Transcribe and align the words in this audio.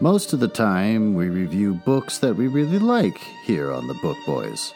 Most 0.00 0.32
of 0.32 0.38
the 0.38 0.46
time, 0.46 1.14
we 1.14 1.28
review 1.28 1.74
books 1.74 2.18
that 2.18 2.36
we 2.36 2.46
really 2.46 2.78
like 2.78 3.18
here 3.42 3.72
on 3.72 3.88
the 3.88 3.94
Book 3.94 4.16
Boys. 4.24 4.72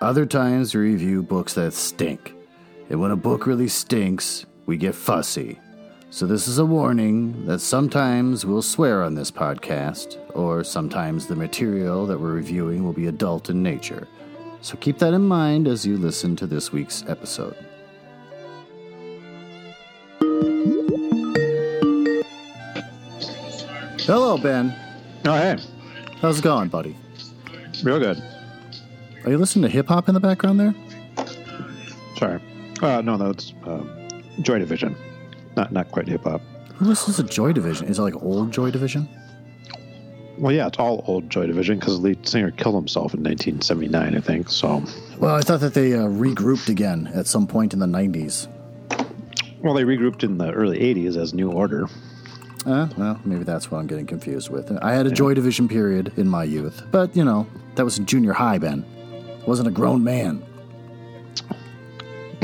Other 0.00 0.24
times, 0.24 0.74
we 0.74 0.80
review 0.80 1.22
books 1.22 1.52
that 1.52 1.74
stink. 1.74 2.32
And 2.88 2.98
when 2.98 3.10
a 3.10 3.16
book 3.16 3.46
really 3.46 3.68
stinks, 3.68 4.46
we 4.64 4.78
get 4.78 4.94
fussy. 4.94 5.60
So, 6.08 6.26
this 6.26 6.48
is 6.48 6.56
a 6.56 6.64
warning 6.64 7.44
that 7.44 7.58
sometimes 7.58 8.46
we'll 8.46 8.62
swear 8.62 9.02
on 9.02 9.14
this 9.14 9.30
podcast, 9.30 10.16
or 10.34 10.64
sometimes 10.64 11.26
the 11.26 11.36
material 11.36 12.06
that 12.06 12.18
we're 12.18 12.32
reviewing 12.32 12.84
will 12.84 12.94
be 12.94 13.08
adult 13.08 13.50
in 13.50 13.62
nature. 13.62 14.08
So, 14.62 14.78
keep 14.78 14.96
that 15.00 15.12
in 15.12 15.28
mind 15.28 15.68
as 15.68 15.84
you 15.84 15.98
listen 15.98 16.36
to 16.36 16.46
this 16.46 16.72
week's 16.72 17.04
episode. 17.06 17.56
Hello, 24.06 24.36
Ben. 24.36 24.74
Oh, 25.26 25.34
hey. 25.34 25.56
How's 26.20 26.38
it 26.38 26.42
going, 26.42 26.68
buddy? 26.68 26.96
Real 27.82 27.98
good. 27.98 28.22
Are 29.24 29.30
you 29.30 29.38
listening 29.38 29.62
to 29.62 29.68
hip 29.68 29.88
hop 29.88 30.08
in 30.08 30.14
the 30.14 30.20
background 30.20 30.60
there? 30.60 30.74
Sorry. 32.16 32.40
Uh, 32.82 33.00
no, 33.00 33.16
that's 33.16 33.52
uh, 33.66 33.82
Joy 34.42 34.58
Division. 34.58 34.94
Not 35.56 35.72
not 35.72 35.90
quite 35.90 36.08
hip 36.08 36.24
hop. 36.24 36.42
Who 36.74 36.86
listens 36.86 37.16
to 37.16 37.22
Joy 37.22 37.52
Division? 37.52 37.86
Is 37.86 37.98
it 37.98 38.02
like 38.02 38.16
old 38.22 38.52
Joy 38.52 38.70
Division? 38.70 39.08
Well, 40.38 40.52
yeah, 40.52 40.66
it's 40.66 40.78
all 40.78 41.04
old 41.06 41.30
Joy 41.30 41.46
Division 41.46 41.78
because 41.78 41.98
the 42.00 42.02
lead 42.08 42.26
singer 42.28 42.50
killed 42.50 42.74
himself 42.74 43.14
in 43.14 43.22
1979, 43.22 44.16
I 44.16 44.20
think. 44.20 44.50
So, 44.50 44.82
Well, 45.18 45.36
I 45.36 45.40
thought 45.40 45.60
that 45.60 45.74
they 45.74 45.94
uh, 45.94 46.06
regrouped 46.08 46.68
again 46.68 47.08
at 47.14 47.28
some 47.28 47.46
point 47.46 47.72
in 47.72 47.78
the 47.78 47.86
90s. 47.86 48.48
well, 49.62 49.74
they 49.74 49.84
regrouped 49.84 50.24
in 50.24 50.38
the 50.38 50.50
early 50.50 50.80
80s 50.80 51.16
as 51.16 51.32
New 51.32 51.52
Order. 51.52 51.86
Uh, 52.66 52.88
well, 52.96 53.20
maybe 53.24 53.44
that's 53.44 53.70
what 53.70 53.78
I'm 53.78 53.86
getting 53.86 54.06
confused 54.06 54.48
with. 54.50 54.72
I 54.82 54.92
had 54.94 55.06
a 55.06 55.10
Joy 55.10 55.34
Division 55.34 55.68
period 55.68 56.12
in 56.16 56.28
my 56.28 56.44
youth, 56.44 56.82
but, 56.90 57.14
you 57.14 57.24
know, 57.24 57.46
that 57.74 57.84
was 57.84 57.98
in 57.98 58.06
junior 58.06 58.32
high, 58.32 58.58
Ben. 58.58 58.84
I 59.42 59.44
wasn't 59.44 59.68
a 59.68 59.70
grown 59.70 60.02
man. 60.02 60.42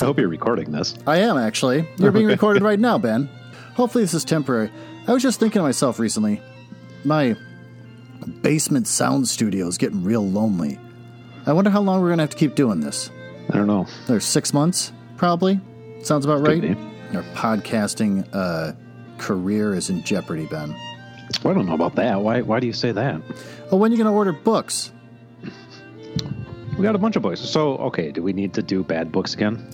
I 0.00 0.04
hope 0.04 0.18
you're 0.18 0.28
recording 0.28 0.70
this. 0.70 0.94
I 1.06 1.18
am, 1.18 1.36
actually. 1.36 1.88
You're 1.98 2.12
being 2.12 2.26
recorded 2.26 2.62
right 2.62 2.78
now, 2.88 2.98
Ben. 2.98 3.28
Hopefully, 3.74 4.04
this 4.04 4.14
is 4.14 4.24
temporary. 4.24 4.70
I 5.06 5.12
was 5.12 5.22
just 5.22 5.40
thinking 5.40 5.58
to 5.60 5.62
myself 5.62 5.98
recently 5.98 6.40
my 7.04 7.36
basement 8.40 8.86
sound 8.86 9.28
studio 9.28 9.66
is 9.66 9.78
getting 9.78 10.02
real 10.04 10.26
lonely. 10.26 10.78
I 11.46 11.52
wonder 11.52 11.70
how 11.70 11.80
long 11.80 12.00
we're 12.00 12.08
going 12.08 12.18
to 12.18 12.22
have 12.22 12.30
to 12.30 12.36
keep 12.36 12.54
doing 12.54 12.80
this. 12.80 13.10
I 13.50 13.56
don't 13.56 13.66
know. 13.66 13.86
There's 14.06 14.24
six 14.24 14.54
months, 14.54 14.92
probably. 15.16 15.60
Sounds 16.02 16.24
about 16.24 16.46
right. 16.46 16.60
Could 16.62 16.78
Our 17.16 17.22
podcasting 17.34 18.28
uh, 18.32 18.72
career 19.18 19.74
is 19.74 19.90
in 19.90 20.02
jeopardy, 20.02 20.46
Ben. 20.46 20.74
Well, 21.42 21.52
I 21.52 21.56
don't 21.56 21.66
know 21.66 21.74
about 21.74 21.94
that. 21.96 22.20
Why? 22.20 22.40
Why 22.42 22.60
do 22.60 22.66
you 22.66 22.72
say 22.72 22.92
that? 22.92 23.20
Oh, 23.70 23.76
when 23.76 23.90
are 23.90 23.94
you 23.94 24.02
going 24.02 24.12
to 24.12 24.16
order 24.16 24.32
books? 24.32 24.92
We 26.76 26.82
got 26.82 26.96
a 26.96 26.98
bunch 26.98 27.14
of 27.14 27.22
books. 27.22 27.40
So, 27.40 27.76
okay, 27.76 28.10
do 28.10 28.20
we 28.20 28.32
need 28.32 28.52
to 28.54 28.62
do 28.62 28.82
bad 28.82 29.12
books 29.12 29.34
again? 29.34 29.70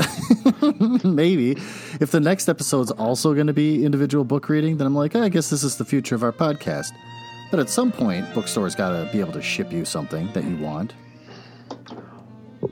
Maybe. 1.04 1.52
If 1.98 2.10
the 2.10 2.20
next 2.20 2.48
episode's 2.48 2.90
also 2.90 3.32
going 3.32 3.46
to 3.46 3.54
be 3.54 3.86
individual 3.86 4.24
book 4.24 4.48
reading, 4.50 4.76
then 4.76 4.86
I'm 4.86 4.94
like, 4.94 5.16
"Oh, 5.16 5.22
I 5.22 5.30
guess 5.30 5.48
this 5.48 5.64
is 5.64 5.76
the 5.76 5.84
future 5.84 6.14
of 6.14 6.22
our 6.22 6.32
podcast. 6.32 6.92
But 7.50 7.58
at 7.58 7.70
some 7.70 7.90
point, 7.90 8.32
bookstores 8.34 8.74
got 8.74 8.90
to 8.90 9.10
be 9.12 9.20
able 9.20 9.32
to 9.32 9.42
ship 9.42 9.72
you 9.72 9.84
something 9.84 10.30
that 10.32 10.44
you 10.44 10.56
want. 10.58 10.92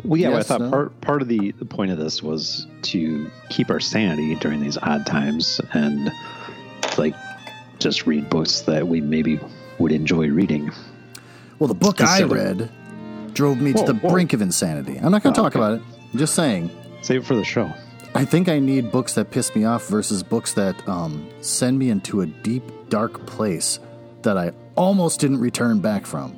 Well, 0.04 0.20
yeah, 0.20 0.30
but 0.30 0.40
I 0.40 0.42
thought 0.42 0.60
no? 0.60 0.70
part 0.70 1.00
part 1.00 1.22
of 1.22 1.28
the, 1.28 1.52
the 1.52 1.64
point 1.64 1.90
of 1.90 1.98
this 1.98 2.22
was 2.22 2.66
to 2.82 3.30
keep 3.50 3.70
our 3.70 3.80
sanity 3.80 4.34
during 4.36 4.60
these 4.60 4.78
odd 4.78 5.06
times 5.06 5.60
and 5.72 6.10
like 6.96 7.14
just 7.78 8.06
read 8.06 8.28
books 8.30 8.60
that 8.62 8.86
we 8.88 9.00
maybe 9.00 9.38
would 9.78 9.92
enjoy 9.92 10.28
reading. 10.28 10.70
Well, 11.58 11.68
the 11.68 11.74
book 11.74 12.00
I 12.00 12.20
Instead 12.20 12.22
of- 12.24 12.30
read 12.32 13.34
drove 13.34 13.60
me 13.60 13.72
to 13.72 13.84
the 13.84 13.94
whoa. 13.94 14.10
brink 14.10 14.32
of 14.32 14.42
insanity. 14.42 14.98
I'm 14.98 15.10
not 15.12 15.22
going 15.22 15.34
to 15.34 15.40
Oh, 15.40 15.44
talk 15.44 15.54
okay. 15.56 15.58
about 15.64 15.74
it. 15.80 15.82
I'm 16.12 16.18
just 16.18 16.34
saying. 16.34 16.70
Save 17.02 17.22
it 17.22 17.26
for 17.26 17.36
the 17.36 17.44
show. 17.44 17.72
I 18.14 18.24
think 18.24 18.48
I 18.48 18.58
need 18.58 18.90
books 18.90 19.14
that 19.14 19.30
piss 19.30 19.54
me 19.54 19.64
off 19.64 19.86
versus 19.86 20.22
books 20.24 20.54
that 20.54 20.88
um, 20.88 21.28
send 21.40 21.78
me 21.78 21.90
into 21.90 22.22
a 22.22 22.26
deep, 22.26 22.64
dark 22.88 23.26
place 23.26 23.78
that 24.22 24.36
I 24.36 24.52
almost 24.76 25.20
didn't 25.20 25.38
return 25.38 25.78
back 25.80 26.06
from. 26.06 26.32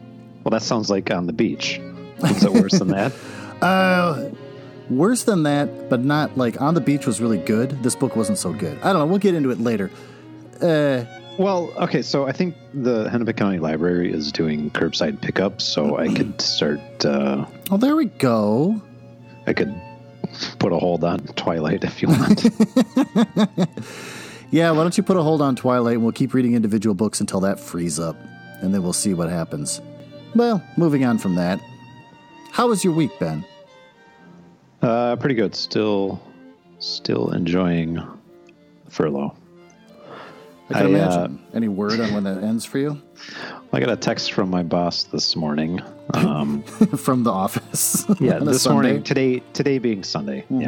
Well, 0.44 0.50
that 0.50 0.62
sounds 0.62 0.90
like 0.90 1.10
on 1.10 1.26
the 1.26 1.32
beach. 1.32 1.78
Is 2.24 2.44
it 2.44 2.52
worse 2.52 2.78
than 2.78 2.88
that? 2.98 3.12
Uh, 3.62 4.30
worse 4.88 5.24
than 5.24 5.42
that, 5.44 5.88
but 5.90 6.00
not 6.04 6.36
like 6.36 6.60
on 6.60 6.74
the 6.74 6.80
beach 6.80 7.06
was 7.06 7.20
really 7.20 7.38
good. 7.38 7.82
This 7.82 7.94
book 7.94 8.16
wasn't 8.16 8.38
so 8.38 8.52
good. 8.52 8.78
I 8.82 8.92
don't 8.92 9.00
know. 9.00 9.06
We'll 9.06 9.18
get 9.18 9.34
into 9.34 9.50
it 9.50 9.60
later. 9.60 9.90
Uh, 10.60 11.04
Well, 11.38 11.72
okay, 11.78 12.02
so 12.02 12.26
I 12.26 12.32
think 12.32 12.54
the 12.74 13.08
Hennepin 13.08 13.34
County 13.36 13.58
Library 13.58 14.12
is 14.12 14.30
doing 14.32 14.70
curbside 14.72 15.20
pickup, 15.22 15.60
so 15.62 15.96
I 15.98 16.12
could 16.12 16.40
start. 16.40 16.80
Uh, 17.04 17.46
oh, 17.70 17.76
there 17.78 17.96
we 17.96 18.06
go. 18.06 18.80
I 19.46 19.52
could 19.54 19.74
put 20.58 20.72
a 20.72 20.76
hold 20.78 21.02
on 21.02 21.20
Twilight 21.36 21.82
if 21.84 22.02
you 22.02 22.08
want. 22.08 22.46
Yeah, 24.52 24.72
why 24.72 24.82
don't 24.82 24.96
you 24.98 25.04
put 25.04 25.16
a 25.16 25.22
hold 25.22 25.42
on 25.42 25.54
Twilight 25.54 25.94
and 25.94 26.02
we'll 26.02 26.10
keep 26.12 26.34
reading 26.34 26.54
individual 26.56 26.92
books 26.96 27.20
until 27.20 27.38
that 27.40 27.60
frees 27.60 28.00
up, 28.00 28.16
and 28.60 28.74
then 28.74 28.82
we'll 28.82 28.92
see 28.92 29.14
what 29.14 29.30
happens. 29.30 29.80
Well, 30.34 30.60
moving 30.76 31.04
on 31.04 31.18
from 31.18 31.36
that. 31.36 31.60
How 32.52 32.68
was 32.68 32.84
your 32.84 32.92
week, 32.92 33.10
Ben? 33.18 33.44
uh, 34.82 35.16
pretty 35.16 35.34
good. 35.34 35.54
Still, 35.54 36.20
still 36.78 37.30
enjoying 37.32 38.02
furlough. 38.88 39.34
I 40.70 40.74
can 40.74 40.82
I, 40.82 40.84
uh, 40.84 40.88
imagine. 40.88 41.46
Any 41.54 41.68
word 41.68 42.00
on 42.00 42.12
when 42.14 42.24
that 42.24 42.42
ends 42.42 42.64
for 42.64 42.78
you? 42.78 43.00
I 43.72 43.80
got 43.80 43.90
a 43.90 43.96
text 43.96 44.32
from 44.32 44.50
my 44.50 44.62
boss 44.62 45.04
this 45.04 45.34
morning. 45.36 45.80
Um, 46.14 46.62
From 46.96 47.22
the 47.22 47.30
office. 47.30 48.04
yeah, 48.20 48.38
this 48.38 48.62
Sunday? 48.62 48.74
morning. 48.74 49.02
Today, 49.04 49.42
today 49.52 49.78
being 49.78 50.02
Sunday. 50.02 50.44
Mhm. 50.50 50.62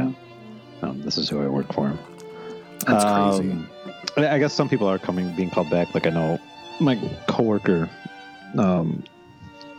Yeah, 0.83 0.89
um, 0.89 1.03
this 1.03 1.19
is 1.19 1.29
who 1.29 1.43
I 1.43 1.49
work 1.49 1.73
for. 1.73 1.93
That's 2.87 3.05
crazy. 3.05 3.51
Um, 3.53 3.69
I 4.17 4.29
I 4.35 4.39
guess 4.39 4.53
some 4.53 4.69
people 4.69 4.87
are 4.89 4.99
coming, 4.99 5.35
being 5.35 5.51
called 5.51 5.69
back. 5.71 5.95
Like 5.95 6.07
I 6.07 6.11
know 6.11 6.39
my 6.81 6.97
coworker 7.29 7.89
um, 8.57 9.03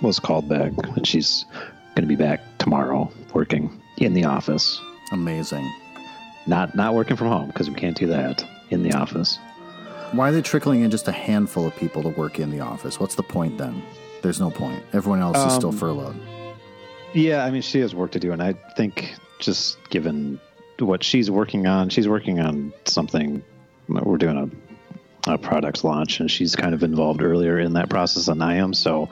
was 0.02 0.20
called 0.20 0.50
back, 0.50 0.72
and 0.98 1.08
she's 1.08 1.46
going 1.96 2.08
to 2.08 2.08
be 2.08 2.16
back 2.16 2.42
tomorrow, 2.58 3.12
working 3.34 3.82
in 3.98 4.14
the 4.14 4.26
office. 4.26 4.80
Amazing. 5.12 5.70
Not 6.48 6.76
not 6.76 6.94
working 6.94 7.16
from 7.16 7.28
home 7.28 7.48
because 7.48 7.70
we 7.70 7.76
can't 7.76 7.96
do 7.98 8.08
that 8.08 8.46
in 8.70 8.84
the 8.84 8.94
office. 8.94 9.40
Why 10.12 10.30
are 10.30 10.32
they 10.32 10.42
trickling 10.42 10.82
in 10.82 10.92
just 10.92 11.08
a 11.08 11.12
handful 11.12 11.66
of 11.66 11.76
people 11.76 12.04
to 12.04 12.10
work 12.10 12.40
in 12.40 12.52
the 12.52 12.60
office? 12.60 13.00
What's 13.00 13.16
the 13.16 13.24
point 13.24 13.58
then? 13.58 13.82
There's 14.22 14.40
no 14.40 14.52
point. 14.52 14.84
Everyone 14.94 15.22
else 15.22 15.38
is 15.38 15.54
still 15.54 15.70
Um, 15.70 15.78
furloughed. 15.78 16.16
Yeah, 17.14 17.46
I 17.46 17.52
mean 17.52 17.62
she 17.62 17.80
has 17.80 17.94
work 17.96 18.12
to 18.12 18.20
do, 18.20 18.32
and 18.32 18.42
I 18.42 18.54
think 18.76 19.16
just 19.40 19.78
given 19.90 20.40
what 20.80 21.04
she's 21.04 21.30
working 21.32 21.68
on, 21.68 21.90
she's 21.90 22.08
working 22.08 22.40
on 22.40 22.74
something. 22.86 23.44
We're 23.88 24.18
doing 24.18 24.52
a, 25.28 25.34
a 25.34 25.38
product 25.38 25.84
launch, 25.84 26.20
and 26.20 26.30
she's 26.30 26.56
kind 26.56 26.74
of 26.74 26.84
involved 26.84 27.22
earlier 27.22 27.60
in 27.60 27.74
that 27.74 27.90
process 27.90 28.26
than 28.26 28.42
I 28.42 28.56
am. 28.56 28.74
So 28.74 29.10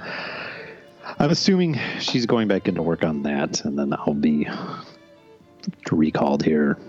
I'm 1.21 1.29
assuming 1.29 1.79
she's 1.99 2.25
going 2.25 2.47
back 2.47 2.67
into 2.67 2.81
work 2.81 3.03
on 3.03 3.21
that, 3.21 3.63
and 3.63 3.77
then 3.77 3.93
I'll 3.93 4.15
be 4.15 4.47
recalled 5.91 6.43
here. 6.43 6.79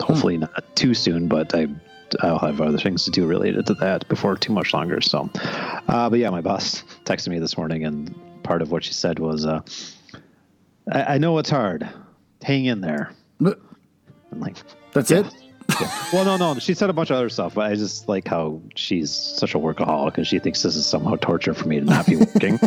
Hopefully 0.00 0.38
not 0.38 0.64
too 0.74 0.92
soon, 0.92 1.28
but 1.28 1.54
I. 1.54 1.68
I'll 2.20 2.40
have 2.40 2.60
other 2.60 2.76
things 2.76 3.04
to 3.04 3.10
do 3.10 3.26
related 3.26 3.64
to 3.68 3.74
that 3.74 4.06
before 4.06 4.36
too 4.36 4.52
much 4.52 4.74
longer. 4.74 5.00
So, 5.00 5.30
uh, 5.88 6.10
but 6.10 6.18
yeah, 6.18 6.28
my 6.28 6.42
boss 6.42 6.82
texted 7.04 7.28
me 7.28 7.38
this 7.38 7.56
morning, 7.56 7.86
and 7.86 8.14
part 8.42 8.60
of 8.60 8.70
what 8.70 8.84
she 8.84 8.92
said 8.92 9.18
was, 9.18 9.46
uh, 9.46 9.62
I, 10.92 11.14
"I 11.14 11.18
know 11.18 11.38
it's 11.38 11.48
hard. 11.48 11.88
Hang 12.42 12.66
in 12.66 12.82
there." 12.82 13.12
I'm 13.40 14.40
like, 14.40 14.56
That's 14.92 15.10
it? 15.10 15.24
well, 16.12 16.24
no, 16.24 16.36
no. 16.36 16.58
She 16.58 16.74
said 16.74 16.90
a 16.90 16.92
bunch 16.92 17.10
of 17.10 17.16
other 17.16 17.28
stuff, 17.28 17.54
but 17.54 17.70
I 17.70 17.74
just 17.74 18.08
like 18.08 18.26
how 18.28 18.60
she's 18.74 19.10
such 19.10 19.54
a 19.54 19.58
workaholic 19.58 20.16
and 20.16 20.26
she 20.26 20.38
thinks 20.38 20.62
this 20.62 20.76
is 20.76 20.86
somehow 20.86 21.16
torture 21.16 21.54
for 21.54 21.68
me 21.68 21.80
to 21.80 21.84
not 21.84 22.06
be 22.06 22.16
working. 22.16 22.58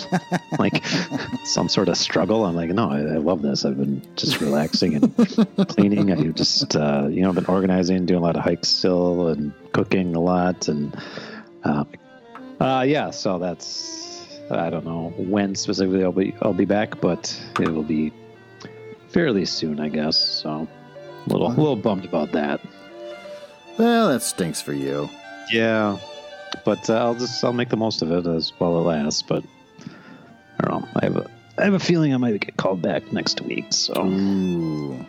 like 0.58 0.84
some 1.44 1.68
sort 1.68 1.88
of 1.88 1.96
struggle. 1.96 2.44
I'm 2.44 2.54
like, 2.54 2.70
no, 2.70 2.90
I, 2.90 3.00
I 3.00 3.16
love 3.16 3.42
this. 3.42 3.64
I've 3.64 3.76
been 3.76 4.02
just 4.16 4.40
relaxing 4.40 4.96
and 4.96 5.68
cleaning. 5.68 6.12
I've 6.12 6.34
just, 6.34 6.76
uh, 6.76 7.08
you 7.10 7.22
know, 7.22 7.32
been 7.32 7.46
organizing, 7.46 8.06
doing 8.06 8.20
a 8.20 8.22
lot 8.22 8.36
of 8.36 8.42
hikes 8.42 8.68
still 8.68 9.28
and 9.28 9.52
cooking 9.72 10.14
a 10.14 10.20
lot. 10.20 10.68
And, 10.68 10.96
uh, 11.64 11.84
uh, 12.60 12.84
yeah, 12.86 13.10
so 13.10 13.38
that's, 13.38 14.40
I 14.50 14.70
don't 14.70 14.84
know 14.84 15.12
when 15.16 15.54
specifically 15.54 16.04
I'll 16.04 16.12
be, 16.12 16.34
I'll 16.42 16.52
be 16.52 16.64
back, 16.66 17.00
but 17.00 17.40
it 17.60 17.68
will 17.68 17.82
be 17.82 18.12
fairly 19.08 19.44
soon, 19.44 19.80
I 19.80 19.88
guess. 19.88 20.18
So 20.18 20.68
little, 21.26 21.48
a 21.48 21.54
little 21.54 21.76
bummed 21.76 22.04
about 22.04 22.32
that. 22.32 22.60
Well, 23.78 24.08
that 24.08 24.22
stinks 24.22 24.60
for 24.60 24.72
you. 24.72 25.08
Yeah, 25.50 25.98
but 26.64 26.88
uh, 26.88 26.94
I'll 26.94 27.14
just 27.14 27.42
I'll 27.44 27.52
make 27.52 27.68
the 27.68 27.76
most 27.76 28.02
of 28.02 28.10
it 28.10 28.26
as 28.26 28.50
while 28.58 28.78
it 28.78 28.82
lasts. 28.82 29.22
But 29.22 29.44
I 30.58 30.68
don't 30.68 30.82
know. 30.82 30.88
I 30.96 31.04
have 31.04 31.16
a 31.16 31.30
I 31.58 31.64
have 31.64 31.74
a 31.74 31.78
feeling 31.78 32.14
I 32.14 32.16
might 32.16 32.40
get 32.40 32.56
called 32.56 32.82
back 32.82 33.12
next 33.12 33.40
week. 33.40 33.66
So 33.70 34.06
Ooh. 34.06 35.06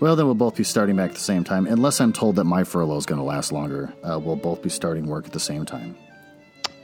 Well, 0.00 0.16
then 0.16 0.26
we'll 0.26 0.34
both 0.34 0.56
be 0.56 0.64
starting 0.64 0.96
back 0.96 1.10
at 1.10 1.14
the 1.14 1.22
same 1.22 1.44
time, 1.44 1.66
unless 1.66 2.00
I'm 2.00 2.12
told 2.12 2.36
that 2.36 2.44
my 2.44 2.64
furlough 2.64 2.96
is 2.96 3.06
going 3.06 3.20
to 3.20 3.24
last 3.24 3.52
longer. 3.52 3.92
Uh, 4.02 4.18
we'll 4.18 4.36
both 4.36 4.60
be 4.60 4.68
starting 4.68 5.06
work 5.06 5.24
at 5.24 5.32
the 5.32 5.40
same 5.40 5.64
time. 5.64 5.96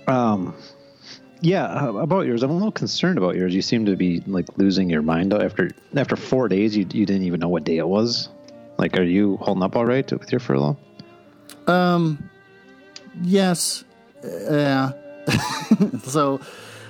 Um, 0.07 0.55
yeah. 1.41 1.89
About 1.89 2.27
yours, 2.27 2.43
I'm 2.43 2.51
a 2.51 2.55
little 2.55 2.73
concerned 2.73 3.19
about 3.19 3.37
yours. 3.37 3.55
You 3.55 3.63
seem 3.63 3.85
to 3.87 3.97
be 3.97 4.21
like 4.27 4.47
losing 4.57 4.89
your 4.89 5.03
mind 5.03 5.35
after 5.35 5.71
after 5.97 6.17
four 6.17 6.49
days. 6.49 6.77
You 6.77 6.87
you 6.93 7.05
didn't 7.05 7.25
even 7.25 7.41
know 7.41 7.49
what 7.49 7.65
day 7.65 7.79
it 7.79 7.89
was. 7.89 8.29
Like, 8.81 8.97
are 8.97 9.03
you 9.03 9.37
holding 9.37 9.63
up 9.63 9.77
all 9.77 9.85
right 9.85 10.11
with 10.11 10.33
your 10.33 10.41
furlough? 10.41 10.79
Um, 11.67 12.31
yes, 13.21 13.85
yeah. 14.25 14.93
so, 16.05 16.41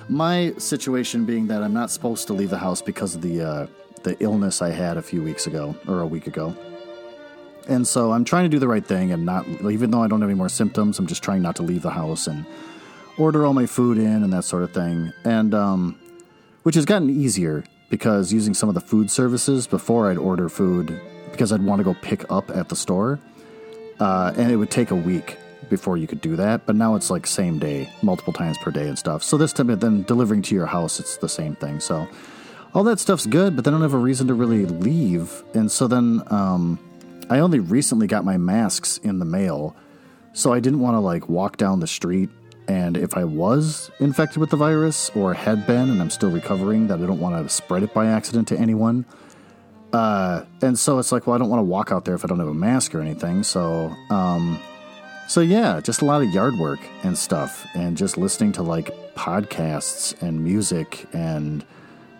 my 0.07 0.53
situation 0.57 1.25
being 1.25 1.47
that 1.47 1.61
I'm 1.61 1.73
not 1.73 1.91
supposed 1.91 2.27
to 2.27 2.33
leave 2.33 2.49
the 2.49 2.57
house 2.57 2.81
because 2.81 3.15
of 3.15 3.21
the 3.21 3.41
uh, 3.41 3.67
the 4.03 4.15
illness 4.23 4.61
I 4.61 4.69
had 4.69 4.95
a 4.95 5.01
few 5.01 5.21
weeks 5.21 5.47
ago 5.47 5.75
or 5.85 5.99
a 5.99 6.07
week 6.07 6.27
ago. 6.27 6.55
And 7.67 7.85
so 7.85 8.13
I'm 8.13 8.23
trying 8.23 8.45
to 8.45 8.49
do 8.49 8.57
the 8.57 8.69
right 8.69 8.85
thing 8.85 9.11
and 9.11 9.25
not, 9.25 9.45
even 9.47 9.91
though 9.91 10.01
I 10.01 10.07
don't 10.07 10.21
have 10.21 10.29
any 10.29 10.37
more 10.37 10.49
symptoms, 10.49 10.97
I'm 10.97 11.07
just 11.07 11.21
trying 11.21 11.41
not 11.41 11.57
to 11.57 11.63
leave 11.63 11.83
the 11.83 11.91
house 11.91 12.25
and 12.25 12.45
order 13.17 13.45
all 13.45 13.53
my 13.53 13.67
food 13.67 13.97
in 13.99 14.23
and 14.23 14.33
that 14.33 14.45
sort 14.45 14.63
of 14.63 14.73
thing. 14.73 15.13
And, 15.25 15.53
um, 15.53 15.99
which 16.63 16.73
has 16.73 16.85
gotten 16.85 17.09
easier 17.09 17.63
because 17.89 18.33
using 18.33 18.55
some 18.55 18.67
of 18.67 18.75
the 18.75 18.81
food 18.81 19.11
services 19.11 19.67
before 19.67 20.09
I'd 20.09 20.17
order 20.17 20.49
food 20.49 20.99
because 21.31 21.51
I'd 21.51 21.63
want 21.63 21.79
to 21.79 21.83
go 21.83 21.95
pick 22.01 22.29
up 22.31 22.49
at 22.51 22.69
the 22.69 22.75
store. 22.75 23.19
Uh, 23.99 24.33
and 24.35 24.51
it 24.51 24.55
would 24.55 24.71
take 24.71 24.91
a 24.91 24.95
week 24.95 25.37
before 25.69 25.95
you 25.95 26.07
could 26.07 26.21
do 26.21 26.35
that. 26.35 26.65
But 26.65 26.75
now 26.75 26.95
it's 26.95 27.09
like 27.09 27.27
same 27.27 27.59
day, 27.59 27.89
multiple 28.01 28.33
times 28.33 28.57
per 28.57 28.71
day 28.71 28.87
and 28.87 28.97
stuff. 28.97 29.23
So 29.23 29.37
this 29.37 29.53
time, 29.53 29.67
then 29.67 30.03
delivering 30.03 30.41
to 30.43 30.55
your 30.55 30.65
house, 30.65 30.99
it's 30.99 31.17
the 31.17 31.29
same 31.29 31.55
thing. 31.55 31.79
So 31.79 32.07
all 32.73 32.83
that 32.85 32.99
stuff's 32.99 33.25
good, 33.25 33.55
but 33.55 33.65
they 33.65 33.71
don't 33.71 33.81
have 33.81 33.93
a 33.93 33.97
reason 33.97 34.27
to 34.27 34.33
really 34.33 34.65
leave. 34.65 35.43
And 35.53 35.71
so 35.71 35.87
then 35.87 36.23
um, 36.27 36.79
I 37.29 37.39
only 37.39 37.59
recently 37.59 38.07
got 38.07 38.25
my 38.25 38.37
masks 38.37 38.97
in 38.99 39.19
the 39.19 39.25
mail, 39.25 39.75
so 40.33 40.53
I 40.53 40.59
didn't 40.59 40.79
want 40.79 40.95
to 40.95 40.99
like 40.99 41.29
walk 41.29 41.57
down 41.57 41.79
the 41.79 41.87
street. 41.87 42.29
And 42.67 42.95
if 42.95 43.17
I 43.17 43.25
was 43.25 43.91
infected 43.99 44.37
with 44.37 44.49
the 44.49 44.57
virus 44.57 45.09
or 45.15 45.33
had 45.33 45.67
been, 45.67 45.89
and 45.89 46.01
I'm 46.01 46.09
still 46.09 46.31
recovering, 46.31 46.87
that 46.87 46.99
I 46.99 47.05
don't 47.05 47.19
want 47.19 47.35
to 47.41 47.53
spread 47.53 47.83
it 47.83 47.93
by 47.93 48.07
accident 48.07 48.47
to 48.49 48.57
anyone. 48.57 49.05
Uh, 49.93 50.45
and 50.61 50.77
so 50.79 50.99
it's 50.99 51.11
like, 51.11 51.27
well, 51.27 51.35
I 51.35 51.39
don't 51.39 51.49
want 51.49 51.59
to 51.59 51.65
walk 51.65 51.91
out 51.91 52.05
there 52.05 52.15
if 52.15 52.23
I 52.23 52.27
don't 52.27 52.39
have 52.39 52.47
a 52.47 52.53
mask 52.53 52.95
or 52.95 53.01
anything. 53.01 53.43
So, 53.43 53.93
um, 54.09 54.59
so 55.27 55.41
yeah, 55.41 55.79
just 55.81 56.01
a 56.01 56.05
lot 56.05 56.21
of 56.21 56.29
yard 56.29 56.57
work 56.57 56.79
and 57.03 57.17
stuff, 57.17 57.65
and 57.73 57.97
just 57.97 58.17
listening 58.17 58.51
to 58.53 58.63
like 58.63 58.89
podcasts 59.15 60.19
and 60.21 60.43
music 60.43 61.07
and 61.13 61.65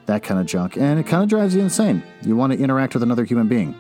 that 0.06 0.24
kind 0.24 0.40
of 0.40 0.46
junk, 0.46 0.76
and 0.76 1.00
it 1.00 1.06
kind 1.06 1.24
of 1.24 1.30
drives 1.30 1.56
you 1.56 1.62
insane. 1.62 2.04
You 2.24 2.36
want 2.36 2.54
to 2.54 2.60
interact 2.60 2.94
with 2.94 3.04
another 3.04 3.24
human 3.24 3.48
being. 3.48 3.76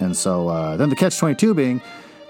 And 0.00 0.16
so 0.16 0.48
uh, 0.48 0.76
then 0.76 0.90
the 0.90 0.96
catch 0.96 1.18
22 1.18 1.54
being 1.54 1.80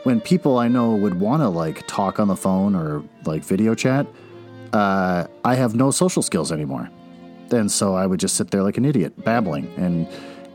when 0.04 0.20
people 0.20 0.58
I 0.58 0.68
know 0.68 0.94
would 0.94 1.20
want 1.20 1.42
to 1.42 1.48
like 1.48 1.86
talk 1.86 2.18
on 2.18 2.28
the 2.28 2.36
phone 2.36 2.74
or 2.74 3.02
like 3.24 3.44
video 3.44 3.74
chat, 3.74 4.06
uh, 4.72 5.26
I 5.44 5.54
have 5.54 5.74
no 5.74 5.90
social 5.90 6.22
skills 6.22 6.50
anymore. 6.50 6.90
And 7.50 7.70
so 7.70 7.94
I 7.94 8.06
would 8.06 8.18
just 8.18 8.36
sit 8.36 8.50
there 8.50 8.62
like 8.62 8.78
an 8.78 8.84
idiot, 8.84 9.24
babbling, 9.24 9.72
and 9.76 10.08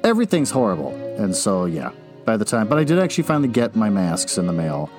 everything's 0.04 0.52
horrible. 0.52 0.94
And 1.18 1.36
so, 1.36 1.66
yeah, 1.66 1.92
by 2.26 2.38
the 2.38 2.46
time, 2.46 2.68
but 2.68 2.78
I 2.78 2.84
did 2.84 3.00
actually 3.00 3.24
finally 3.24 3.50
get 3.50 3.76
my 3.76 3.90
masks 3.90 4.38
in 4.38 4.48
the 4.48 4.54
mail 4.54 4.90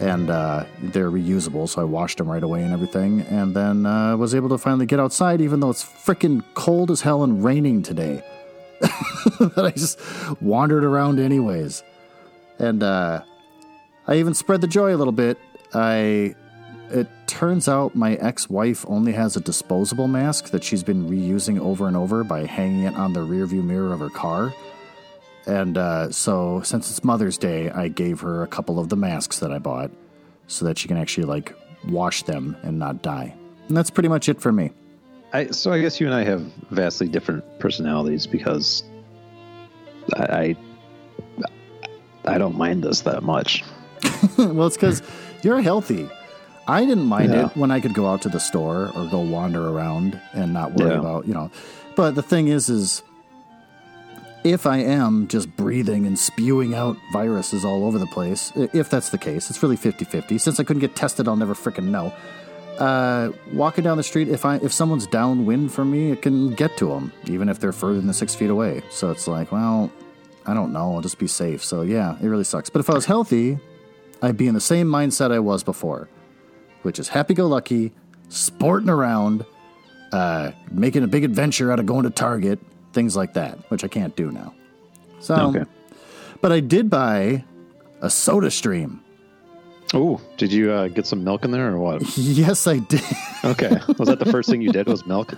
and 0.00 0.30
uh, 0.30 0.64
they're 0.80 1.10
reusable, 1.10 1.68
so 1.68 1.82
I 1.82 1.84
washed 1.84 2.18
them 2.18 2.30
right 2.30 2.42
away 2.42 2.62
and 2.62 2.72
everything, 2.72 3.20
and 3.20 3.54
then 3.54 3.84
uh, 3.84 4.16
was 4.16 4.34
able 4.34 4.48
to 4.48 4.58
finally 4.58 4.86
get 4.86 4.98
outside, 4.98 5.42
even 5.42 5.60
though 5.60 5.68
it's 5.68 5.84
freaking 5.84 6.42
cold 6.54 6.90
as 6.90 7.02
hell 7.02 7.22
and 7.22 7.44
raining 7.44 7.82
today. 7.82 8.24
but 9.38 9.66
I 9.66 9.70
just 9.72 10.00
wandered 10.40 10.84
around 10.84 11.20
anyways, 11.20 11.84
and 12.58 12.82
uh, 12.82 13.22
I 14.06 14.16
even 14.16 14.32
spread 14.32 14.62
the 14.62 14.66
joy 14.66 14.94
a 14.94 14.96
little 14.96 15.12
bit. 15.12 15.38
I 15.74 16.34
it 16.90 17.08
turns 17.26 17.68
out 17.68 17.94
my 17.94 18.14
ex-wife 18.14 18.84
only 18.88 19.12
has 19.12 19.36
a 19.36 19.40
disposable 19.40 20.08
mask 20.08 20.50
that 20.50 20.64
she's 20.64 20.82
been 20.82 21.08
reusing 21.08 21.58
over 21.58 21.88
and 21.88 21.96
over 21.96 22.24
by 22.24 22.44
hanging 22.44 22.84
it 22.84 22.94
on 22.94 23.12
the 23.12 23.20
rearview 23.20 23.64
mirror 23.64 23.92
of 23.92 24.00
her 24.00 24.10
car. 24.10 24.52
And 25.46 25.78
uh, 25.78 26.10
so, 26.10 26.60
since 26.62 26.90
it's 26.90 27.02
Mother's 27.02 27.38
Day, 27.38 27.70
I 27.70 27.88
gave 27.88 28.20
her 28.20 28.42
a 28.42 28.46
couple 28.46 28.78
of 28.78 28.88
the 28.88 28.96
masks 28.96 29.38
that 29.38 29.52
I 29.52 29.58
bought 29.58 29.90
so 30.46 30.64
that 30.66 30.78
she 30.78 30.88
can 30.88 30.96
actually 30.96 31.24
like 31.24 31.54
wash 31.88 32.22
them 32.24 32.56
and 32.62 32.78
not 32.78 33.02
die. 33.02 33.34
And 33.68 33.76
that's 33.76 33.90
pretty 33.90 34.08
much 34.08 34.28
it 34.28 34.40
for 34.40 34.52
me. 34.52 34.72
I, 35.32 35.46
so 35.46 35.72
I 35.72 35.80
guess 35.80 36.00
you 36.00 36.06
and 36.06 36.14
I 36.14 36.24
have 36.24 36.42
vastly 36.70 37.08
different 37.08 37.60
personalities 37.60 38.26
because 38.26 38.82
I 40.14 40.56
I, 42.24 42.34
I 42.34 42.38
don't 42.38 42.56
mind 42.56 42.82
this 42.82 43.02
that 43.02 43.22
much. 43.22 43.64
well, 44.38 44.66
it's 44.66 44.76
because 44.76 45.02
you're 45.42 45.60
healthy. 45.62 46.08
I 46.66 46.84
didn't 46.84 47.06
mind 47.06 47.32
yeah. 47.32 47.46
it 47.46 47.56
when 47.56 47.70
I 47.70 47.80
could 47.80 47.94
go 47.94 48.06
out 48.06 48.22
to 48.22 48.28
the 48.28 48.40
store 48.40 48.92
or 48.94 49.06
go 49.06 49.20
wander 49.20 49.68
around 49.68 50.20
and 50.32 50.52
not 50.52 50.74
worry 50.74 50.90
yeah. 50.90 50.98
about 50.98 51.26
you 51.26 51.34
know. 51.34 51.50
But 51.96 52.14
the 52.14 52.22
thing 52.22 52.48
is, 52.48 52.68
is 52.68 53.02
if 54.44 54.66
I 54.66 54.78
am 54.78 55.28
just 55.28 55.54
breathing 55.56 56.06
and 56.06 56.18
spewing 56.18 56.74
out 56.74 56.96
viruses 57.12 57.64
all 57.64 57.84
over 57.84 57.98
the 57.98 58.06
place, 58.06 58.52
if 58.56 58.88
that's 58.88 59.10
the 59.10 59.18
case, 59.18 59.50
it's 59.50 59.62
really 59.62 59.76
50 59.76 60.04
50. 60.04 60.38
Since 60.38 60.60
I 60.60 60.64
couldn't 60.64 60.80
get 60.80 60.96
tested, 60.96 61.28
I'll 61.28 61.36
never 61.36 61.54
freaking 61.54 61.86
know. 61.86 62.12
Uh, 62.78 63.30
walking 63.52 63.84
down 63.84 63.98
the 63.98 64.02
street, 64.02 64.28
if 64.28 64.46
I 64.46 64.56
if 64.56 64.72
someone's 64.72 65.06
downwind 65.06 65.72
from 65.72 65.90
me, 65.90 66.12
it 66.12 66.22
can 66.22 66.54
get 66.54 66.76
to 66.78 66.86
them, 66.86 67.12
even 67.26 67.48
if 67.50 67.60
they're 67.60 67.72
further 67.72 68.00
than 68.00 68.12
six 68.14 68.34
feet 68.34 68.48
away. 68.48 68.82
So 68.90 69.10
it's 69.10 69.28
like, 69.28 69.52
well, 69.52 69.92
I 70.46 70.54
don't 70.54 70.72
know. 70.72 70.94
I'll 70.94 71.02
just 71.02 71.18
be 71.18 71.26
safe. 71.26 71.62
So 71.62 71.82
yeah, 71.82 72.16
it 72.22 72.26
really 72.26 72.44
sucks. 72.44 72.70
But 72.70 72.80
if 72.80 72.88
I 72.88 72.94
was 72.94 73.04
healthy, 73.04 73.58
I'd 74.22 74.38
be 74.38 74.46
in 74.46 74.54
the 74.54 74.60
same 74.60 74.86
mindset 74.86 75.30
I 75.30 75.40
was 75.40 75.62
before, 75.62 76.08
which 76.82 76.98
is 76.98 77.08
happy 77.08 77.34
go 77.34 77.46
lucky, 77.46 77.92
sporting 78.28 78.88
around, 78.88 79.44
uh, 80.12 80.52
making 80.70 81.02
a 81.02 81.06
big 81.06 81.24
adventure 81.24 81.72
out 81.72 81.78
of 81.78 81.86
going 81.86 82.04
to 82.04 82.10
Target, 82.10 82.58
things 82.92 83.16
like 83.16 83.34
that, 83.34 83.58
which 83.70 83.84
I 83.84 83.88
can't 83.88 84.14
do 84.16 84.30
now. 84.30 84.54
So, 85.20 85.34
okay. 85.48 85.64
but 86.40 86.52
I 86.52 86.60
did 86.60 86.90
buy 86.90 87.44
a 88.00 88.10
Soda 88.10 88.50
Stream. 88.50 89.02
Oh, 89.92 90.20
did 90.36 90.52
you 90.52 90.70
uh, 90.70 90.88
get 90.88 91.06
some 91.06 91.24
milk 91.24 91.44
in 91.44 91.50
there 91.50 91.72
or 91.72 91.78
what? 91.78 92.02
yes, 92.16 92.66
I 92.66 92.78
did. 92.78 93.02
okay, 93.44 93.78
was 93.98 94.08
that 94.08 94.18
the 94.18 94.30
first 94.30 94.48
thing 94.48 94.62
you 94.62 94.72
did? 94.72 94.86
Was 94.86 95.04
milk? 95.04 95.34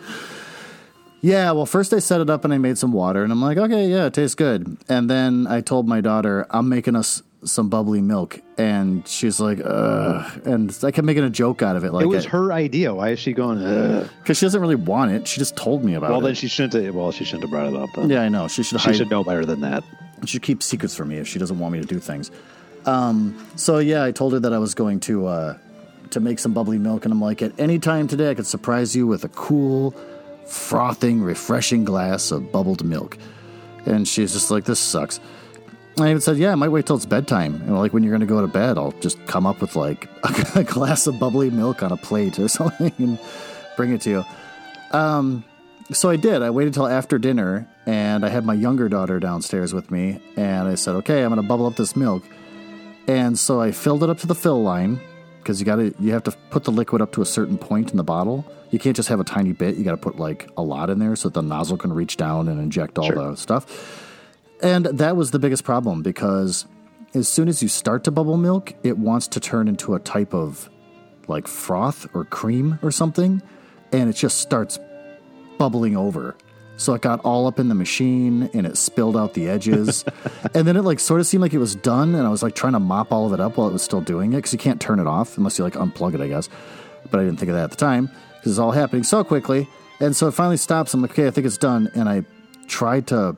Yeah, 1.23 1.53
well, 1.53 1.67
first 1.67 1.93
I 1.93 2.01
set 2.01 2.21
it 2.21 2.29
up 2.29 2.45
and 2.45 2.53
I 2.53 2.59
made 2.59 2.77
some 2.77 2.93
water, 2.93 3.23
and 3.23 3.33
I'm 3.33 3.41
like, 3.41 3.57
okay, 3.57 3.87
yeah, 3.89 4.07
it 4.07 4.15
tastes 4.15 4.35
good. 4.35 4.77
And 4.89 5.09
then 5.09 5.47
I 5.47 5.61
told 5.61 5.89
my 5.89 6.01
daughter, 6.01 6.47
I'm 6.51 6.69
making 6.69 6.97
us 6.97 7.23
some 7.45 7.69
bubbly 7.69 8.01
milk, 8.01 8.41
and 8.57 9.07
she's 9.07 9.41
like, 9.41 9.61
"Ugh," 9.65 10.43
and 10.45 10.77
I 10.83 10.91
kept 10.91 11.05
making 11.05 11.25
a 11.25 11.31
joke 11.31 11.63
out 11.63 11.77
of 11.77 11.85
it. 11.85 11.93
Like 11.93 12.05
it 12.05 12.09
was 12.09 12.25
her 12.27 12.53
idea. 12.53 12.95
Why 12.95 13.11
is 13.11 13.19
she 13.19 13.33
going? 13.33 13.59
Because 14.21 14.39
she 14.39 14.47
doesn't 14.47 14.61
really 14.61 14.77
want 14.77 15.13
it. 15.13 15.27
She 15.27 15.39
just 15.39 15.57
told 15.57 15.85
me 15.85 15.95
about 15.95 16.11
well, 16.11 16.19
it. 16.19 16.23
Well, 16.23 16.27
then 16.29 16.35
she 16.35 16.49
shouldn't. 16.49 16.85
Have, 16.85 16.95
well, 16.95 17.11
she 17.13 17.25
shouldn't 17.25 17.43
have 17.43 17.51
brought 17.51 17.73
it 17.73 17.77
up. 17.77 17.91
Then. 17.95 18.11
Yeah, 18.11 18.23
I 18.23 18.29
know. 18.29 18.49
She 18.49 18.63
should. 18.63 18.81
She 18.81 18.89
hide, 18.89 18.97
should 18.97 19.11
know 19.11 19.25
better 19.25 19.45
than 19.45 19.61
that. 19.61 19.85
She 20.23 20.29
should 20.29 20.43
keep 20.43 20.63
secrets 20.63 20.95
from 20.95 21.09
me 21.09 21.17
if 21.17 21.27
she 21.27 21.39
doesn't 21.39 21.59
want 21.59 21.73
me 21.73 21.81
to 21.81 21.87
do 21.87 21.99
things. 21.99 22.31
Um, 22.87 23.47
so 23.57 23.79
yeah, 23.79 24.05
I 24.05 24.13
told 24.13 24.33
her 24.33 24.41
that 24.41 24.53
I 24.53 24.59
was 24.59 24.75
going 24.75 25.01
to 25.01 25.27
uh, 25.27 25.59
to 26.11 26.21
make 26.21 26.39
some 26.39 26.53
bubbly 26.53 26.79
milk, 26.79 27.05
and 27.05 27.13
I'm 27.13 27.21
like, 27.21 27.43
at 27.43 27.59
any 27.59 27.79
time 27.79 28.09
today, 28.09 28.31
I 28.31 28.35
could 28.35 28.47
surprise 28.47 28.95
you 28.95 29.07
with 29.07 29.25
a 29.25 29.29
cool, 29.29 29.93
frothing, 30.47 31.23
refreshing 31.23 31.85
glass 31.85 32.31
of 32.31 32.53
bubbled 32.53 32.85
milk. 32.85 33.19
And 33.85 34.07
she's 34.07 34.33
just 34.33 34.51
like, 34.51 34.65
this 34.65 34.79
sucks. 34.79 35.19
I 36.01 36.09
even 36.09 36.21
said, 36.21 36.39
yeah, 36.39 36.53
I 36.53 36.55
might 36.55 36.71
wait 36.71 36.87
till 36.87 36.97
it's 36.97 37.07
bedtime. 37.07 37.57
And 37.63 37.79
like 37.79 37.93
when 37.93 38.03
you're 38.03 38.13
going 38.13 38.21
to 38.21 38.27
go 38.27 38.41
to 38.41 38.47
bed, 38.47 38.79
I'll 38.79 38.93
just 38.93 39.25
come 39.27 39.47
up 39.47 39.61
with 39.61 39.77
like 39.77 40.09
a 40.57 40.65
glass 40.65 41.07
of 41.07 41.19
bubbly 41.19 41.51
milk 41.51 41.83
on 41.83 41.93
a 41.93 41.97
plate 41.97 42.39
or 42.39 42.49
something 42.49 42.93
and 42.99 43.19
bring 43.77 43.93
it 43.93 44.01
to 44.03 44.11
you. 44.11 44.25
Um, 44.93 45.45
so 45.91 46.09
I 46.09 46.17
did. 46.17 46.43
I 46.43 46.51
waited 46.51 46.75
till 46.75 46.87
after 46.87 47.19
dinner 47.19 47.69
and 47.87 48.25
I 48.25 48.31
had 48.31 48.47
my 48.47 48.55
younger 48.55 48.89
daughter 48.89 49.21
downstairs 49.21 49.75
with 49.75 49.91
me. 49.91 50.21
And 50.37 50.67
I 50.67 50.77
said, 50.77 50.95
okay, 50.97 51.23
I'm 51.23 51.31
going 51.31 51.43
to 51.43 51.47
bubble 51.47 51.67
up 51.67 51.77
this 51.77 51.95
milk. 51.95 52.25
And 53.07 53.39
so 53.39 53.61
I 53.61 53.73
filled 53.73 54.03
it 54.03 54.09
up 54.09 54.19
to 54.19 54.27
the 54.27 54.35
fill 54.35 54.63
line 54.63 55.01
because 55.39 55.61
you 55.61 55.67
got 55.67 55.77
to, 55.77 55.95
you 55.99 56.13
have 56.13 56.23
to 56.25 56.33
put 56.51 56.65
the 56.65 56.71
liquid 56.71 57.03
up 57.03 57.13
to 57.13 57.23
a 57.23 57.27
certain 57.27 57.59
point 57.59 57.91
in 57.91 57.97
the 57.97 58.05
bottle. 58.05 58.51
You 58.71 58.79
can't 58.79 58.97
just 58.97 59.09
have 59.11 59.21
a 59.21 59.25
tiny 59.25 59.53
bit. 59.53 59.77
You 59.77 59.85
got 59.85 59.91
to 59.91 59.97
put 59.99 60.19
like 60.19 60.49
a 60.57 60.63
lot 60.63 60.89
in 60.89 61.01
there 61.01 61.17
so 61.17 61.29
that 61.29 61.35
the 61.35 61.43
nozzle 61.43 61.77
can 61.77 61.93
reach 61.93 62.17
down 62.17 62.49
and 62.49 62.59
inject 62.59 62.99
all 62.99 63.07
sure. 63.07 63.31
the 63.31 63.37
stuff. 63.37 64.09
And 64.63 64.87
that 64.87 65.17
was 65.17 65.33
the 65.33 65.39
biggest 65.39 65.65
problem 65.65 66.03
because 66.03 66.67
as 67.15 67.29
soon 67.29 67.49
as 67.49 67.63
you 67.63 67.69
start 67.69 68.05
to 68.05 68.11
bubble 68.11 68.37
milk, 68.37 68.73
it 68.83 68.97
wants 68.97 69.29
to 69.29 69.41
turn 69.41 69.69
into 69.69 69.95
a 69.95 69.99
type 69.99 70.33
of 70.33 70.71
like 71.29 71.47
froth 71.47 72.07
or 72.15 72.25
cream 72.25 72.79
or 72.83 72.91
something, 72.91 73.43
and 73.93 74.09
it 74.09 74.15
just 74.15 74.39
starts 74.39 74.79
bubbling 75.59 75.97
over. 75.97 76.37
So 76.77 76.95
it 76.95 77.03
got 77.03 77.21
all 77.21 77.47
up 77.47 77.59
in 77.59 77.69
the 77.69 77.75
machine 77.75 78.51
and 78.55 78.67
it 78.67 78.77
spilled 78.77 79.17
out 79.17 79.35
the 79.35 79.49
edges. 79.49 80.05
and 80.55 80.67
then 80.67 80.77
it 80.77 80.83
like 80.83 80.99
sort 80.99 81.21
of 81.21 81.27
seemed 81.27 81.43
like 81.43 81.53
it 81.53 81.59
was 81.59 81.75
done, 81.75 82.15
and 82.15 82.27
I 82.27 82.31
was 82.31 82.43
like 82.43 82.55
trying 82.55 82.73
to 82.73 82.81
mop 82.81 83.13
all 83.13 83.27
of 83.27 83.33
it 83.33 83.41
up 83.41 83.57
while 83.57 83.69
it 83.69 83.73
was 83.73 83.83
still 83.83 84.01
doing 84.01 84.33
it 84.33 84.37
because 84.37 84.53
you 84.53 84.59
can't 84.59 84.81
turn 84.81 84.99
it 84.99 85.07
off 85.07 85.37
unless 85.39 85.59
you 85.59 85.65
like 85.65 85.75
unplug 85.75 86.15
it, 86.15 86.21
I 86.21 86.29
guess. 86.29 86.49
But 87.11 87.21
I 87.21 87.25
didn't 87.25 87.39
think 87.39 87.51
of 87.51 87.57
that 87.57 87.65
at 87.65 87.71
the 87.71 87.77
time 87.77 88.11
because 88.37 88.53
it's 88.53 88.59
all 88.59 88.73
happening 88.73 89.03
so 89.03 89.23
quickly. 89.23 89.69
And 90.01 90.17
so 90.17 90.27
it 90.29 90.33
finally 90.33 90.57
stops. 90.57 90.95
I'm 90.95 91.03
like, 91.03 91.13
okay, 91.13 91.27
I 91.27 91.31
think 91.31 91.47
it's 91.47 91.59
done. 91.59 91.91
And 91.95 92.09
I 92.09 92.25
tried 92.67 93.07
to 93.09 93.37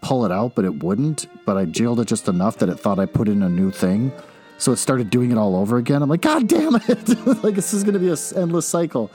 pull 0.00 0.24
it 0.24 0.32
out, 0.32 0.54
but 0.54 0.64
it 0.64 0.82
wouldn't. 0.82 1.26
But 1.44 1.56
I 1.56 1.64
jailed 1.64 2.00
it 2.00 2.06
just 2.06 2.28
enough 2.28 2.58
that 2.58 2.68
it 2.68 2.78
thought 2.78 2.98
I 2.98 3.06
put 3.06 3.28
in 3.28 3.42
a 3.42 3.48
new 3.48 3.70
thing. 3.70 4.12
So 4.58 4.72
it 4.72 4.76
started 4.76 5.10
doing 5.10 5.30
it 5.30 5.38
all 5.38 5.56
over 5.56 5.76
again. 5.76 6.02
I'm 6.02 6.08
like, 6.08 6.22
God 6.22 6.48
damn 6.48 6.74
it! 6.74 7.26
like 7.44 7.54
this 7.54 7.72
is 7.72 7.84
going 7.84 7.94
to 7.94 8.00
be 8.00 8.10
an 8.10 8.18
endless 8.36 8.66
cycle. 8.66 9.10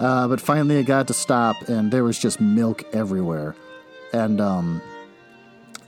Uh, 0.00 0.26
but 0.26 0.40
finally, 0.40 0.76
it 0.76 0.84
got 0.84 1.06
to 1.08 1.14
stop, 1.14 1.56
and 1.68 1.92
there 1.92 2.04
was 2.04 2.18
just 2.18 2.40
milk 2.40 2.82
everywhere. 2.94 3.54
And 4.12 4.40
um, 4.40 4.82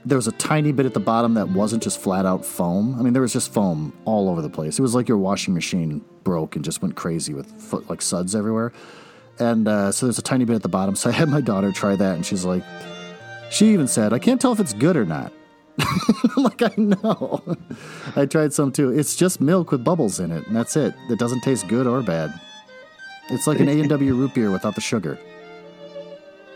there 0.05 0.17
was 0.17 0.27
a 0.27 0.31
tiny 0.33 0.71
bit 0.71 0.85
at 0.85 0.93
the 0.93 0.99
bottom 0.99 1.33
that 1.33 1.49
wasn't 1.49 1.81
just 1.81 1.99
flat 1.99 2.25
out 2.25 2.45
foam. 2.45 2.97
I 2.99 3.01
mean, 3.01 3.13
there 3.13 3.21
was 3.21 3.33
just 3.33 3.51
foam 3.51 3.91
all 4.05 4.29
over 4.29 4.41
the 4.41 4.49
place. 4.49 4.77
It 4.77 4.83
was 4.83 4.93
like 4.93 5.09
your 5.09 5.17
washing 5.17 5.53
machine 5.53 6.05
broke 6.23 6.55
and 6.55 6.63
just 6.63 6.81
went 6.81 6.95
crazy 6.95 7.33
with 7.33 7.73
like 7.89 8.01
suds 8.01 8.35
everywhere. 8.35 8.71
And 9.39 9.67
uh, 9.67 9.91
so 9.91 10.05
there's 10.05 10.19
a 10.19 10.23
tiny 10.23 10.45
bit 10.45 10.55
at 10.55 10.61
the 10.61 10.69
bottom. 10.69 10.95
So 11.05 11.09
I 11.09 11.13
had 11.13 11.27
my 11.27 11.41
daughter 11.41 11.71
try 11.71 11.95
that, 11.95 12.15
and 12.15 12.25
she's 12.25 12.45
like, 12.45 12.63
she 13.49 13.73
even 13.73 13.87
said, 13.87 14.13
I 14.13 14.19
can't 14.19 14.39
tell 14.41 14.51
if 14.51 14.59
it's 14.59 14.73
good 14.73 14.97
or 14.97 15.05
not. 15.05 15.31
Like, 16.37 16.61
I 16.61 16.71
know. 16.77 17.41
I 18.15 18.25
tried 18.25 18.51
some 18.53 18.71
too. 18.71 18.89
It's 18.91 19.15
just 19.15 19.39
milk 19.39 19.71
with 19.71 19.83
bubbles 19.85 20.19
in 20.19 20.31
it, 20.31 20.45
and 20.47 20.55
that's 20.55 20.75
it. 20.75 20.93
It 21.09 21.17
doesn't 21.17 21.41
taste 21.41 21.67
good 21.69 21.87
or 21.87 22.01
bad. 22.01 22.33
It's 23.29 23.47
like 23.47 23.59
an 23.61 23.69
A 23.69 23.79
and 23.79 23.89
W 23.89 24.13
root 24.15 24.33
beer 24.33 24.51
without 24.51 24.75
the 24.75 24.81
sugar. 24.81 25.17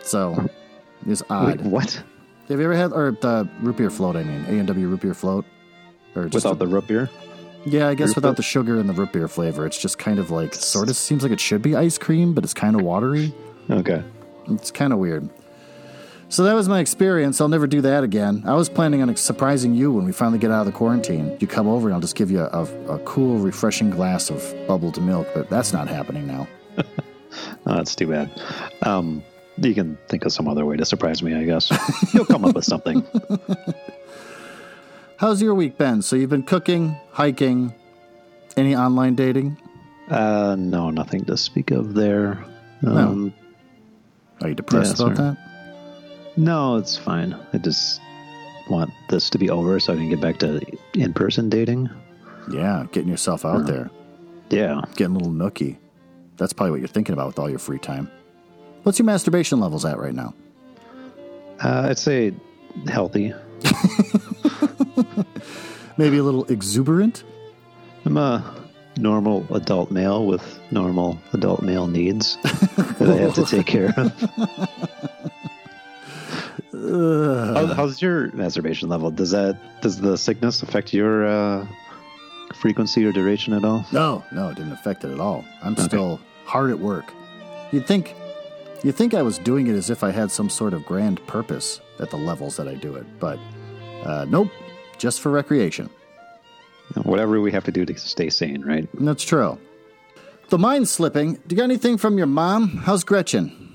So 0.03 0.49
it's 1.07 1.23
odd. 1.29 1.61
Wait, 1.61 1.71
what? 1.71 2.03
Have 2.49 2.59
you 2.59 2.65
ever 2.65 2.75
had 2.75 2.91
or 2.91 3.11
the 3.11 3.47
root 3.61 3.77
beer 3.77 3.89
float? 3.89 4.15
I 4.15 4.23
mean, 4.23 4.43
A 4.45 4.59
and 4.59 4.67
W 4.67 4.87
root 4.87 5.01
beer 5.01 5.13
float, 5.13 5.45
or 6.15 6.23
just 6.25 6.45
Without 6.45 6.55
a- 6.55 6.59
the 6.59 6.67
root 6.67 6.87
beer? 6.87 7.09
yeah, 7.65 7.87
I 7.87 7.93
guess 7.95 8.09
root 8.09 8.17
without 8.17 8.29
beer? 8.31 8.35
the 8.35 8.43
sugar 8.43 8.79
and 8.79 8.89
the 8.89 8.93
root 8.93 9.13
beer 9.13 9.27
flavor. 9.27 9.65
It's 9.65 9.79
just 9.81 9.97
kind 9.97 10.19
of 10.19 10.29
like 10.31 10.53
sort 10.53 10.89
of 10.89 10.95
seems 10.97 11.23
like 11.23 11.31
it 11.31 11.39
should 11.39 11.61
be 11.61 11.75
ice 11.75 11.97
cream, 11.97 12.33
but 12.33 12.43
it's 12.43 12.53
kind 12.53 12.75
of 12.75 12.81
watery. 12.81 13.33
Okay. 13.69 14.03
It's 14.49 14.71
kind 14.71 14.91
of 14.93 14.99
weird. 14.99 15.29
So 16.31 16.43
that 16.43 16.53
was 16.53 16.69
my 16.69 16.79
experience. 16.79 17.41
I'll 17.41 17.47
never 17.49 17.65
do 17.65 17.81
that 17.81 18.03
again. 18.03 18.43
I 18.45 18.53
was 18.53 18.69
planning 18.69 19.01
on 19.01 19.13
surprising 19.15 19.73
you 19.73 19.91
when 19.91 20.05
we 20.05 20.11
finally 20.11 20.37
get 20.37 20.51
out 20.51 20.59
of 20.61 20.65
the 20.67 20.71
quarantine. 20.71 21.35
You 21.39 21.47
come 21.47 21.67
over 21.67 21.87
and 21.87 21.95
I'll 21.95 22.01
just 22.01 22.15
give 22.15 22.29
you 22.29 22.41
a, 22.41 22.63
a 22.87 22.99
cool, 22.99 23.39
refreshing 23.39 23.89
glass 23.89 24.29
of 24.29 24.67
bubbled 24.67 25.01
milk, 25.01 25.27
but 25.33 25.49
that's 25.49 25.73
not 25.73 25.87
happening 25.87 26.27
now. 26.27 26.47
Oh, 27.67 27.75
that's 27.75 27.95
too 27.95 28.07
bad. 28.07 28.41
Um, 28.81 29.21
you 29.57 29.75
can 29.75 29.97
think 30.07 30.25
of 30.25 30.31
some 30.33 30.47
other 30.47 30.65
way 30.65 30.77
to 30.77 30.85
surprise 30.85 31.21
me, 31.21 31.35
I 31.35 31.43
guess. 31.43 31.69
You'll 32.13 32.25
come 32.25 32.43
up 32.43 32.55
with 32.55 32.65
something. 32.65 33.05
How's 35.17 35.39
your 35.39 35.53
week 35.53 35.77
been? 35.77 36.01
So 36.01 36.15
you've 36.15 36.31
been 36.31 36.41
cooking, 36.41 36.97
hiking, 37.11 37.75
any 38.57 38.75
online 38.75 39.13
dating? 39.13 39.57
Uh, 40.09 40.55
no, 40.57 40.89
nothing 40.89 41.23
to 41.25 41.37
speak 41.37 41.69
of 41.69 41.93
there. 41.93 42.43
Um, 42.87 43.31
Are 44.41 44.49
you 44.49 44.55
depressed 44.55 44.97
Yeah, 44.97 45.05
about 45.05 45.17
sorry. 45.17 45.29
that? 45.35 45.48
No, 46.39 46.77
it's 46.77 46.95
fine. 46.97 47.35
I 47.53 47.57
just 47.57 47.99
want 48.69 48.91
this 49.09 49.29
to 49.31 49.37
be 49.37 49.49
over 49.49 49.79
so 49.79 49.93
I 49.93 49.97
can 49.97 50.09
get 50.09 50.21
back 50.21 50.37
to 50.39 50.61
in 50.93 51.13
person 51.13 51.49
dating. 51.49 51.89
Yeah, 52.51 52.85
getting 52.93 53.09
yourself 53.09 53.43
out 53.45 53.65
there, 53.67 53.89
Yeah. 54.49 54.81
getting 54.95 55.15
a 55.15 55.19
little 55.19 55.33
nookie. 55.33 55.77
That's 56.37 56.53
probably 56.53 56.71
what 56.71 56.79
you're 56.79 56.87
thinking 56.87 57.13
about 57.13 57.27
with 57.27 57.39
all 57.39 57.49
your 57.49 57.59
free 57.59 57.77
time. 57.79 58.09
What's 58.83 58.97
your 58.97 59.05
masturbation 59.05 59.59
levels 59.59 59.83
at 59.85 59.99
right 59.99 60.15
now? 60.15 60.33
Uh, 61.61 61.87
I'd 61.89 61.99
say 61.99 62.33
healthy. 62.87 63.33
Maybe 65.97 66.17
a 66.17 66.23
little 66.23 66.45
exuberant? 66.45 67.25
I'm 68.05 68.15
a 68.15 68.55
normal 68.97 69.45
adult 69.53 69.91
male 69.91 70.25
with 70.25 70.59
normal 70.71 71.19
adult 71.33 71.61
male 71.61 71.87
needs 71.87 72.37
that 72.43 73.01
I 73.09 73.15
have 73.17 73.33
to 73.35 73.45
take 73.45 73.65
care 73.67 73.93
of. 73.97 74.13
How, 76.79 77.67
how's 77.67 78.01
your 78.01 78.31
masturbation 78.31 78.89
level? 78.89 79.11
Does 79.11 79.31
that 79.31 79.57
does 79.81 79.99
the 79.99 80.17
sickness 80.17 80.63
affect 80.63 80.93
your 80.93 81.25
uh, 81.27 81.67
frequency 82.55 83.05
or 83.05 83.11
duration 83.11 83.53
at 83.53 83.63
all? 83.63 83.85
No, 83.91 84.23
no, 84.31 84.49
it 84.49 84.55
didn't 84.55 84.73
affect 84.73 85.03
it 85.03 85.11
at 85.11 85.19
all. 85.19 85.43
I'm 85.63 85.75
still 85.77 86.19
hard 86.45 86.71
at 86.71 86.79
work. 86.79 87.13
You'd 87.71 87.85
think 87.87 88.15
you'd 88.83 88.95
think 88.95 89.13
I 89.13 89.21
was 89.21 89.37
doing 89.39 89.67
it 89.67 89.73
as 89.75 89.89
if 89.89 90.03
I 90.03 90.11
had 90.11 90.31
some 90.31 90.49
sort 90.49 90.73
of 90.73 90.85
grand 90.85 91.25
purpose 91.27 91.81
at 91.99 92.09
the 92.09 92.17
levels 92.17 92.55
that 92.57 92.67
I 92.67 92.75
do 92.75 92.95
it, 92.95 93.05
but 93.19 93.39
uh, 94.03 94.25
nope, 94.29 94.49
just 94.97 95.21
for 95.21 95.29
recreation. 95.31 95.89
Whatever 97.03 97.39
we 97.39 97.51
have 97.51 97.65
to 97.65 97.71
do 97.71 97.85
to 97.85 97.97
stay 97.97 98.29
sane, 98.29 98.63
right? 98.63 98.87
That's 98.95 99.23
true. 99.23 99.59
The 100.49 100.57
mind 100.57 100.89
slipping. 100.89 101.33
Do 101.33 101.41
you 101.49 101.57
got 101.57 101.65
anything 101.65 101.97
from 101.99 102.17
your 102.17 102.25
mom? 102.25 102.69
How's 102.69 103.03
Gretchen? 103.03 103.68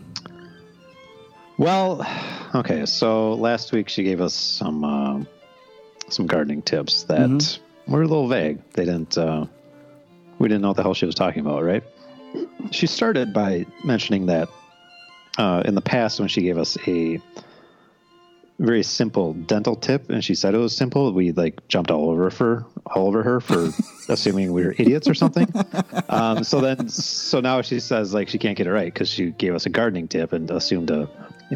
Well, 1.56 2.06
okay. 2.54 2.86
So 2.86 3.34
last 3.34 3.72
week 3.72 3.88
she 3.88 4.02
gave 4.02 4.20
us 4.20 4.34
some 4.34 4.84
uh, 4.84 5.24
some 6.08 6.26
gardening 6.26 6.62
tips 6.62 7.04
that 7.04 7.58
were 7.86 8.02
a 8.02 8.06
little 8.06 8.28
vague. 8.28 8.58
They 8.72 8.84
didn't. 8.84 9.16
Uh, 9.16 9.46
we 10.38 10.48
didn't 10.48 10.62
know 10.62 10.68
what 10.68 10.76
the 10.76 10.82
hell 10.82 10.94
she 10.94 11.06
was 11.06 11.14
talking 11.14 11.40
about, 11.40 11.62
right? 11.62 11.84
She 12.72 12.86
started 12.86 13.32
by 13.32 13.66
mentioning 13.84 14.26
that 14.26 14.48
uh, 15.38 15.62
in 15.64 15.74
the 15.74 15.80
past 15.80 16.18
when 16.18 16.28
she 16.28 16.42
gave 16.42 16.58
us 16.58 16.76
a 16.88 17.20
very 18.58 18.82
simple 18.82 19.32
dental 19.32 19.74
tip, 19.74 20.10
and 20.10 20.24
she 20.24 20.34
said 20.34 20.54
it 20.54 20.58
was 20.58 20.76
simple, 20.76 21.12
we 21.12 21.32
like 21.32 21.66
jumped 21.68 21.90
all 21.90 22.10
over 22.10 22.30
for 22.30 22.64
all 22.86 23.08
over 23.08 23.22
her 23.22 23.40
for 23.40 23.70
assuming 24.08 24.52
we 24.52 24.64
were 24.64 24.74
idiots 24.78 25.08
or 25.08 25.14
something. 25.14 25.48
Um, 26.06 26.44
so 26.44 26.60
then, 26.60 26.88
so 26.88 27.40
now 27.40 27.62
she 27.62 27.80
says 27.80 28.14
like 28.14 28.28
she 28.28 28.38
can't 28.38 28.56
get 28.56 28.68
it 28.68 28.72
right 28.72 28.92
because 28.92 29.08
she 29.08 29.30
gave 29.30 29.54
us 29.54 29.66
a 29.66 29.70
gardening 29.70 30.06
tip 30.06 30.32
and 30.32 30.48
assumed 30.50 30.90
a 30.90 31.08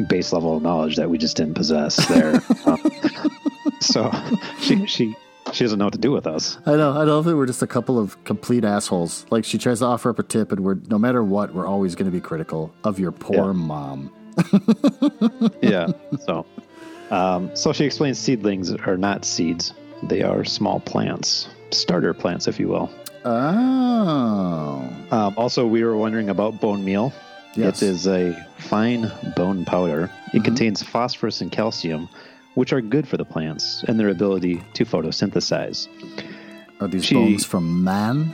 base 0.09 0.31
level 0.33 0.57
of 0.57 0.63
knowledge 0.63 0.95
that 0.97 1.09
we 1.09 1.17
just 1.17 1.35
didn't 1.37 1.55
possess 1.55 2.05
there. 2.07 2.41
Um, 2.65 2.79
so 3.81 4.11
she 4.59 4.85
she 4.85 5.15
she 5.53 5.63
doesn't 5.63 5.79
know 5.79 5.85
what 5.85 5.93
to 5.93 5.99
do 5.99 6.11
with 6.11 6.27
us. 6.27 6.57
I 6.65 6.75
know. 6.75 6.91
I 6.91 7.05
know 7.05 7.19
if 7.19 7.25
it 7.27 7.33
were 7.33 7.45
just 7.45 7.61
a 7.61 7.67
couple 7.67 7.97
of 7.97 8.21
complete 8.25 8.63
assholes. 8.65 9.25
Like 9.29 9.45
she 9.45 9.57
tries 9.57 9.79
to 9.79 9.85
offer 9.85 10.09
up 10.09 10.19
a 10.19 10.23
tip, 10.23 10.51
and 10.51 10.61
we're 10.61 10.75
no 10.87 10.97
matter 10.99 11.23
what, 11.23 11.53
we're 11.53 11.65
always 11.67 11.95
going 11.95 12.05
to 12.05 12.11
be 12.11 12.19
critical 12.21 12.73
of 12.83 12.99
your 12.99 13.11
poor 13.11 13.47
Yeah. 13.47 13.51
mom. 13.53 14.11
Yeah. 15.61 15.87
So, 16.25 16.45
um, 17.11 17.55
so 17.55 17.71
she 17.73 17.85
explains 17.85 18.19
seedlings 18.19 18.71
are 18.85 18.97
not 18.97 19.23
seeds; 19.25 19.73
they 20.03 20.21
are 20.21 20.43
small 20.43 20.79
plants, 20.81 21.47
starter 21.71 22.13
plants, 22.13 22.47
if 22.47 22.59
you 22.59 22.67
will. 22.67 22.89
Oh, 23.25 24.89
Um, 25.11 25.33
also, 25.37 25.65
we 25.65 25.83
were 25.83 25.95
wondering 25.97 26.29
about 26.29 26.59
bone 26.61 26.83
meal. 26.85 27.13
Yes. 27.55 27.81
It 27.81 27.87
is 27.89 28.07
a 28.07 28.47
fine 28.59 29.11
bone 29.35 29.65
powder. 29.65 30.09
It 30.33 30.43
contains 30.43 30.83
phosphorus 30.83 31.41
and 31.41 31.51
calcium, 31.51 32.07
which 32.55 32.71
are 32.73 32.81
good 32.81 33.07
for 33.07 33.17
the 33.17 33.25
plants 33.25 33.83
and 33.87 33.99
their 33.99 34.09
ability 34.09 34.61
to 34.73 34.85
photosynthesize. 34.85 35.87
are 36.81 36.87
these 36.87 37.03
She- 37.05 37.15
bones 37.15 37.45
from 37.45 37.83
man? 37.83 38.33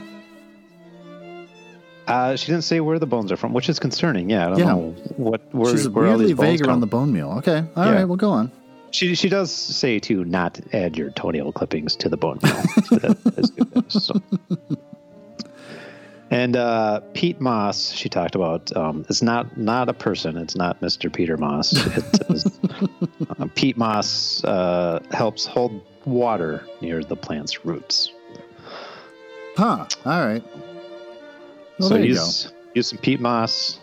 Uh, 2.06 2.36
she 2.36 2.46
didn't 2.52 2.62
say 2.62 2.78
where 2.78 3.00
the 3.00 3.06
bones 3.06 3.32
are 3.32 3.36
from, 3.36 3.52
which 3.52 3.68
is 3.68 3.80
concerning. 3.80 4.30
Yeah, 4.30 4.46
I 4.46 4.50
don't 4.50 4.58
Yeah. 4.60 4.64
know 4.66 4.94
what 5.16 5.40
where, 5.52 5.72
She's 5.72 5.88
where 5.88 6.04
all 6.04 6.10
weirdly 6.10 6.26
these 6.26 6.36
bones 6.36 6.60
vague 6.60 6.68
around 6.68 6.78
the 6.80 6.86
bone 6.86 7.12
meal. 7.12 7.34
Okay, 7.38 7.64
all 7.74 7.84
right, 7.84 7.94
Yeah. 7.98 8.04
well, 8.04 8.16
go 8.16 8.30
on. 8.30 8.52
She 8.92 9.16
she 9.16 9.28
does 9.28 9.50
say 9.50 9.98
to 10.00 10.24
not 10.24 10.60
add 10.72 10.96
your 10.96 11.10
toenail 11.10 11.50
clippings 11.52 11.96
to 11.96 12.08
the 12.08 12.16
bone 12.16 12.38
meal. 12.44 12.54
So 12.86 12.96
that 12.96 13.16
is 13.36 13.50
good. 13.50 13.84
So- 13.92 14.22
And 16.30 16.56
uh, 16.56 17.00
peat 17.14 17.40
moss, 17.40 17.92
she 17.92 18.08
talked 18.08 18.34
about. 18.34 18.76
Um, 18.76 19.06
it's 19.08 19.22
not 19.22 19.56
not 19.56 19.88
a 19.88 19.92
person. 19.92 20.36
It's 20.36 20.56
not 20.56 20.80
Mr. 20.80 21.12
Peter 21.12 21.36
Moss. 21.36 21.72
It 21.72 22.30
is, 22.30 22.60
uh, 23.38 23.46
peat 23.54 23.76
moss 23.76 24.42
uh, 24.42 25.00
helps 25.12 25.46
hold 25.46 25.80
water 26.04 26.66
near 26.80 27.04
the 27.04 27.16
plant's 27.16 27.64
roots. 27.64 28.12
Huh? 29.56 29.86
All 30.04 30.26
right. 30.26 30.42
Well, 31.78 31.90
so 31.90 31.96
use 31.96 32.52
use 32.74 32.88
some 32.88 32.98
peat 32.98 33.20
moss, 33.20 33.78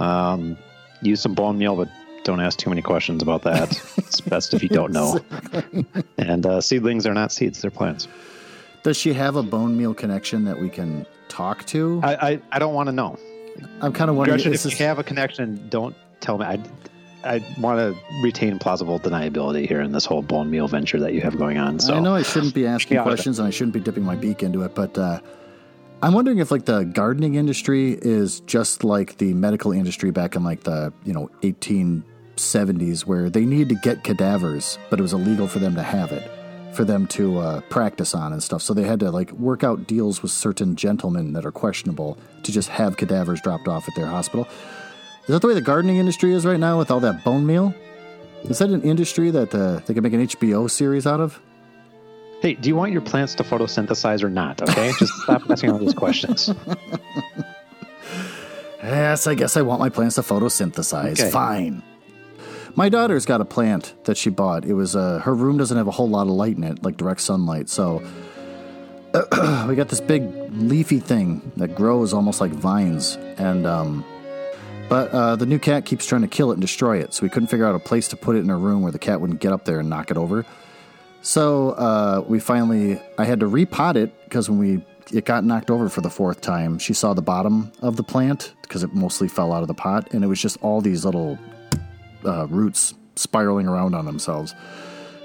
um, 0.00 0.58
use 1.02 1.20
some 1.20 1.34
bone 1.34 1.56
meal, 1.56 1.76
but 1.76 1.88
don't 2.24 2.40
ask 2.40 2.58
too 2.58 2.70
many 2.70 2.82
questions 2.82 3.22
about 3.22 3.42
that. 3.42 3.70
it's 3.96 4.20
best 4.20 4.54
if 4.54 4.62
you 4.62 4.68
don't 4.68 4.92
know. 4.92 5.20
and 6.18 6.44
uh, 6.44 6.60
seedlings 6.60 7.06
are 7.06 7.14
not 7.14 7.30
seeds; 7.30 7.62
they're 7.62 7.70
plants. 7.70 8.08
Does 8.86 8.96
she 8.96 9.14
have 9.14 9.34
a 9.34 9.42
bone 9.42 9.76
meal 9.76 9.94
connection 9.94 10.44
that 10.44 10.60
we 10.60 10.70
can 10.70 11.04
talk 11.26 11.66
to? 11.66 12.00
I 12.04 12.14
I, 12.14 12.40
I 12.52 12.58
don't 12.60 12.72
want 12.72 12.86
to 12.86 12.92
know. 12.92 13.18
I'm 13.80 13.92
kind 13.92 14.08
of 14.08 14.14
wondering. 14.14 14.36
Gretchen, 14.36 14.52
if 14.54 14.62
this- 14.62 14.78
you 14.78 14.86
have 14.86 15.00
a 15.00 15.02
connection, 15.02 15.66
don't 15.68 15.96
tell 16.20 16.38
me. 16.38 16.44
I 16.44 16.62
I 17.24 17.44
want 17.58 17.80
to 17.80 18.00
retain 18.22 18.60
plausible 18.60 19.00
deniability 19.00 19.66
here 19.66 19.80
in 19.80 19.90
this 19.90 20.04
whole 20.04 20.22
bone 20.22 20.52
meal 20.52 20.68
venture 20.68 21.00
that 21.00 21.14
you 21.14 21.20
have 21.22 21.36
going 21.36 21.58
on. 21.58 21.80
So 21.80 21.96
I 21.96 21.98
know 21.98 22.14
I 22.14 22.22
shouldn't 22.22 22.54
be 22.54 22.64
asking 22.64 23.02
questions 23.02 23.40
and 23.40 23.48
I 23.48 23.50
shouldn't 23.50 23.74
be 23.74 23.80
dipping 23.80 24.04
my 24.04 24.14
beak 24.14 24.44
into 24.44 24.62
it, 24.62 24.76
but 24.76 24.96
uh, 24.96 25.18
I'm 26.00 26.12
wondering 26.12 26.38
if 26.38 26.52
like 26.52 26.66
the 26.66 26.84
gardening 26.84 27.34
industry 27.34 27.98
is 28.00 28.38
just 28.46 28.84
like 28.84 29.16
the 29.16 29.34
medical 29.34 29.72
industry 29.72 30.12
back 30.12 30.36
in 30.36 30.44
like 30.44 30.62
the 30.62 30.92
you 31.04 31.12
know 31.12 31.28
1870s, 31.42 33.00
where 33.04 33.30
they 33.30 33.44
needed 33.44 33.70
to 33.70 33.74
get 33.82 34.04
cadavers, 34.04 34.78
but 34.90 35.00
it 35.00 35.02
was 35.02 35.12
illegal 35.12 35.48
for 35.48 35.58
them 35.58 35.74
to 35.74 35.82
have 35.82 36.12
it, 36.12 36.30
for 36.76 36.84
them 36.84 37.06
to 37.08 37.38
uh, 37.38 37.60
practice 37.62 38.14
on 38.14 38.32
and 38.32 38.42
stuff. 38.42 38.62
So 38.62 38.74
they 38.74 38.84
had 38.84 39.00
to 39.00 39.10
like 39.10 39.32
work 39.32 39.64
out 39.64 39.86
deals 39.86 40.22
with 40.22 40.30
certain 40.30 40.76
gentlemen 40.76 41.32
that 41.32 41.44
are 41.44 41.52
questionable 41.52 42.18
to 42.42 42.52
just 42.52 42.68
have 42.68 42.96
cadavers 42.96 43.40
dropped 43.40 43.66
off 43.66 43.88
at 43.88 43.94
their 43.94 44.06
hospital. 44.06 44.46
Is 45.22 45.28
that 45.28 45.40
the 45.40 45.48
way 45.48 45.54
the 45.54 45.60
gardening 45.60 45.96
industry 45.96 46.32
is 46.32 46.46
right 46.46 46.60
now 46.60 46.78
with 46.78 46.90
all 46.90 47.00
that 47.00 47.24
bone 47.24 47.46
meal? 47.46 47.74
Is 48.44 48.58
that 48.58 48.70
an 48.70 48.82
industry 48.82 49.30
that 49.30 49.52
uh, 49.54 49.80
they 49.86 49.94
could 49.94 50.02
make 50.02 50.12
an 50.12 50.26
HBO 50.26 50.70
series 50.70 51.06
out 51.06 51.20
of? 51.20 51.40
Hey, 52.42 52.54
do 52.54 52.68
you 52.68 52.76
want 52.76 52.92
your 52.92 53.00
plants 53.00 53.34
to 53.36 53.42
photosynthesize 53.42 54.22
or 54.22 54.28
not? 54.30 54.62
Okay, 54.62 54.92
just 54.98 55.12
stop 55.14 55.42
asking 55.50 55.70
all 55.70 55.78
these 55.78 55.94
questions. 55.94 56.52
Yes, 58.82 59.26
I 59.26 59.34
guess 59.34 59.56
I 59.56 59.62
want 59.62 59.80
my 59.80 59.88
plants 59.88 60.14
to 60.14 60.20
photosynthesize. 60.20 61.20
Okay. 61.20 61.30
Fine. 61.30 61.82
My 62.76 62.90
daughter's 62.90 63.24
got 63.24 63.40
a 63.40 63.46
plant 63.46 63.94
that 64.04 64.18
she 64.18 64.28
bought. 64.28 64.66
It 64.66 64.74
was 64.74 64.94
uh, 64.94 65.20
her 65.20 65.34
room 65.34 65.56
doesn't 65.56 65.78
have 65.78 65.88
a 65.88 65.92
whole 65.92 66.10
lot 66.10 66.26
of 66.26 66.34
light 66.34 66.58
in 66.58 66.62
it, 66.62 66.84
like 66.84 66.98
direct 66.98 67.22
sunlight. 67.22 67.70
So 67.70 68.02
we 69.66 69.74
got 69.74 69.88
this 69.88 70.02
big 70.02 70.22
leafy 70.52 71.00
thing 71.00 71.52
that 71.56 71.74
grows 71.74 72.12
almost 72.12 72.38
like 72.38 72.50
vines, 72.50 73.16
and 73.38 73.66
um, 73.66 74.04
but 74.90 75.10
uh, 75.12 75.36
the 75.36 75.46
new 75.46 75.58
cat 75.58 75.86
keeps 75.86 76.04
trying 76.04 76.20
to 76.20 76.28
kill 76.28 76.50
it 76.50 76.54
and 76.54 76.60
destroy 76.60 76.98
it. 76.98 77.14
So 77.14 77.22
we 77.22 77.30
couldn't 77.30 77.48
figure 77.48 77.64
out 77.64 77.74
a 77.74 77.78
place 77.78 78.08
to 78.08 78.16
put 78.16 78.36
it 78.36 78.40
in 78.40 78.50
her 78.50 78.58
room 78.58 78.82
where 78.82 78.92
the 78.92 78.98
cat 78.98 79.22
wouldn't 79.22 79.40
get 79.40 79.52
up 79.52 79.64
there 79.64 79.80
and 79.80 79.88
knock 79.88 80.10
it 80.10 80.18
over. 80.18 80.44
So 81.22 81.70
uh, 81.70 82.24
we 82.28 82.40
finally, 82.40 83.00
I 83.16 83.24
had 83.24 83.40
to 83.40 83.46
repot 83.46 83.96
it 83.96 84.12
because 84.24 84.50
when 84.50 84.58
we 84.58 84.84
it 85.12 85.24
got 85.24 85.44
knocked 85.44 85.70
over 85.70 85.88
for 85.88 86.02
the 86.02 86.10
fourth 86.10 86.42
time, 86.42 86.78
she 86.78 86.92
saw 86.92 87.14
the 87.14 87.22
bottom 87.22 87.72
of 87.80 87.96
the 87.96 88.02
plant 88.02 88.52
because 88.60 88.82
it 88.82 88.92
mostly 88.92 89.28
fell 89.28 89.54
out 89.54 89.62
of 89.62 89.68
the 89.68 89.74
pot, 89.74 90.12
and 90.12 90.22
it 90.22 90.26
was 90.26 90.42
just 90.42 90.58
all 90.60 90.82
these 90.82 91.06
little 91.06 91.38
uh, 92.26 92.46
roots 92.48 92.94
spiraling 93.14 93.66
around 93.66 93.94
on 93.94 94.04
themselves. 94.04 94.54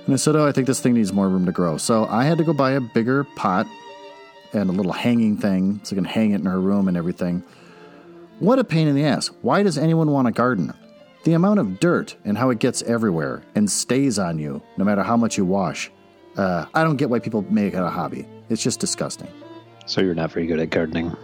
And 0.05 0.13
I 0.13 0.17
said, 0.17 0.35
"Oh, 0.35 0.47
I 0.47 0.51
think 0.51 0.67
this 0.67 0.79
thing 0.79 0.93
needs 0.93 1.11
more 1.13 1.27
room 1.29 1.45
to 1.45 1.51
grow." 1.51 1.77
So 1.77 2.05
I 2.05 2.23
had 2.23 2.37
to 2.37 2.43
go 2.43 2.53
buy 2.53 2.71
a 2.71 2.81
bigger 2.81 3.23
pot 3.35 3.67
and 4.53 4.69
a 4.69 4.73
little 4.73 4.91
hanging 4.93 5.37
thing 5.37 5.79
so 5.83 5.95
I 5.95 5.97
can 5.97 6.05
hang 6.05 6.31
it 6.31 6.39
in 6.41 6.45
her 6.45 6.59
room 6.59 6.87
and 6.87 6.97
everything. 6.97 7.43
What 8.39 8.57
a 8.59 8.63
pain 8.63 8.87
in 8.87 8.95
the 8.95 9.03
ass! 9.05 9.27
Why 9.41 9.61
does 9.63 9.77
anyone 9.77 10.11
want 10.11 10.27
a 10.27 10.31
garden? 10.31 10.73
The 11.23 11.33
amount 11.33 11.59
of 11.59 11.79
dirt 11.79 12.15
and 12.25 12.35
how 12.37 12.49
it 12.49 12.57
gets 12.57 12.81
everywhere 12.81 13.43
and 13.53 13.69
stays 13.69 14.17
on 14.17 14.39
you 14.39 14.61
no 14.77 14.83
matter 14.83 15.03
how 15.03 15.15
much 15.15 15.37
you 15.37 15.45
wash. 15.45 15.91
Uh, 16.35 16.65
I 16.73 16.83
don't 16.83 16.95
get 16.97 17.09
why 17.11 17.19
people 17.19 17.45
make 17.51 17.73
it 17.75 17.77
a 17.81 17.89
hobby. 17.89 18.25
It's 18.49 18.63
just 18.63 18.79
disgusting. 18.79 19.27
so 19.85 20.01
you're 20.01 20.15
not 20.15 20.31
very 20.31 20.47
good 20.47 20.59
at 20.59 20.69
gardening. 20.71 21.15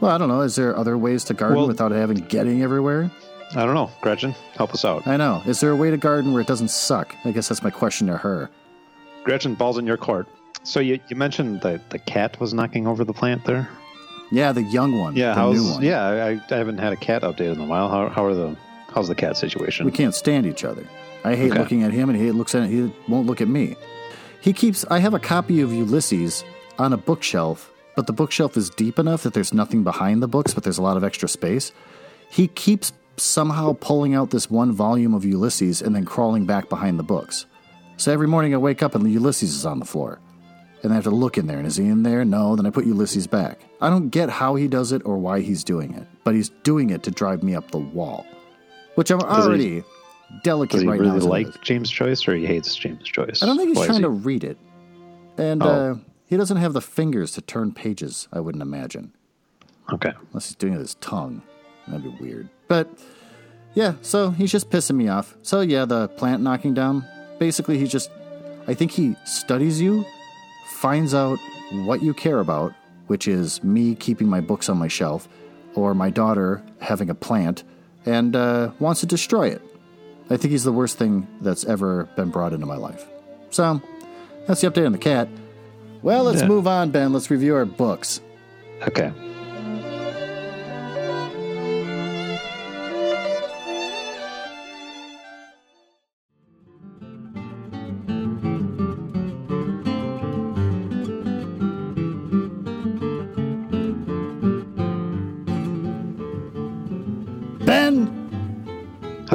Well, 0.00 0.10
I 0.10 0.16
don't 0.18 0.28
know. 0.28 0.40
Is 0.40 0.56
there 0.56 0.74
other 0.76 0.96
ways 0.96 1.24
to 1.24 1.34
garden 1.34 1.58
Well- 1.58 1.66
without 1.68 1.90
having 1.92 2.16
getting 2.28 2.62
everywhere? 2.62 3.10
I 3.54 3.64
don't 3.66 3.74
know, 3.74 3.90
Gretchen. 4.00 4.34
Help 4.56 4.72
us 4.72 4.84
out. 4.84 5.06
I 5.06 5.16
know. 5.16 5.42
Is 5.46 5.60
there 5.60 5.70
a 5.70 5.76
way 5.76 5.90
to 5.90 5.96
garden 5.96 6.32
where 6.32 6.40
it 6.40 6.46
doesn't 6.48 6.68
suck? 6.70 7.14
I 7.24 7.32
guess 7.32 7.48
that's 7.48 7.62
my 7.62 7.70
question 7.70 8.06
to 8.06 8.16
her. 8.16 8.50
Gretchen, 9.24 9.54
balls 9.54 9.78
in 9.78 9.86
your 9.86 9.96
court. 9.96 10.26
So 10.64 10.80
you, 10.80 10.98
you 11.08 11.16
mentioned 11.16 11.60
that 11.62 11.90
the 11.90 11.98
cat 11.98 12.38
was 12.40 12.54
knocking 12.54 12.86
over 12.86 13.04
the 13.04 13.12
plant 13.12 13.44
there. 13.44 13.68
Yeah, 14.30 14.52
the 14.52 14.62
young 14.62 14.98
one. 14.98 15.14
Yeah, 15.16 15.28
the 15.30 15.34
how's 15.34 15.56
new 15.62 15.70
one. 15.74 15.82
yeah? 15.82 16.02
I, 16.06 16.54
I 16.54 16.56
haven't 16.56 16.78
had 16.78 16.92
a 16.92 16.96
cat 16.96 17.22
update 17.22 17.52
in 17.52 17.60
a 17.60 17.66
while. 17.66 17.88
How, 17.88 18.08
how 18.08 18.24
are 18.24 18.34
the 18.34 18.56
how's 18.94 19.08
the 19.08 19.14
cat 19.14 19.36
situation? 19.36 19.84
We 19.86 19.92
can't 19.92 20.14
stand 20.14 20.46
each 20.46 20.64
other. 20.64 20.86
I 21.24 21.34
hate 21.36 21.50
Okay. 21.50 21.58
looking 21.60 21.82
at 21.82 21.92
him, 21.92 22.08
and 22.08 22.18
he 22.18 22.30
looks 22.30 22.54
at 22.54 22.68
he 22.68 22.92
won't 23.08 23.26
look 23.26 23.40
at 23.40 23.48
me. 23.48 23.76
He 24.40 24.52
keeps. 24.52 24.84
I 24.90 24.98
have 25.00 25.12
a 25.14 25.18
copy 25.18 25.60
of 25.60 25.72
Ulysses 25.72 26.44
on 26.78 26.92
a 26.92 26.96
bookshelf, 26.96 27.70
but 27.94 28.06
the 28.06 28.12
bookshelf 28.12 28.56
is 28.56 28.70
deep 28.70 28.98
enough 28.98 29.22
that 29.24 29.34
there's 29.34 29.52
nothing 29.52 29.84
behind 29.84 30.22
the 30.22 30.28
books, 30.28 30.54
but 30.54 30.64
there's 30.64 30.78
a 30.78 30.82
lot 30.82 30.96
of 30.96 31.04
extra 31.04 31.28
space. 31.28 31.70
He 32.30 32.48
keeps 32.48 32.92
somehow 33.16 33.76
pulling 33.80 34.14
out 34.14 34.30
this 34.30 34.50
one 34.50 34.72
volume 34.72 35.14
of 35.14 35.24
Ulysses 35.24 35.82
and 35.82 35.94
then 35.94 36.04
crawling 36.04 36.46
back 36.46 36.68
behind 36.68 36.98
the 36.98 37.02
books. 37.04 37.46
So 37.96 38.12
every 38.12 38.26
morning 38.26 38.54
I 38.54 38.58
wake 38.58 38.82
up 38.82 38.94
and 38.94 39.04
the 39.04 39.10
Ulysses 39.10 39.54
is 39.54 39.66
on 39.66 39.78
the 39.78 39.84
floor. 39.84 40.18
And 40.82 40.90
I 40.92 40.96
have 40.96 41.04
to 41.04 41.10
look 41.10 41.38
in 41.38 41.46
there. 41.46 41.58
And 41.58 41.66
is 41.66 41.76
he 41.76 41.86
in 41.86 42.02
there? 42.02 42.24
No. 42.24 42.56
Then 42.56 42.66
I 42.66 42.70
put 42.70 42.86
Ulysses 42.86 43.26
back. 43.28 43.60
I 43.80 43.88
don't 43.88 44.08
get 44.08 44.28
how 44.30 44.56
he 44.56 44.66
does 44.66 44.90
it 44.90 45.02
or 45.04 45.16
why 45.18 45.40
he's 45.40 45.62
doing 45.62 45.94
it, 45.94 46.06
but 46.24 46.34
he's 46.34 46.48
doing 46.64 46.90
it 46.90 47.04
to 47.04 47.10
drive 47.12 47.42
me 47.44 47.54
up 47.54 47.70
the 47.70 47.78
wall, 47.78 48.26
which 48.96 49.10
I'm 49.12 49.20
he- 49.20 49.24
already 49.26 49.84
delicate 50.42 50.72
Does 50.72 50.82
he 50.82 50.88
right 50.88 50.98
really 50.98 51.12
now. 51.12 51.16
as 51.18 51.24
it 51.26 51.28
like. 51.28 51.62
James 51.62 51.88
Joyce 51.90 52.26
or 52.26 52.34
he 52.34 52.46
hates 52.46 52.74
James 52.74 53.04
Joyce? 53.04 53.42
I 53.42 53.46
don't 53.46 53.56
think 53.58 53.68
he's 53.68 53.78
Why 53.78 53.86
trying 53.86 53.98
he- 53.98 54.02
to 54.02 54.08
read 54.10 54.42
it. 54.42 54.58
And 55.38 55.62
Oh. 55.62 55.66
uh, 55.68 55.94
he 56.26 56.36
doesn't 56.36 56.56
have 56.56 56.72
the 56.72 56.80
fingers 56.80 57.32
to 57.32 57.40
turn 57.42 57.72
pages, 57.72 58.26
I 58.32 58.40
wouldn't 58.40 58.62
imagine. 58.62 59.12
Okay. 59.92 60.12
Unless 60.30 60.48
he's 60.48 60.56
doing 60.56 60.72
it 60.72 60.78
with 60.78 60.86
his 60.86 60.94
tongue. 60.96 61.42
That'd 61.86 62.02
be 62.02 62.24
weird. 62.24 62.48
But 62.72 62.88
yeah, 63.74 63.96
so 64.00 64.30
he's 64.30 64.50
just 64.50 64.70
pissing 64.70 64.96
me 64.96 65.06
off. 65.08 65.36
So 65.42 65.60
yeah, 65.60 65.84
the 65.84 66.08
plant 66.08 66.42
knocking 66.42 66.72
down. 66.72 67.04
Basically, 67.38 67.76
he 67.76 67.86
just, 67.86 68.10
I 68.66 68.72
think 68.72 68.92
he 68.92 69.14
studies 69.26 69.78
you, 69.78 70.06
finds 70.80 71.12
out 71.12 71.38
what 71.84 72.02
you 72.02 72.14
care 72.14 72.38
about, 72.40 72.72
which 73.08 73.28
is 73.28 73.62
me 73.62 73.94
keeping 73.94 74.26
my 74.26 74.40
books 74.40 74.70
on 74.70 74.78
my 74.78 74.88
shelf, 74.88 75.28
or 75.74 75.92
my 75.92 76.08
daughter 76.08 76.62
having 76.80 77.10
a 77.10 77.14
plant, 77.14 77.62
and 78.06 78.34
uh, 78.34 78.70
wants 78.78 79.00
to 79.00 79.06
destroy 79.06 79.48
it. 79.48 79.60
I 80.30 80.38
think 80.38 80.52
he's 80.52 80.64
the 80.64 80.72
worst 80.72 80.96
thing 80.96 81.26
that's 81.42 81.66
ever 81.66 82.04
been 82.16 82.30
brought 82.30 82.54
into 82.54 82.64
my 82.64 82.76
life. 82.76 83.04
So 83.50 83.82
that's 84.46 84.62
the 84.62 84.70
update 84.70 84.86
on 84.86 84.92
the 84.92 84.98
cat. 84.98 85.28
Well, 86.00 86.24
let's 86.24 86.40
Yeah. 86.40 86.48
move 86.48 86.66
on, 86.66 86.90
Ben. 86.90 87.12
Let's 87.12 87.30
review 87.30 87.54
our 87.54 87.66
books. 87.66 88.22
Okay. 88.88 89.12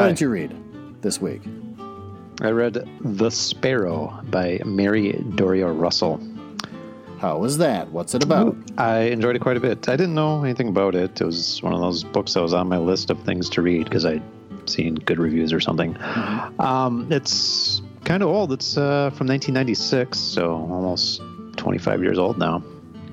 What 0.08 0.16
did 0.16 0.22
you 0.22 0.30
read 0.30 0.56
this 1.02 1.22
week? 1.22 1.42
I 2.42 2.50
read 2.52 2.88
The 3.02 3.30
Sparrow 3.32 4.20
by 4.26 4.60
Mary 4.66 5.14
Doria 5.36 5.68
Russell. 5.68 6.22
How 7.20 7.40
was 7.40 7.58
that? 7.58 7.92
What's 7.92 8.14
it 8.14 8.24
about? 8.24 8.56
I 8.78 9.00
enjoyed 9.00 9.36
it 9.36 9.40
quite 9.40 9.58
a 9.58 9.60
bit. 9.60 9.90
I 9.90 9.96
didn't 9.96 10.14
know 10.14 10.44
anything 10.44 10.68
about 10.70 10.94
it. 10.94 11.20
It 11.20 11.26
was 11.26 11.62
one 11.64 11.74
of 11.74 11.82
those 11.82 12.04
books 12.04 12.36
that 12.36 12.42
was 12.42 12.54
on 12.54 12.70
my 12.70 12.78
list 12.78 13.10
of 13.10 13.20
things 13.24 13.50
to 13.52 13.62
read 13.64 13.86
because 13.86 14.06
I'd 14.06 14.22
seen 14.66 14.96
good 14.96 15.18
reviews 15.18 15.52
or 15.52 15.60
something. 15.60 15.98
Um, 16.60 17.08
it's 17.12 17.82
kind 18.06 18.22
of 18.22 18.30
old. 18.30 18.52
It's 18.54 18.78
uh, 18.78 19.10
from 19.16 19.28
1996, 19.28 20.18
so 20.18 20.52
almost 20.52 21.22
25 21.56 22.04
years 22.04 22.20
old 22.20 22.38
now. 22.38 22.64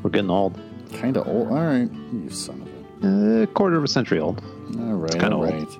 We're 0.02 0.10
getting 0.10 0.30
old. 0.30 0.60
Kind 0.92 1.16
of 1.16 1.26
old. 1.26 1.48
All 1.48 1.54
right, 1.64 1.88
you 2.12 2.28
son 2.30 2.60
of 2.60 2.68
a. 2.68 3.42
A 3.42 3.46
quarter 3.48 3.76
of 3.76 3.84
a 3.84 3.88
century 3.88 4.20
old. 4.20 4.42
All 4.78 4.94
right, 4.94 5.10
kinda 5.12 5.34
all 5.34 5.44
old. 5.44 5.52
right. 5.52 5.78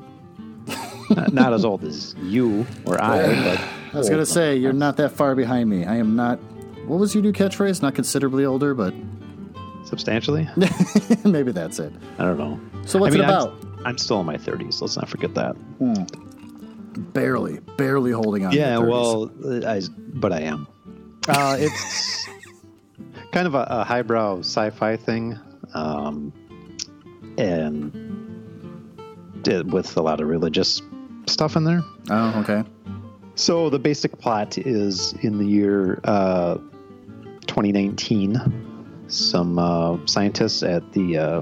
Not, 1.11 1.33
not 1.33 1.53
as 1.53 1.65
old 1.65 1.85
as 1.85 2.15
you 2.23 2.67
or 2.85 3.03
I, 3.03 3.27
but 3.43 3.61
I 3.95 3.99
was 3.99 4.09
gonna 4.11 4.27
say 4.27 4.57
you're 4.57 4.73
not 4.73 4.97
that 4.97 5.13
far 5.13 5.35
behind 5.35 5.69
me. 5.71 5.85
I 5.85 5.97
am 5.97 6.17
not. 6.17 6.39
What 6.87 6.99
was 6.99 7.15
your 7.15 7.23
new 7.23 7.33
catchphrase? 7.33 7.81
Not 7.83 7.95
considerably 7.95 8.45
older, 8.45 8.75
but 8.75 8.95
substantially. 9.85 10.49
maybe 11.25 11.53
that's 11.53 11.79
it. 11.79 11.93
I 12.19 12.25
don't 12.25 12.39
know. 12.39 12.61
So 12.87 12.99
what's 12.99 13.15
I 13.15 13.19
mean, 13.19 13.29
it 13.29 13.33
I'm- 13.33 13.43
about? 13.49 13.65
I'm, 13.87 13.99
still 13.99 14.19
in 14.21 14.25
my 14.27 14.39
30s. 14.39 14.81
Let's 14.81 14.97
not 14.97 15.11
forget 15.11 15.35
that. 15.35 15.55
Barely, 17.13 17.61
barely 17.77 18.13
holding 18.13 18.47
on. 18.47 18.53
to 18.53 18.57
Yeah, 18.57 18.79
well, 18.79 19.31
I, 19.67 19.83
but 20.15 20.33
I 20.33 20.41
am. 20.41 20.67
Uh, 21.29 21.57
it's 21.59 22.27
kind 23.33 23.47
of 23.47 23.55
a, 23.55 23.67
a 23.69 23.85
highbrow 23.85 24.39
sci-fi 24.39 24.97
thing, 24.97 25.39
um, 25.75 26.33
and 27.37 27.93
with 29.71 29.97
a 29.99 30.01
lot 30.01 30.21
of 30.21 30.29
religious 30.29 30.81
stuff 31.27 31.57
in 31.57 31.65
there. 31.65 31.83
Oh, 32.11 32.41
okay. 32.41 32.65
So 33.37 33.71
the 33.71 33.79
basic 33.79 34.19
plot 34.19 34.59
is 34.59 35.13
in 35.23 35.39
the 35.39 35.47
year 35.47 36.01
uh, 36.05 36.57
2019, 37.47 39.05
some 39.09 39.59
uh, 39.59 39.99
scientists 40.07 40.63
at 40.63 40.93
the 40.93 41.19
uh, 41.19 41.41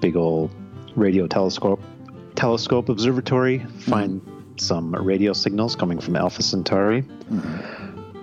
big 0.00 0.16
old 0.16 0.50
radio 0.96 1.26
telescope 1.26 1.80
telescope 2.34 2.88
observatory 2.88 3.60
find 3.78 4.20
some 4.56 4.94
radio 4.94 5.32
signals 5.32 5.76
coming 5.76 5.98
from 5.98 6.16
Alpha 6.16 6.42
Centauri. 6.42 7.04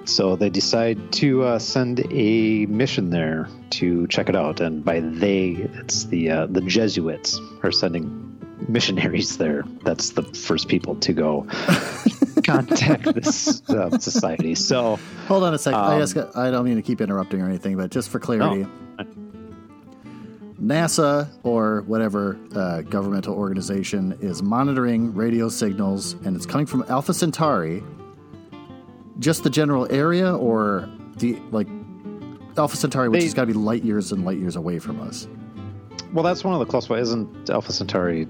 So 0.06 0.36
they 0.36 0.50
decide 0.50 1.12
to 1.14 1.44
uh, 1.44 1.60
send 1.60 2.06
a 2.12 2.66
mission 2.66 3.12
there 3.12 3.48
to 3.72 4.08
check 4.08 4.30
it 4.30 4.36
out, 4.36 4.60
and 4.60 4.84
by 4.84 5.00
they, 5.00 5.50
it's 5.76 6.06
the 6.06 6.30
uh, 6.32 6.46
the 6.48 6.62
Jesuits 6.62 7.40
are 7.62 7.72
sending 7.72 8.21
missionaries 8.72 9.38
there. 9.38 9.64
That's 9.84 10.12
the 10.12 10.24
first 10.24 10.68
people 10.68 10.96
to 10.96 11.14
go 11.14 11.46
contact 12.46 13.14
this 13.14 13.62
uh, 13.70 13.98
society. 14.00 14.56
So 14.56 14.98
Hold 15.28 15.44
on 15.44 15.54
a 15.54 15.58
second. 15.58 15.80
I 15.80 15.94
Um, 15.96 16.00
just 16.00 16.18
I 16.38 16.50
don't 16.52 16.66
mean 16.66 16.76
to 16.78 16.82
keep 16.82 17.02
interrupting 17.02 17.42
or 17.42 17.48
anything, 17.48 17.78
but 17.78 17.92
just 17.92 18.10
for 18.10 18.20
clarity, 18.20 18.66
No. 18.98 19.06
NASA 20.62 21.28
or 21.44 21.82
whatever 21.88 22.38
uh, 22.56 22.82
governmental 22.84 23.34
organization 23.36 24.16
is 24.22 24.44
monitoring 24.44 25.14
radio 25.16 25.50
signals, 25.50 26.14
and 26.26 26.36
it's 26.36 26.46
coming 26.46 26.68
from 26.68 26.86
Alpha 26.88 27.14
Centauri. 27.14 27.82
Just 29.20 29.44
the 29.44 29.50
general 29.50 29.88
area, 29.92 30.36
or 30.36 30.88
the 31.18 31.40
like 31.52 31.68
Alpha 32.58 32.78
Centauri, 32.78 33.10
which 33.10 33.20
They- 33.22 33.26
has 33.26 33.34
got 33.34 33.42
to 33.42 33.48
be 33.48 33.54
light 33.54 33.84
years 33.84 34.12
and 34.12 34.24
light 34.24 34.38
years 34.38 34.56
away 34.56 34.78
from 34.80 35.02
us. 35.02 35.28
Well, 36.14 36.24
that's 36.24 36.44
one 36.44 36.54
of 36.54 36.60
the 36.60 36.66
close 36.66 36.90
ones. 36.90 37.08
Isn't 37.10 37.50
Alpha 37.50 37.72
Centauri 37.72 38.28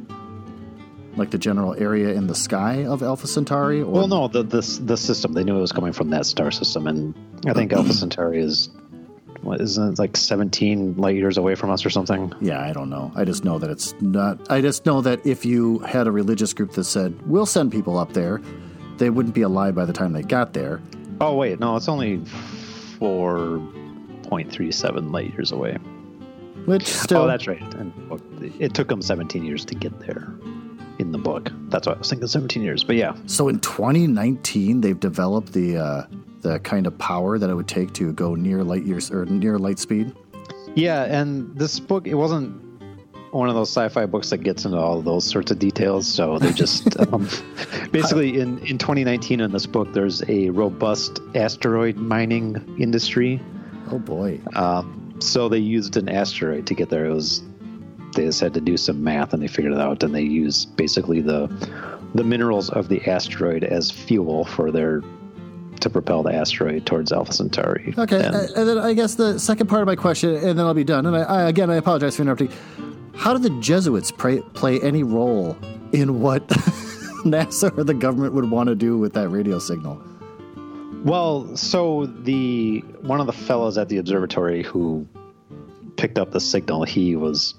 like 1.16 1.32
the 1.32 1.38
general 1.38 1.74
area 1.76 2.14
in 2.14 2.28
the 2.28 2.36
sky 2.36 2.86
of 2.86 3.04
Alpha 3.04 3.28
Centauri? 3.28 3.82
Or? 3.82 3.92
Well, 3.92 4.08
no, 4.08 4.28
the 4.28 4.44
the 4.44 4.62
the 4.84 4.98
system. 4.98 5.34
They 5.34 5.44
knew 5.44 5.58
it 5.58 5.62
was 5.62 5.72
coming 5.72 5.94
from 5.94 6.10
that 6.12 6.26
star 6.26 6.52
system, 6.52 6.88
and 6.88 7.14
I 7.46 7.54
think 7.54 7.74
Alpha 7.74 7.94
Centauri 7.94 8.40
is 8.40 8.70
what 9.42 9.60
isn't 9.60 9.94
it 9.94 10.00
like 10.00 10.16
17 10.16 10.98
light 10.98 11.16
years 11.16 11.38
away 11.38 11.56
from 11.56 11.72
us 11.72 11.86
or 11.86 11.90
something? 11.90 12.34
Yeah, 12.42 12.62
I 12.62 12.72
don't 12.74 12.90
know. 12.90 13.12
I 13.16 13.26
just 13.26 13.44
know 13.44 13.60
that 13.60 13.70
it's 13.70 13.94
not. 14.02 14.50
I 14.52 14.62
just 14.62 14.86
know 14.86 15.02
that 15.02 15.26
if 15.26 15.46
you 15.46 15.80
had 15.80 16.08
a 16.08 16.12
religious 16.12 16.54
group 16.54 16.74
that 16.74 16.84
said 16.84 17.20
we'll 17.28 17.46
send 17.46 17.72
people 17.72 17.98
up 17.98 18.14
there, 18.14 18.42
they 18.98 19.10
wouldn't 19.10 19.36
be 19.36 19.42
alive 19.42 19.76
by 19.76 19.86
the 19.86 19.94
time 19.94 20.14
they 20.14 20.22
got 20.22 20.54
there. 20.54 20.82
Oh 21.20 21.36
wait, 21.36 21.60
no, 21.60 21.76
it's 21.76 21.90
only 21.90 22.20
4.37 23.00 25.12
light 25.12 25.34
years 25.34 25.52
away. 25.52 25.78
Which 26.66 26.84
oh, 26.84 26.86
still, 26.86 27.24
oh, 27.24 27.28
that's 27.28 27.48
right. 27.48 27.62
And 27.76 27.92
it 28.60 28.76
took 28.76 28.88
them 28.88 29.02
17 29.02 29.44
years 29.44 29.66
to 29.66 29.74
get 29.74 30.00
there 30.00 30.32
in 31.02 31.12
the 31.12 31.18
book. 31.18 31.52
That's 31.70 31.88
why 31.88 31.94
I 31.94 31.98
was 31.98 32.10
thinking 32.10 32.28
17 32.28 32.64
years. 32.64 32.84
But 32.84 32.96
yeah. 32.96 33.16
So 33.26 33.48
in 33.48 33.60
2019, 33.60 34.82
they've 34.82 35.00
developed 35.00 35.54
the 35.54 35.78
uh, 35.78 36.06
the 36.42 36.60
kind 36.60 36.88
of 36.88 36.98
power 36.98 37.38
that 37.38 37.50
it 37.50 37.54
would 37.54 37.68
take 37.68 37.94
to 37.94 38.14
go 38.14 38.36
near 38.36 38.64
light 38.64 38.84
years 38.84 39.12
or 39.12 39.26
near 39.26 39.60
light 39.60 39.80
speed. 39.80 40.14
Yeah, 40.76 41.04
and 41.04 41.56
this 41.58 41.80
book 41.80 42.08
it 42.08 42.16
wasn't 42.16 42.62
one 43.32 43.48
of 43.48 43.56
those 43.56 43.70
sci-fi 43.70 44.06
books 44.06 44.30
that 44.32 44.40
gets 44.40 44.66
into 44.66 44.78
all 44.78 45.02
those 45.02 45.26
sorts 45.26 45.52
of 45.52 45.60
details. 45.60 46.08
So 46.08 46.38
they 46.38 46.52
just 46.52 47.00
um, 47.14 47.28
basically 47.92 48.40
in 48.40 48.60
in 48.60 48.78
2019 48.78 49.42
in 49.42 49.52
this 49.52 49.66
book, 49.66 49.94
there's 49.94 50.24
a 50.28 50.50
robust 50.50 51.20
asteroid 51.36 51.98
mining 51.98 52.78
industry. 52.80 53.42
Oh 53.92 54.00
boy! 54.00 54.40
Um, 54.56 55.16
so 55.20 55.50
they 55.50 55.58
used 55.58 55.98
an 55.98 56.10
asteroid 56.10 56.68
to 56.68 56.74
get 56.74 56.90
there. 56.90 57.06
It 57.06 57.14
was 57.14 57.44
they 58.14 58.26
just 58.26 58.40
had 58.40 58.54
to 58.54 58.62
do 58.62 58.78
some 58.78 59.04
math 59.04 59.34
and 59.34 59.42
they 59.42 59.48
figured 59.48 59.74
it 59.74 59.80
out, 59.80 60.04
and 60.04 60.14
they 60.14 60.24
used 60.24 60.76
basically 60.76 61.22
the 61.22 61.48
the 62.14 62.24
minerals 62.24 62.70
of 62.70 62.90
the 62.90 63.02
asteroid 63.10 63.64
as 63.64 63.90
fuel 63.90 64.44
for 64.46 64.72
their 64.72 65.02
to 65.80 65.90
propel 65.90 66.24
the 66.24 66.34
asteroid 66.34 66.86
towards 66.86 67.12
Alpha 67.12 67.34
Centauri. 67.34 67.94
Okay, 67.98 68.24
and, 68.24 68.36
uh, 68.36 68.46
and, 68.56 68.70
then 68.70 68.78
I 68.78 68.94
guess 68.94 69.16
the 69.16 69.40
second 69.40 69.68
part 69.68 69.82
of 69.82 69.88
my 69.88 69.96
question, 69.96 70.36
and 70.36 70.58
then 70.58 70.60
I'll 70.60 70.74
be 70.74 70.84
done. 70.84 71.06
And 71.06 71.16
I, 71.16 71.22
I, 71.22 71.50
again, 71.50 71.70
I 71.70 71.76
apologize 71.76 72.16
for 72.16 72.22
interrupting. 72.22 72.52
How 73.16 73.34
did 73.34 73.44
the 73.44 73.60
Jesuits 73.62 74.12
pray, 74.12 74.42
play 74.54 74.80
any 74.82 75.04
role 75.04 75.58
in 75.92 76.22
what 76.22 76.48
NASA 77.26 77.76
or 77.78 77.84
the 77.84 77.94
government 77.94 78.34
would 78.34 78.50
want 78.50 78.70
to 78.70 78.76
do 78.76 78.98
with 78.98 79.14
that 79.14 79.30
radio 79.30 79.60
signal? 79.60 80.02
Well, 81.04 81.56
so 81.58 82.06
the 82.06 82.80
one 83.02 83.20
of 83.20 83.26
the 83.26 83.34
fellows 83.34 83.78
at 83.78 83.90
the 83.90 83.98
observatory 83.98 84.62
who 84.62 85.08
picked 85.98 86.20
up 86.20 86.32
the 86.32 86.40
signal, 86.40 86.84
he 86.84 87.16
was 87.16 87.56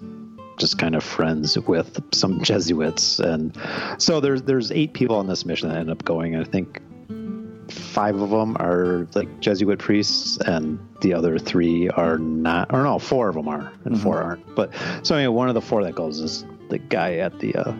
just 0.62 0.78
kind 0.78 0.94
of 0.94 1.02
friends 1.02 1.58
with 1.58 2.00
some 2.14 2.40
Jesuits, 2.40 3.18
and 3.18 3.58
so 3.98 4.20
there's 4.20 4.42
there's 4.42 4.70
eight 4.70 4.94
people 4.94 5.16
on 5.16 5.26
this 5.26 5.44
mission 5.44 5.68
that 5.68 5.76
end 5.76 5.90
up 5.90 6.04
going. 6.04 6.36
I 6.36 6.44
think 6.44 6.80
five 7.68 8.20
of 8.20 8.30
them 8.30 8.56
are 8.60 9.08
like 9.16 9.40
Jesuit 9.40 9.80
priests, 9.80 10.38
and 10.38 10.78
the 11.00 11.14
other 11.14 11.36
three 11.36 11.88
are 11.88 12.16
not. 12.16 12.72
Or 12.72 12.84
no, 12.84 13.00
four 13.00 13.28
of 13.28 13.34
them 13.34 13.48
are, 13.48 13.72
and 13.84 13.94
mm-hmm. 13.94 14.02
four 14.04 14.22
aren't. 14.22 14.54
But 14.54 14.72
so 15.02 15.16
anyway, 15.16 15.34
one 15.34 15.48
of 15.48 15.54
the 15.54 15.60
four 15.60 15.82
that 15.82 15.96
goes 15.96 16.20
is 16.20 16.46
the 16.70 16.78
guy 16.78 17.16
at 17.16 17.40
the 17.40 17.56
uh, 17.56 17.74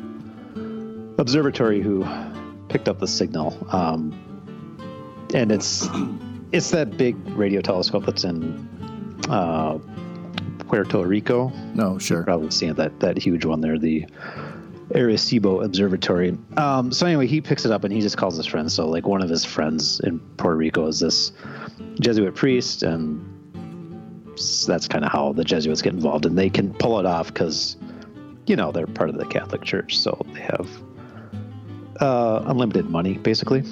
observatory 1.19 1.81
who 1.81 2.05
picked 2.69 2.89
up 2.89 2.99
the 2.99 3.09
signal, 3.09 3.57
um, 3.71 4.11
and 5.33 5.53
it's 5.53 5.89
it's 6.51 6.73
that 6.73 6.97
big 6.97 7.17
radio 7.29 7.61
telescope 7.61 8.07
that's 8.07 8.25
in. 8.25 8.69
Uh, 9.29 9.79
Puerto 10.73 11.05
Rico. 11.05 11.53
No, 11.75 11.99
sure. 11.99 12.23
Probably 12.23 12.51
seen 12.51 12.73
that 12.77 12.99
that 13.01 13.19
huge 13.19 13.45
one 13.45 13.61
there, 13.61 13.79
the 13.79 14.07
Arecibo 14.93 15.63
Observatory. 15.63 16.39
Um, 16.57 16.91
so 16.91 17.05
anyway, 17.07 17.27
he 17.27 17.43
picks 17.43 17.67
it 17.67 17.71
up 17.71 17.85
and 17.85 17.93
he 17.93 18.01
just 18.01 18.17
calls 18.17 18.39
his 18.39 18.47
friends. 18.47 18.73
So 18.73 18.89
like 18.89 19.07
one 19.07 19.21
of 19.21 19.29
his 19.29 19.45
friends 19.45 20.01
in 20.01 20.19
Puerto 20.39 20.57
Rico 20.57 20.87
is 20.87 20.99
this 20.99 21.33
Jesuit 22.01 22.35
priest, 22.35 22.83
and 22.85 23.23
that's 24.67 24.89
kind 24.89 25.05
of 25.05 25.13
how 25.13 25.35
the 25.35 25.45
Jesuits 25.45 25.83
get 25.83 25.93
involved, 25.93 26.25
and 26.25 26.39
they 26.39 26.49
can 26.49 26.73
pull 26.73 26.99
it 26.99 27.05
off 27.05 27.27
because 27.27 27.77
you 28.47 28.57
know 28.57 28.73
they're 28.73 28.87
part 28.87 29.11
of 29.11 29.19
the 29.19 29.27
Catholic 29.27 29.65
Church, 29.65 29.99
so 29.99 30.25
they 30.33 30.41
have 30.41 30.71
uh, 32.01 32.45
unlimited 32.47 32.89
money 32.89 33.19
basically. 33.19 33.63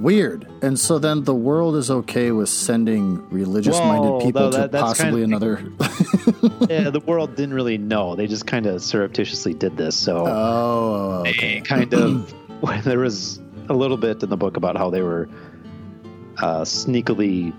Weird. 0.00 0.48
And 0.62 0.78
so 0.78 0.98
then 0.98 1.24
the 1.24 1.34
world 1.34 1.76
is 1.76 1.90
okay 1.90 2.32
with 2.32 2.48
sending 2.48 3.28
religious 3.28 3.78
minded 3.78 4.22
people 4.22 4.50
that, 4.50 4.72
to 4.72 4.80
possibly 4.80 5.20
kind 5.22 5.34
of, 5.34 5.42
another. 5.42 6.66
yeah, 6.70 6.88
the 6.88 7.02
world 7.04 7.36
didn't 7.36 7.54
really 7.54 7.76
know. 7.76 8.16
They 8.16 8.26
just 8.26 8.46
kind 8.46 8.64
of 8.64 8.82
surreptitiously 8.82 9.54
did 9.54 9.76
this. 9.76 9.94
So 9.94 10.26
oh, 10.26 11.24
okay. 11.26 11.60
kind 11.60 11.92
of 11.92 12.34
there 12.84 12.98
was 12.98 13.40
a 13.68 13.74
little 13.74 13.98
bit 13.98 14.22
in 14.22 14.30
the 14.30 14.38
book 14.38 14.56
about 14.56 14.76
how 14.76 14.88
they 14.88 15.02
were 15.02 15.28
uh, 16.38 16.62
sneakily 16.62 17.52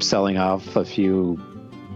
selling 0.00 0.38
off 0.38 0.76
a 0.76 0.84
few 0.84 1.40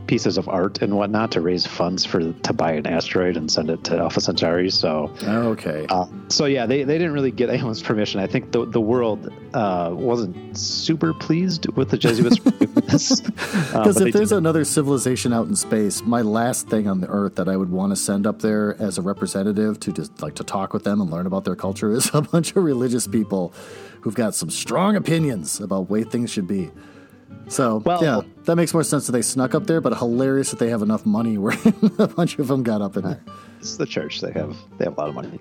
pieces 0.06 0.38
of 0.38 0.48
art 0.48 0.82
and 0.82 0.96
whatnot 0.96 1.32
to 1.32 1.40
raise 1.40 1.66
funds 1.66 2.04
for 2.04 2.32
to 2.32 2.52
buy 2.52 2.72
an 2.72 2.86
asteroid 2.86 3.36
and 3.36 3.50
send 3.50 3.70
it 3.70 3.84
to 3.84 3.96
Alpha 3.98 4.20
Centauri. 4.20 4.70
So 4.70 5.12
okay, 5.22 5.86
uh, 5.88 6.06
so 6.28 6.46
yeah, 6.46 6.66
they, 6.66 6.84
they 6.84 6.98
didn't 6.98 7.12
really 7.12 7.30
get 7.30 7.50
anyone's 7.56 7.82
permission. 7.82 8.20
I 8.20 8.26
think 8.26 8.52
the 8.52 8.66
the 8.66 8.80
world 8.80 9.32
uh, 9.54 9.90
wasn't 9.92 10.56
super 10.56 11.12
pleased 11.14 11.68
with 11.76 11.90
the 11.90 11.98
Jesuits 11.98 12.38
because 12.74 13.20
uh, 13.74 13.92
if 13.96 14.12
there's 14.12 14.30
did. 14.30 14.38
another 14.38 14.64
civilization 14.64 15.32
out 15.32 15.46
in 15.46 15.56
space, 15.56 16.02
my 16.02 16.22
last 16.22 16.68
thing 16.68 16.88
on 16.88 17.00
the 17.00 17.08
Earth 17.08 17.36
that 17.36 17.48
I 17.48 17.56
would 17.56 17.70
want 17.70 17.92
to 17.92 17.96
send 17.96 18.26
up 18.26 18.40
there 18.40 18.80
as 18.80 18.98
a 18.98 19.02
representative 19.02 19.80
to 19.80 19.92
just 19.92 20.22
like 20.22 20.34
to 20.36 20.44
talk 20.44 20.72
with 20.72 20.84
them 20.84 21.00
and 21.00 21.10
learn 21.10 21.26
about 21.26 21.44
their 21.44 21.56
culture 21.56 21.92
is 21.92 22.10
a 22.14 22.22
bunch 22.22 22.50
of 22.56 22.64
religious 22.64 23.06
people 23.06 23.52
who've 24.00 24.14
got 24.14 24.34
some 24.34 24.50
strong 24.50 24.94
opinions 24.94 25.60
about 25.60 25.90
way 25.90 26.04
things 26.04 26.30
should 26.30 26.46
be. 26.46 26.70
So 27.48 27.78
well, 27.84 28.02
yeah, 28.02 28.20
that 28.44 28.56
makes 28.56 28.74
more 28.74 28.82
sense 28.82 29.06
that 29.06 29.12
they 29.12 29.22
snuck 29.22 29.54
up 29.54 29.66
there, 29.66 29.80
but 29.80 29.96
hilarious 29.96 30.50
that 30.50 30.58
they 30.58 30.68
have 30.70 30.82
enough 30.82 31.06
money 31.06 31.38
where 31.38 31.56
a 31.98 32.08
bunch 32.08 32.38
of 32.38 32.48
them 32.48 32.62
got 32.62 32.82
up 32.82 32.96
in 32.96 33.04
there. 33.04 33.22
It's 33.60 33.76
the 33.76 33.86
church; 33.86 34.20
they 34.20 34.32
have 34.32 34.56
they 34.78 34.84
have 34.84 34.96
a 34.96 35.00
lot 35.00 35.08
of 35.08 35.14
money. 35.14 35.38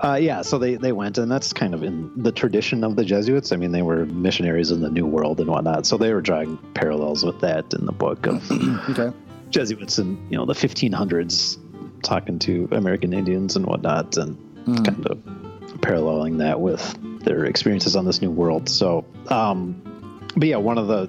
Uh, 0.00 0.14
yeah, 0.14 0.42
so 0.42 0.58
they 0.58 0.76
they 0.76 0.92
went, 0.92 1.18
and 1.18 1.30
that's 1.30 1.52
kind 1.52 1.74
of 1.74 1.82
in 1.82 2.10
the 2.16 2.32
tradition 2.32 2.82
of 2.82 2.96
the 2.96 3.04
Jesuits. 3.04 3.52
I 3.52 3.56
mean, 3.56 3.72
they 3.72 3.82
were 3.82 4.06
missionaries 4.06 4.70
in 4.70 4.80
the 4.80 4.90
New 4.90 5.06
World 5.06 5.40
and 5.40 5.50
whatnot, 5.50 5.86
so 5.86 5.96
they 5.96 6.12
were 6.12 6.20
drawing 6.20 6.56
parallels 6.74 7.24
with 7.24 7.40
that 7.40 7.72
in 7.74 7.86
the 7.86 7.92
book 7.92 8.26
of 8.26 8.50
okay. 8.90 9.14
Jesuits 9.50 9.98
in 9.98 10.26
you 10.30 10.36
know 10.36 10.46
the 10.46 10.54
1500s, 10.54 11.58
talking 12.02 12.38
to 12.40 12.68
American 12.72 13.12
Indians 13.12 13.54
and 13.54 13.66
whatnot, 13.66 14.16
and 14.16 14.36
mm. 14.64 14.84
kind 14.84 15.06
of 15.06 15.80
paralleling 15.80 16.38
that 16.38 16.60
with 16.60 16.96
their 17.24 17.44
experiences 17.44 17.94
on 17.96 18.04
this 18.04 18.20
New 18.20 18.30
World. 18.30 18.68
So, 18.68 19.04
um, 19.28 19.93
but 20.36 20.48
yeah, 20.48 20.56
one 20.56 20.78
of 20.78 20.88
the 20.88 21.08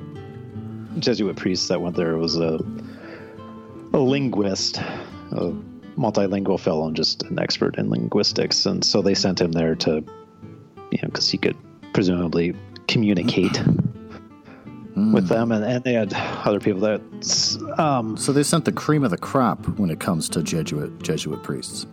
Jesuit 1.00 1.36
priests 1.36 1.68
that 1.68 1.82
went 1.82 1.96
there 1.96 2.18
was 2.18 2.38
a 2.38 2.60
a 3.94 4.00
linguist, 4.00 4.78
a 4.78 5.54
multilingual 5.98 6.60
fellow, 6.60 6.88
and 6.88 6.96
just 6.96 7.24
an 7.24 7.40
expert 7.40 7.78
in 7.78 7.90
linguistics. 7.90 8.66
And 8.66 8.84
so 8.84 9.02
they 9.02 9.14
sent 9.14 9.40
him 9.40 9.52
there 9.52 9.76
to, 9.76 10.04
you 10.92 11.00
know, 11.02 11.06
because 11.06 11.30
he 11.30 11.38
could 11.38 11.56
presumably 11.94 12.54
communicate 12.88 13.54
mm. 13.54 15.14
with 15.14 15.28
them. 15.28 15.52
And, 15.52 15.64
and 15.64 15.84
they 15.84 15.94
had 15.94 16.14
other 16.14 16.60
people 16.60 16.82
that. 16.82 17.80
Um, 17.80 18.18
so 18.18 18.34
they 18.34 18.44
sent 18.44 18.66
the 18.66 18.74
cream 18.74 19.04
of 19.04 19.12
the 19.12 19.18
crop 19.18 19.66
when 19.80 19.90
it 19.90 20.00
comes 20.00 20.30
to 20.30 20.44
Jesuit 20.44 21.02
Jesuit 21.02 21.42
priests. 21.42 21.86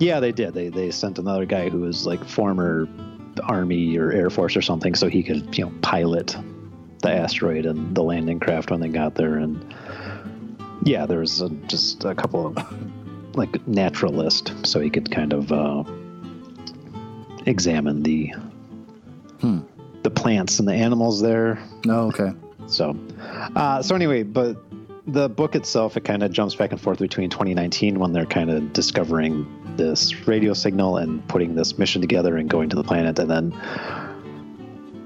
Yeah, 0.00 0.18
they 0.20 0.32
did. 0.32 0.54
They 0.54 0.68
they 0.68 0.90
sent 0.90 1.18
another 1.18 1.46
guy 1.46 1.68
who 1.68 1.80
was 1.80 2.04
like 2.06 2.24
former 2.24 2.88
army 3.44 3.96
or 3.96 4.10
air 4.12 4.30
force 4.30 4.56
or 4.56 4.62
something, 4.62 4.94
so 4.94 5.08
he 5.08 5.22
could 5.22 5.56
you 5.56 5.64
know 5.64 5.72
pilot 5.82 6.36
the 7.04 7.12
asteroid 7.12 7.66
and 7.66 7.94
the 7.94 8.02
landing 8.02 8.40
craft 8.40 8.70
when 8.70 8.80
they 8.80 8.88
got 8.88 9.14
there, 9.14 9.36
and 9.36 9.74
yeah, 10.82 11.06
there 11.06 11.20
was 11.20 11.40
a, 11.40 11.50
just 11.68 12.04
a 12.04 12.14
couple 12.14 12.46
of 12.46 13.36
like 13.36 13.66
naturalist, 13.68 14.52
so 14.66 14.80
he 14.80 14.90
could 14.90 15.10
kind 15.10 15.32
of 15.32 15.52
uh, 15.52 15.84
examine 17.46 18.02
the 18.02 18.32
hmm. 19.40 19.60
the 20.02 20.10
plants 20.10 20.58
and 20.58 20.66
the 20.66 20.74
animals 20.74 21.20
there. 21.20 21.62
Oh, 21.86 22.08
okay. 22.08 22.32
So, 22.66 22.96
uh, 23.54 23.82
so 23.82 23.94
anyway, 23.94 24.22
but 24.22 24.56
the 25.06 25.28
book 25.28 25.54
itself, 25.54 25.98
it 25.98 26.04
kind 26.04 26.22
of 26.22 26.32
jumps 26.32 26.54
back 26.54 26.72
and 26.72 26.80
forth 26.80 26.98
between 26.98 27.28
2019 27.28 27.98
when 27.98 28.14
they're 28.14 28.24
kind 28.24 28.50
of 28.50 28.72
discovering 28.72 29.46
this 29.76 30.26
radio 30.26 30.54
signal 30.54 30.96
and 30.96 31.26
putting 31.28 31.54
this 31.54 31.76
mission 31.76 32.00
together 32.00 32.38
and 32.38 32.48
going 32.48 32.70
to 32.70 32.76
the 32.76 32.84
planet, 32.84 33.18
and 33.18 33.30
then 33.30 33.52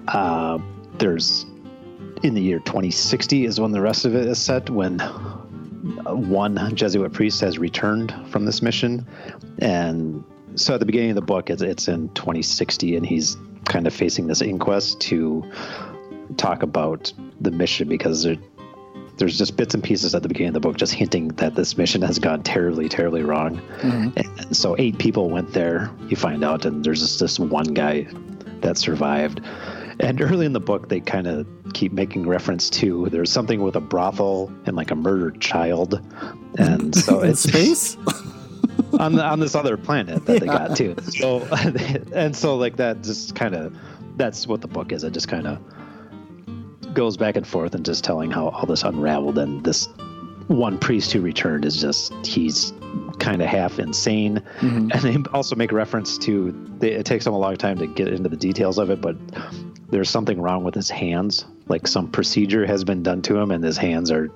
uh, 0.07 0.59
there's 0.99 1.45
in 2.23 2.35
the 2.35 2.41
year 2.41 2.59
2060 2.61 3.45
is 3.45 3.61
when 3.61 3.73
the 3.73 3.81
rest 3.81 4.05
of 4.05 4.15
it 4.15 4.27
is 4.27 4.39
set 4.39 4.69
when 4.71 5.01
uh, 5.01 6.15
one 6.15 6.75
Jesuit 6.75 7.13
priest 7.13 7.41
has 7.41 7.59
returned 7.59 8.15
from 8.31 8.45
this 8.45 8.63
mission. 8.63 9.07
And 9.61 10.25
so 10.55 10.75
at 10.75 10.81
the 10.81 10.87
beginning 10.87 11.11
of 11.11 11.17
the 11.17 11.23
book, 11.23 11.51
it's, 11.51 11.63
it's 11.63 11.89
in 11.89 12.09
2060, 12.11 12.97
and 12.97 13.07
he's 13.07 13.37
kind 13.67 13.87
of 13.87 13.95
facing 13.95 14.27
this 14.27 14.43
inquest 14.43 15.01
to 15.03 15.45
talk 16.37 16.63
about 16.63 17.13
the 17.41 17.51
mission 17.51 17.89
because 17.89 18.27
there's 19.17 19.39
just 19.39 19.57
bits 19.57 19.75
and 19.75 19.83
pieces 19.83 20.15
at 20.15 20.23
the 20.23 20.29
beginning 20.29 20.49
of 20.49 20.55
the 20.55 20.61
book 20.61 20.77
just 20.77 20.95
hinting 20.95 21.29
that 21.29 21.55
this 21.55 21.77
mission 21.77 22.03
has 22.03 22.19
gone 22.19 22.43
terribly, 22.43 22.89
terribly 22.89 23.23
wrong. 23.23 23.61
Mm-hmm. 23.81 24.19
And 24.19 24.57
so 24.57 24.77
eight 24.79 24.99
people 24.99 25.31
went 25.31 25.53
there. 25.53 25.91
You 26.09 26.17
find 26.17 26.45
out, 26.45 26.65
and 26.65 26.85
there's 26.85 27.01
just 27.01 27.21
this 27.21 27.39
one 27.39 27.75
guy 27.75 28.07
that 28.61 28.79
survived. 28.79 29.41
And 30.01 30.21
early 30.21 30.47
in 30.47 30.53
the 30.53 30.61
book, 30.61 30.89
they 30.89 31.01
kind 31.01 31.27
of 31.27 31.47
keep 31.75 31.93
making 31.93 32.27
reference 32.27 32.71
to 32.71 33.09
there's 33.11 33.33
something 33.33 33.63
with 33.63 33.77
a 33.77 33.81
brothel 33.81 34.53
and 34.65 34.77
like 34.77 34.91
a 34.91 34.95
murdered 34.95 35.41
child, 35.41 36.01
and 36.57 36.95
so 37.05 37.21
In 37.21 37.31
it's 37.31 37.41
space? 37.41 37.97
on 38.99 39.15
the, 39.15 39.25
on 39.25 39.41
this 39.41 39.55
other 39.55 39.77
planet 39.77 40.25
that 40.27 40.41
they 40.41 40.47
got 40.47 40.77
to. 40.77 41.01
So 41.03 41.41
and 42.13 42.37
so 42.37 42.57
like 42.57 42.77
that 42.77 43.03
just 43.03 43.35
kind 43.35 43.55
of 43.55 43.77
that's 44.17 44.47
what 44.47 44.61
the 44.61 44.69
book 44.69 44.93
is. 44.93 45.05
It 45.05 45.13
just 45.13 45.29
kind 45.29 45.47
of 45.47 45.59
goes 46.95 47.17
back 47.17 47.37
and 47.37 47.47
forth 47.47 47.75
and 47.75 47.85
just 47.85 48.05
telling 48.05 48.31
how 48.31 48.49
all 48.49 48.67
this 48.67 48.83
unraveled 48.83 49.39
and 49.39 49.65
this 49.65 49.89
one 50.49 50.79
priest 50.79 51.13
who 51.13 51.21
returned 51.21 51.65
is 51.65 51.81
just 51.81 52.13
he's 52.27 52.73
kind 53.19 53.41
of 53.43 53.49
half 53.49 53.79
insane. 53.79 54.43
Mm-hmm. 54.61 54.91
And 54.93 55.25
they 55.25 55.31
also 55.33 55.55
make 55.57 55.73
reference 55.73 56.19
to 56.19 56.53
they, 56.79 56.93
it 56.93 57.07
takes 57.07 57.25
them 57.25 57.35
a 57.35 57.39
long 57.39 57.57
time 57.57 57.79
to 57.79 57.87
get 57.87 58.09
into 58.09 58.29
the 58.29 58.37
details 58.37 58.79
of 58.79 58.91
it 58.91 59.01
but 59.01 59.17
there's 59.91 60.11
something 60.11 60.41
wrong 60.41 60.65
with 60.65 60.75
his 60.75 60.91
hands. 60.91 61.45
Like 61.69 61.87
some 61.87 62.11
procedure 62.11 62.67
has 62.67 62.85
been 62.85 63.03
done 63.03 63.23
to 63.23 63.37
him 63.39 63.51
and 63.51 63.63
his 63.65 63.77
hands 63.79 64.11
are 64.11 64.31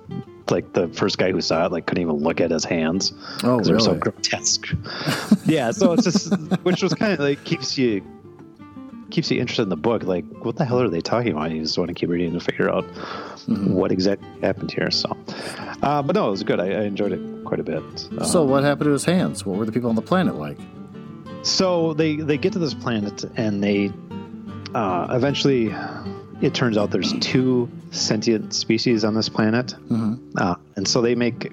like 0.51 0.72
the 0.72 0.88
first 0.88 1.18
guy 1.18 1.31
who 1.31 1.40
saw 1.40 1.66
it 1.66 1.72
like 1.72 1.87
couldn't 1.87 2.03
even 2.03 2.16
look 2.16 2.40
at 2.40 2.51
his 2.51 2.64
hands 2.64 3.12
Oh, 3.44 3.59
'cause 3.59 3.66
they're 3.68 3.79
so 3.81 3.94
grotesque. 3.94 4.66
Yeah 5.46 5.70
so 5.72 5.92
it's 5.92 6.05
just 6.05 6.33
which 6.62 6.83
was 6.83 6.94
kind 6.94 7.12
of 7.12 7.20
like 7.20 7.42
keeps 7.44 7.79
you 7.79 8.03
keeps 9.12 9.31
you 9.31 9.38
interested 9.40 9.62
in 9.62 9.68
the 9.68 9.77
book 9.90 10.03
like 10.14 10.25
what 10.44 10.57
the 10.57 10.64
hell 10.64 10.81
are 10.81 10.88
they 10.88 11.01
talking 11.01 11.33
about 11.33 11.51
you 11.53 11.61
just 11.62 11.79
want 11.79 11.88
to 11.88 11.94
keep 11.94 12.09
reading 12.09 12.33
to 12.33 12.40
figure 12.40 12.68
out 12.75 12.85
Mm-hmm. 13.42 13.72
what 13.75 13.90
exactly 13.90 14.29
happened 14.40 14.70
here 14.70 14.90
so 14.92 15.09
uh, 15.83 16.01
but 16.01 16.14
no 16.14 16.29
it 16.29 16.31
was 16.31 16.42
good 16.44 16.61
I, 16.61 16.66
I 16.66 16.83
enjoyed 16.92 17.11
it 17.12 17.20
quite 17.44 17.59
a 17.59 17.64
bit 17.64 17.83
Uh, 18.18 18.25
so, 18.25 18.44
what 18.44 18.62
happened 18.62 18.87
to 18.87 18.92
his 18.92 19.05
hands? 19.05 19.44
What 19.44 19.59
were 19.59 19.66
the 19.66 19.72
people 19.72 19.90
on 19.90 19.96
the 19.96 20.09
planet 20.12 20.37
like? 20.37 20.59
so 21.42 21.92
they 21.94 22.16
they 22.16 22.38
get 22.38 22.53
to 22.53 22.61
this 22.61 22.75
planet 22.75 23.25
and 23.37 23.62
they 23.62 23.90
uh, 24.75 25.09
eventually 25.11 25.75
it 26.40 26.55
turns 26.55 26.77
out 26.79 26.90
there's 26.92 27.12
two 27.18 27.68
sentient 27.90 28.55
species 28.55 29.05
on 29.05 29.14
this 29.14 29.29
planet 29.29 29.75
uh, 30.37 30.55
and 30.77 30.87
so 30.87 31.01
they 31.03 31.14
make 31.16 31.53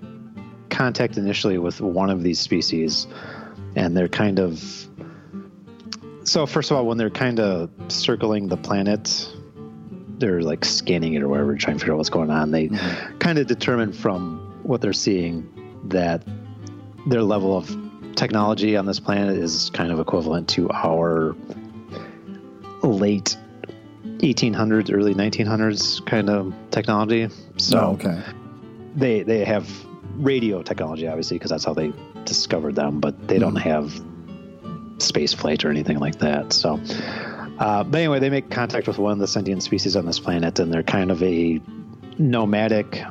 contact 0.69 1.17
initially 1.17 1.57
with 1.57 1.81
one 1.81 2.09
of 2.11 2.21
these 2.23 2.39
species 2.39 3.07
and 3.75 3.97
they're 3.97 4.07
kind 4.07 4.37
of 4.39 4.63
so 6.29 6.45
first 6.45 6.71
of 6.71 6.77
all 6.77 6.85
when 6.85 6.97
they're 6.97 7.09
kind 7.09 7.39
of 7.39 7.69
circling 7.87 8.47
the 8.47 8.57
planet 8.57 9.29
they're 10.17 10.41
like 10.41 10.63
scanning 10.65 11.13
it 11.13 11.21
or 11.21 11.27
whatever 11.27 11.55
trying 11.55 11.75
to 11.75 11.79
figure 11.79 11.93
out 11.93 11.97
what's 11.97 12.09
going 12.09 12.29
on 12.29 12.51
they 12.51 12.67
mm-hmm. 12.67 13.17
kind 13.17 13.39
of 13.39 13.47
determine 13.47 13.91
from 13.91 14.59
what 14.63 14.81
they're 14.81 14.93
seeing 14.93 15.47
that 15.85 16.23
their 17.07 17.23
level 17.23 17.57
of 17.57 17.75
technology 18.15 18.75
on 18.75 18.85
this 18.85 18.99
planet 18.99 19.37
is 19.37 19.69
kind 19.71 19.91
of 19.91 19.99
equivalent 19.99 20.47
to 20.49 20.69
our 20.71 21.35
late 22.83 23.37
1800s 24.03 24.93
early 24.93 25.15
1900s 25.15 26.05
kind 26.05 26.29
of 26.29 26.53
technology. 26.71 27.29
So 27.57 27.79
oh, 27.79 27.91
okay. 27.93 28.21
they 28.95 29.23
they 29.23 29.45
have 29.45 29.69
radio 30.15 30.61
technology 30.61 31.07
obviously 31.07 31.37
because 31.37 31.51
that's 31.51 31.63
how 31.63 31.73
they 31.73 31.93
discovered 32.25 32.75
them 32.75 32.99
but 32.99 33.27
they 33.27 33.39
don't 33.39 33.55
mm-hmm. 33.55 33.69
have 33.69 33.93
space 35.01 35.33
flight 35.33 35.63
or 35.65 35.69
anything 35.69 35.99
like 35.99 36.19
that 36.19 36.53
so 36.53 36.79
uh, 37.59 37.83
but 37.83 37.97
anyway 37.97 38.19
they 38.19 38.29
make 38.29 38.49
contact 38.49 38.87
with 38.87 38.97
one 38.97 39.11
of 39.13 39.19
the 39.19 39.27
sentient 39.27 39.61
species 39.63 39.95
on 39.95 40.05
this 40.05 40.19
planet 40.19 40.59
and 40.59 40.73
they're 40.73 40.83
kind 40.83 41.11
of 41.11 41.21
a 41.23 41.59
nomadic 42.17 43.01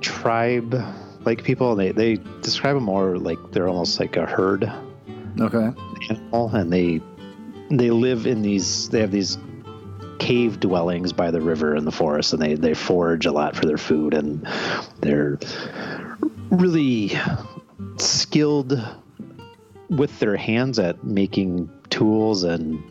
tribe 0.00 0.74
like 1.24 1.44
people 1.44 1.74
they 1.76 1.92
they 1.92 2.16
describe 2.40 2.74
them 2.74 2.84
more 2.84 3.16
like 3.18 3.38
they're 3.52 3.68
almost 3.68 4.00
like 4.00 4.16
a 4.16 4.26
herd 4.26 4.70
Okay. 5.40 5.70
animal 6.10 6.48
and 6.54 6.72
they 6.72 7.00
they 7.70 7.90
live 7.90 8.26
in 8.26 8.42
these 8.42 8.88
they 8.90 9.00
have 9.00 9.10
these 9.10 9.38
cave 10.18 10.60
dwellings 10.60 11.12
by 11.12 11.30
the 11.30 11.40
river 11.40 11.74
in 11.74 11.84
the 11.84 11.92
forest 11.92 12.32
and 12.32 12.42
they 12.42 12.54
they 12.54 12.74
forage 12.74 13.24
a 13.26 13.32
lot 13.32 13.56
for 13.56 13.64
their 13.66 13.78
food 13.78 14.14
and 14.14 14.46
they're 15.00 15.38
really 16.50 17.12
skilled 17.96 18.78
with 19.96 20.18
their 20.18 20.36
hands 20.36 20.78
at 20.78 21.02
making 21.04 21.70
tools 21.90 22.44
and 22.44 22.82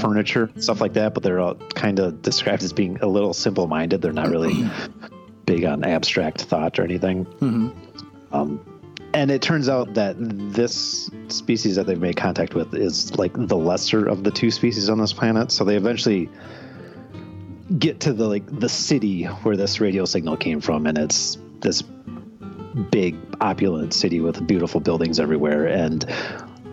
furniture 0.00 0.48
stuff 0.58 0.80
like 0.80 0.92
that 0.92 1.12
but 1.12 1.24
they're 1.24 1.40
all 1.40 1.54
kind 1.74 1.98
of 1.98 2.22
described 2.22 2.62
as 2.62 2.72
being 2.72 2.96
a 3.00 3.06
little 3.06 3.34
simple 3.34 3.66
minded 3.66 4.00
they're 4.00 4.12
not 4.12 4.28
really 4.28 4.64
big 5.46 5.64
on 5.64 5.84
abstract 5.84 6.42
thought 6.42 6.78
or 6.78 6.82
anything. 6.82 7.26
Um, 8.32 8.64
and 9.14 9.30
it 9.30 9.42
turns 9.42 9.68
out 9.68 9.94
that 9.94 10.16
this 10.18 11.10
species 11.28 11.76
that 11.76 11.86
they've 11.86 12.00
made 12.00 12.16
contact 12.16 12.54
with 12.54 12.74
is 12.74 13.14
like 13.16 13.32
the 13.34 13.56
lesser 13.56 14.06
of 14.06 14.24
the 14.24 14.30
two 14.30 14.50
species 14.50 14.88
on 14.88 14.98
this 14.98 15.12
planet. 15.12 15.52
So 15.52 15.64
they 15.64 15.76
eventually 15.76 16.30
get 17.78 18.00
to 18.00 18.12
the 18.12 18.26
like 18.26 18.60
the 18.60 18.68
city 18.68 19.24
where 19.24 19.56
this 19.56 19.80
radio 19.80 20.06
signal 20.06 20.36
came 20.38 20.60
from, 20.60 20.86
and 20.86 20.96
it's 20.96 21.36
this 21.60 21.82
big 22.90 23.16
opulent 23.40 23.94
city 23.94 24.20
with 24.20 24.46
beautiful 24.46 24.80
buildings 24.80 25.20
everywhere, 25.20 25.66
and 25.66 26.02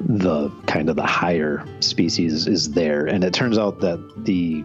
the 0.01 0.49
kind 0.65 0.89
of 0.89 0.95
the 0.95 1.05
higher 1.05 1.65
species 1.81 2.47
is 2.47 2.71
there. 2.71 3.05
And 3.05 3.23
it 3.23 3.33
turns 3.33 3.57
out 3.57 3.81
that 3.81 3.99
the 4.25 4.63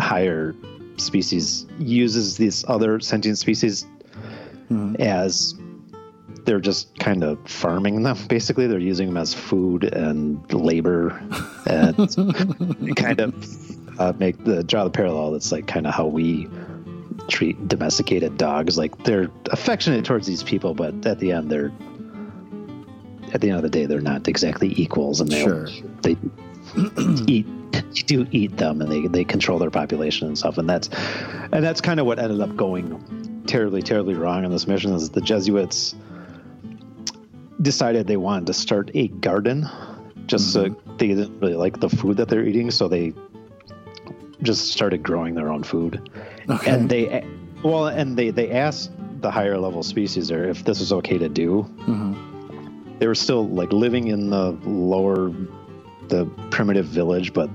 higher 0.00 0.54
species 0.96 1.66
uses 1.78 2.36
these 2.36 2.64
other 2.68 3.00
sentient 3.00 3.38
species 3.38 3.86
as 4.98 5.54
they're 6.44 6.60
just 6.60 6.98
kind 6.98 7.24
of 7.24 7.38
farming 7.48 8.02
them 8.02 8.18
basically. 8.28 8.66
They're 8.66 8.78
using 8.78 9.08
them 9.08 9.16
as 9.16 9.34
food 9.34 9.84
and 9.84 10.52
labor 10.52 11.20
and 11.66 12.96
kind 12.96 13.20
of 13.20 14.00
uh, 14.00 14.12
make 14.18 14.42
the 14.44 14.62
draw 14.64 14.84
the 14.84 14.90
parallel. 14.90 15.32
That's 15.32 15.52
like 15.52 15.66
kind 15.66 15.86
of 15.86 15.94
how 15.94 16.06
we 16.06 16.48
treat 17.28 17.68
domesticated 17.68 18.36
dogs 18.36 18.76
like 18.76 18.96
they're 19.04 19.30
affectionate 19.50 20.04
towards 20.04 20.26
these 20.26 20.42
people 20.42 20.74
but 20.74 21.06
at 21.06 21.18
the 21.18 21.32
end 21.32 21.50
they're 21.50 21.72
at 23.32 23.40
the 23.40 23.48
end 23.48 23.56
of 23.56 23.62
the 23.62 23.70
day 23.70 23.86
they're 23.86 24.00
not 24.00 24.28
exactly 24.28 24.74
equals 24.76 25.20
and 25.20 25.30
they 25.30 25.42
Sure. 25.42 25.68
they 26.02 26.16
eat 27.26 27.46
do 28.06 28.26
eat 28.30 28.56
them 28.56 28.80
and 28.80 28.90
they 28.90 29.06
they 29.06 29.24
control 29.24 29.58
their 29.58 29.70
population 29.70 30.26
and 30.26 30.38
stuff 30.38 30.58
and 30.58 30.68
that's 30.68 30.88
and 31.52 31.64
that's 31.64 31.80
kind 31.80 31.98
of 31.98 32.06
what 32.06 32.18
ended 32.18 32.40
up 32.40 32.54
going 32.56 33.42
terribly 33.46 33.82
terribly 33.82 34.14
wrong 34.14 34.44
on 34.44 34.50
this 34.50 34.66
mission 34.66 34.92
is 34.92 35.10
the 35.10 35.20
Jesuits 35.20 35.94
decided 37.62 38.06
they 38.06 38.16
wanted 38.16 38.46
to 38.46 38.54
start 38.54 38.90
a 38.94 39.08
garden 39.08 39.68
just 40.26 40.52
so 40.52 40.66
mm-hmm. 40.66 40.96
they 40.96 41.08
didn't 41.08 41.38
really 41.40 41.54
like 41.54 41.80
the 41.80 41.88
food 41.88 42.16
that 42.16 42.28
they're 42.28 42.44
eating 42.44 42.70
so 42.70 42.88
they 42.88 43.12
just 44.44 44.72
started 44.72 45.02
growing 45.02 45.34
their 45.34 45.48
own 45.48 45.62
food. 45.62 46.10
Okay. 46.48 46.70
and 46.70 46.88
they 46.88 47.26
well 47.62 47.86
and 47.86 48.16
they 48.16 48.30
they 48.30 48.50
asked 48.50 48.90
the 49.20 49.30
higher 49.30 49.58
level 49.58 49.82
species 49.82 50.28
there 50.28 50.44
if 50.44 50.64
this 50.64 50.80
was 50.80 50.92
okay 50.92 51.18
to 51.18 51.28
do. 51.28 51.66
Mm-hmm. 51.80 52.98
They 52.98 53.06
were 53.06 53.14
still 53.14 53.48
like 53.48 53.72
living 53.72 54.08
in 54.08 54.30
the 54.30 54.52
lower 54.64 55.32
the 56.08 56.26
primitive 56.50 56.84
village 56.84 57.32
but 57.32 57.48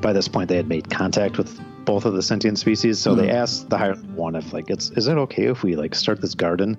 by 0.00 0.12
this 0.12 0.28
point 0.28 0.48
they 0.48 0.56
had 0.56 0.68
made 0.68 0.88
contact 0.88 1.38
with 1.38 1.60
both 1.84 2.04
of 2.04 2.14
the 2.14 2.22
sentient 2.22 2.58
species. 2.58 2.98
So 2.98 3.14
they 3.14 3.26
mm-hmm. 3.26 3.36
asked 3.36 3.68
the 3.68 3.78
higher 3.78 3.94
one 3.94 4.36
if 4.36 4.52
like 4.52 4.70
it's 4.70 4.90
is 4.90 5.08
it 5.08 5.18
okay 5.18 5.46
if 5.46 5.62
we 5.62 5.76
like 5.76 5.94
start 5.94 6.20
this 6.20 6.34
garden? 6.34 6.78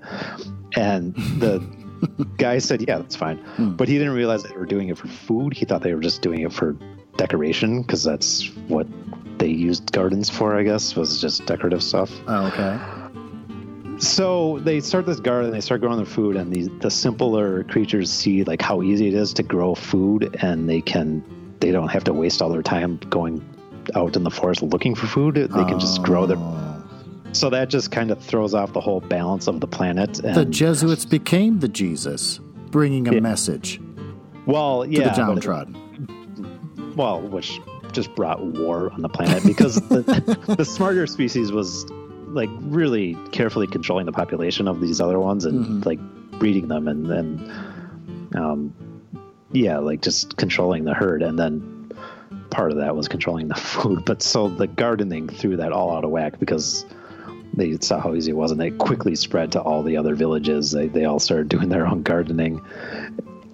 And 0.75 1.15
the 1.15 1.59
guy 2.37 2.59
said 2.59 2.87
yeah 2.87 2.99
that's 2.99 3.15
fine. 3.15 3.37
Hmm. 3.37 3.75
But 3.75 3.87
he 3.87 3.97
didn't 3.97 4.13
realize 4.13 4.43
they 4.43 4.55
were 4.55 4.65
doing 4.65 4.89
it 4.89 4.97
for 4.97 5.07
food. 5.07 5.53
He 5.53 5.65
thought 5.65 5.81
they 5.81 5.93
were 5.93 6.01
just 6.01 6.21
doing 6.21 6.41
it 6.41 6.53
for 6.53 6.77
decoration 7.17 7.81
because 7.81 8.03
that's 8.03 8.49
what 8.67 8.87
they 9.39 9.47
used 9.47 9.91
gardens 9.91 10.29
for 10.29 10.55
i 10.55 10.63
guess 10.63 10.95
was 10.95 11.21
just 11.21 11.45
decorative 11.45 11.81
stuff 11.83 12.11
Oh, 12.27 12.47
okay. 12.47 12.77
so 13.99 14.59
they 14.59 14.79
start 14.79 15.05
this 15.05 15.19
garden 15.19 15.51
they 15.51 15.61
start 15.61 15.81
growing 15.81 15.97
their 15.97 16.05
food 16.05 16.35
and 16.35 16.51
the 16.53 16.67
the 16.79 16.89
simpler 16.91 17.63
creatures 17.65 18.11
see 18.11 18.43
like 18.43 18.61
how 18.61 18.81
easy 18.81 19.07
it 19.07 19.13
is 19.13 19.33
to 19.33 19.43
grow 19.43 19.73
food 19.75 20.35
and 20.41 20.69
they 20.69 20.81
can 20.81 21.23
they 21.59 21.71
don't 21.71 21.89
have 21.89 22.03
to 22.03 22.13
waste 22.13 22.41
all 22.41 22.49
their 22.49 22.61
time 22.61 22.97
going 23.09 23.43
out 23.95 24.15
in 24.15 24.23
the 24.23 24.29
forest 24.31 24.61
looking 24.61 24.93
for 24.95 25.07
food 25.07 25.35
they 25.35 25.47
can 25.65 25.79
just 25.79 26.01
grow 26.03 26.25
their 26.25 26.37
Oh. 26.37 26.83
so 27.33 27.49
that 27.49 27.69
just 27.69 27.91
kind 27.91 28.11
of 28.11 28.21
throws 28.23 28.53
off 28.53 28.73
the 28.73 28.81
whole 28.81 29.01
balance 29.01 29.47
of 29.47 29.59
the 29.59 29.67
planet 29.67 30.19
and 30.19 30.35
The 30.35 30.45
Jesuits 30.45 31.05
became 31.05 31.59
the 31.59 31.67
Jesus, 31.67 32.39
bringing 32.71 33.07
a 33.07 33.19
message 33.21 33.81
well 34.45 34.83
to 34.83 34.89
yeah 34.91 35.03
the 35.03 35.09
but- 35.09 35.15
downtrodden. 35.17 36.93
well 36.95 37.21
which 37.21 37.59
just 37.97 38.13
brought 38.13 38.39
war 38.43 38.91
on 38.93 39.01
the 39.01 39.09
planet 39.09 39.43
because 39.43 39.75
the, 39.89 40.45
the 40.55 40.63
smarter 40.63 41.07
species 41.07 41.51
was 41.51 41.83
like 42.27 42.49
really 42.59 43.17
carefully 43.31 43.65
controlling 43.65 44.05
the 44.05 44.11
population 44.11 44.67
of 44.67 44.79
these 44.79 45.01
other 45.01 45.19
ones 45.19 45.45
and 45.45 45.83
like 45.83 45.99
breeding 46.37 46.67
them 46.67 46.87
and 46.87 47.09
then 47.09 48.31
um 48.35 48.71
yeah 49.51 49.79
like 49.79 50.03
just 50.03 50.37
controlling 50.37 50.83
the 50.85 50.93
herd. 50.93 51.23
And 51.23 51.39
then 51.39 51.91
part 52.51 52.71
of 52.71 52.77
that 52.77 52.95
was 52.95 53.07
controlling 53.07 53.47
the 53.47 53.55
food. 53.73 54.05
But 54.05 54.21
so 54.21 54.47
the 54.47 54.67
gardening 54.67 55.27
threw 55.27 55.57
that 55.57 55.71
all 55.71 55.91
out 55.91 56.03
of 56.03 56.11
whack 56.11 56.37
because 56.37 56.85
they 57.55 57.75
saw 57.79 57.99
how 57.99 58.13
easy 58.13 58.29
it 58.29 58.35
was, 58.35 58.51
and 58.51 58.61
they 58.61 58.69
quickly 58.69 59.15
spread 59.15 59.51
to 59.53 59.61
all 59.61 59.81
the 59.81 59.97
other 59.97 60.13
villages. 60.13 60.69
They 60.69 60.87
they 60.87 61.05
all 61.05 61.17
started 61.17 61.49
doing 61.49 61.69
their 61.69 61.87
own 61.87 62.03
gardening, 62.03 62.61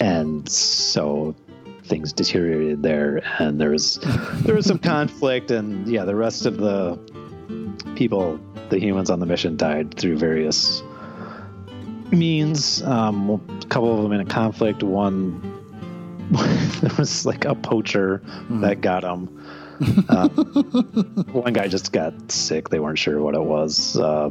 and 0.01 0.49
so 0.49 1.33
things 1.83 2.13
deteriorated 2.13 2.83
there, 2.83 3.21
and 3.39 3.59
there 3.59 3.69
was 3.71 3.99
there 4.43 4.55
was 4.55 4.65
some 4.65 4.79
conflict, 4.93 5.51
and 5.51 5.87
yeah, 5.87 6.05
the 6.05 6.15
rest 6.15 6.45
of 6.45 6.57
the 6.57 6.97
people, 7.95 8.39
the 8.69 8.79
humans 8.79 9.09
on 9.09 9.19
the 9.19 9.25
mission, 9.25 9.57
died 9.57 9.95
through 9.97 10.17
various 10.17 10.81
means. 12.11 12.81
Um, 12.83 13.29
a 13.61 13.65
couple 13.67 13.95
of 13.95 14.03
them 14.03 14.11
in 14.13 14.21
a 14.21 14.25
conflict. 14.25 14.83
One 14.83 15.41
there 16.81 16.91
was 16.97 17.25
like 17.25 17.45
a 17.45 17.55
poacher 17.55 18.17
Hmm. 18.47 18.61
that 18.61 18.81
got 18.81 19.03
him. 19.03 19.29
Uh, 20.07 20.29
one 21.33 21.51
guy 21.51 21.67
just 21.67 21.91
got 21.91 22.31
sick. 22.31 22.69
They 22.69 22.79
weren't 22.79 22.99
sure 22.99 23.19
what 23.19 23.33
it 23.35 23.41
was. 23.43 23.97
Uh, 23.97 24.29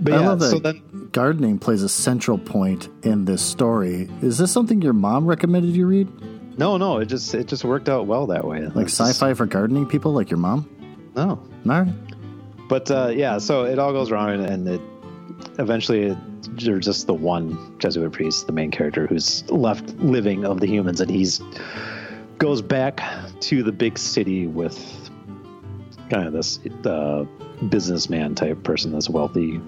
but 0.00 0.12
I 0.12 0.20
yeah, 0.20 0.28
love 0.28 0.40
that 0.40 0.50
so 0.50 0.58
then 0.58 0.82
gardening 1.12 1.58
plays 1.58 1.82
a 1.82 1.88
central 1.88 2.36
point 2.36 2.88
in 3.02 3.24
this 3.24 3.40
story. 3.40 4.10
Is 4.20 4.36
this 4.38 4.50
something 4.52 4.82
your 4.82 4.92
mom 4.92 5.26
recommended 5.26 5.74
you 5.74 5.86
read? 5.86 6.08
No, 6.58 6.76
no, 6.76 6.98
it 6.98 7.06
just 7.06 7.34
it 7.34 7.48
just 7.48 7.64
worked 7.64 7.88
out 7.88 8.06
well 8.06 8.26
that 8.28 8.46
way. 8.46 8.60
Like 8.66 8.86
It's 8.86 8.96
just- 8.98 9.10
sci-fi 9.10 9.34
for 9.34 9.46
gardening 9.46 9.86
people, 9.86 10.12
like 10.12 10.30
your 10.30 10.38
mom? 10.38 10.68
No, 11.14 11.30
All 11.30 11.82
right. 11.82 11.92
But 12.68 12.90
uh, 12.90 13.08
yeah, 13.14 13.36
so 13.38 13.64
it 13.64 13.78
all 13.78 13.92
goes 13.92 14.10
wrong, 14.10 14.30
and, 14.30 14.46
and 14.46 14.68
it 14.68 14.80
eventually 15.58 16.04
it, 16.04 16.18
there's 16.58 16.86
just 16.86 17.06
the 17.06 17.12
one 17.14 17.78
Jesuit 17.78 18.12
priest, 18.12 18.46
the 18.46 18.52
main 18.52 18.70
character, 18.70 19.06
who's 19.06 19.48
left 19.50 19.90
living 19.98 20.44
of 20.46 20.60
the 20.60 20.66
humans, 20.66 21.00
and 21.00 21.10
he's 21.10 21.42
goes 22.38 22.62
back 22.62 23.00
to 23.40 23.62
the 23.62 23.72
big 23.72 23.98
city 23.98 24.46
with 24.46 24.76
kind 26.10 26.26
of 26.26 26.32
this 26.32 26.58
uh, 26.86 27.24
businessman 27.68 28.34
type 28.34 28.62
person, 28.64 28.92
this 28.92 29.08
wealthy 29.10 29.60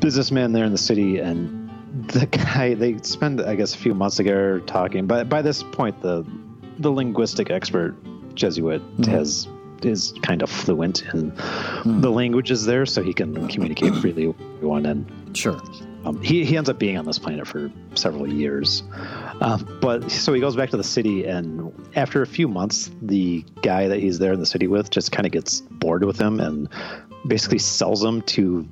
businessman 0.00 0.52
there 0.52 0.64
in 0.64 0.72
the 0.72 0.78
city, 0.78 1.18
and 1.18 1.61
the 1.94 2.26
guy 2.26 2.74
they 2.74 2.98
spend 2.98 3.40
I 3.40 3.54
guess 3.54 3.74
a 3.74 3.78
few 3.78 3.94
months 3.94 4.16
together 4.16 4.60
talking. 4.60 5.06
But 5.06 5.28
by 5.28 5.42
this 5.42 5.62
point, 5.62 6.00
the 6.02 6.24
the 6.78 6.90
linguistic 6.90 7.50
expert 7.50 7.94
Jesuit 8.34 8.82
has 9.06 9.48
is 9.82 10.14
kind 10.22 10.42
of 10.42 10.50
fluent 10.50 11.02
in 11.12 11.34
the 12.00 12.10
languages 12.10 12.64
there, 12.64 12.86
so 12.86 13.02
he 13.02 13.12
can 13.12 13.48
communicate 13.48 13.94
freely 14.00 14.28
with 14.28 14.40
everyone. 14.56 14.86
And 14.86 15.36
Sure. 15.36 15.60
um, 16.04 16.20
he 16.22 16.44
he 16.44 16.56
ends 16.56 16.68
up 16.68 16.78
being 16.78 16.96
on 16.98 17.04
this 17.04 17.18
planet 17.18 17.46
for 17.46 17.70
several 17.94 18.26
years. 18.32 18.82
Um, 19.40 19.78
but 19.80 20.10
so 20.10 20.32
he 20.32 20.40
goes 20.40 20.56
back 20.56 20.70
to 20.70 20.76
the 20.76 20.84
city, 20.84 21.24
and 21.24 21.72
after 21.96 22.22
a 22.22 22.26
few 22.26 22.48
months, 22.48 22.90
the 23.02 23.44
guy 23.62 23.88
that 23.88 23.98
he's 23.98 24.18
there 24.18 24.32
in 24.32 24.40
the 24.40 24.46
city 24.46 24.66
with 24.66 24.90
just 24.90 25.10
kind 25.12 25.26
of 25.26 25.32
gets 25.32 25.60
bored 25.60 26.04
with 26.04 26.18
him 26.18 26.38
and 26.40 26.68
basically 27.26 27.58
sells 27.58 28.02
him 28.04 28.20
to 28.22 28.66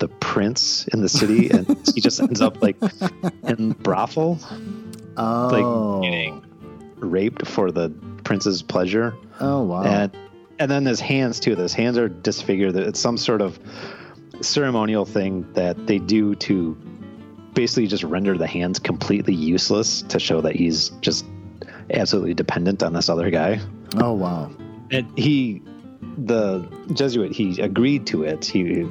the 0.00 0.08
prince 0.08 0.86
in 0.88 1.00
the 1.00 1.08
city, 1.08 1.48
and 1.50 1.66
he 1.94 2.00
just 2.00 2.20
ends 2.20 2.40
up 2.40 2.60
like 2.62 2.76
in 3.44 3.72
brothel, 3.72 4.38
Oh. 5.16 6.00
like 6.00 6.10
getting 6.10 6.44
raped 6.96 7.46
for 7.46 7.70
the 7.70 7.90
prince's 8.24 8.60
pleasure 8.62 9.14
oh 9.40 9.62
wow. 9.62 9.82
and 9.82 10.12
and 10.58 10.70
then 10.70 10.84
his 10.84 11.00
hands 11.00 11.40
too. 11.40 11.56
His 11.56 11.72
hands 11.72 11.96
are 11.96 12.08
disfigured. 12.08 12.76
It's 12.76 13.00
some 13.00 13.16
sort 13.16 13.40
of 13.40 13.58
ceremonial 14.42 15.04
thing 15.06 15.50
that 15.54 15.86
they 15.86 15.98
do 15.98 16.34
to 16.36 16.74
basically 17.54 17.86
just 17.86 18.02
render 18.04 18.36
the 18.38 18.46
hands 18.46 18.78
completely 18.78 19.34
useless 19.34 20.02
to 20.02 20.18
show 20.20 20.40
that 20.42 20.54
he's 20.54 20.90
just 21.00 21.24
absolutely 21.92 22.34
dependent 22.34 22.82
on 22.82 22.92
this 22.92 23.08
other 23.08 23.30
guy. 23.30 23.58
oh 23.96 24.12
wow. 24.12 24.50
And 24.90 25.06
he, 25.18 25.62
the 26.18 26.60
Jesuit, 26.92 27.32
he 27.32 27.60
agreed 27.60 28.06
to 28.08 28.24
it. 28.24 28.44
He 28.44 28.82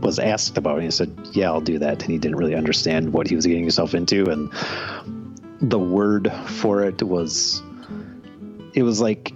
was 0.00 0.18
asked 0.18 0.58
about 0.58 0.74
it. 0.74 0.76
And 0.76 0.84
he 0.84 0.90
said, 0.90 1.16
"Yeah, 1.32 1.50
I'll 1.50 1.60
do 1.60 1.78
that." 1.78 2.02
And 2.02 2.10
he 2.10 2.18
didn't 2.18 2.36
really 2.36 2.54
understand 2.54 3.12
what 3.12 3.28
he 3.28 3.36
was 3.36 3.46
getting 3.46 3.62
himself 3.62 3.94
into. 3.94 4.30
And 4.30 4.50
the 5.60 5.78
word 5.78 6.32
for 6.46 6.84
it 6.84 7.02
was, 7.02 7.62
it 8.74 8.82
was 8.82 9.00
like 9.00 9.32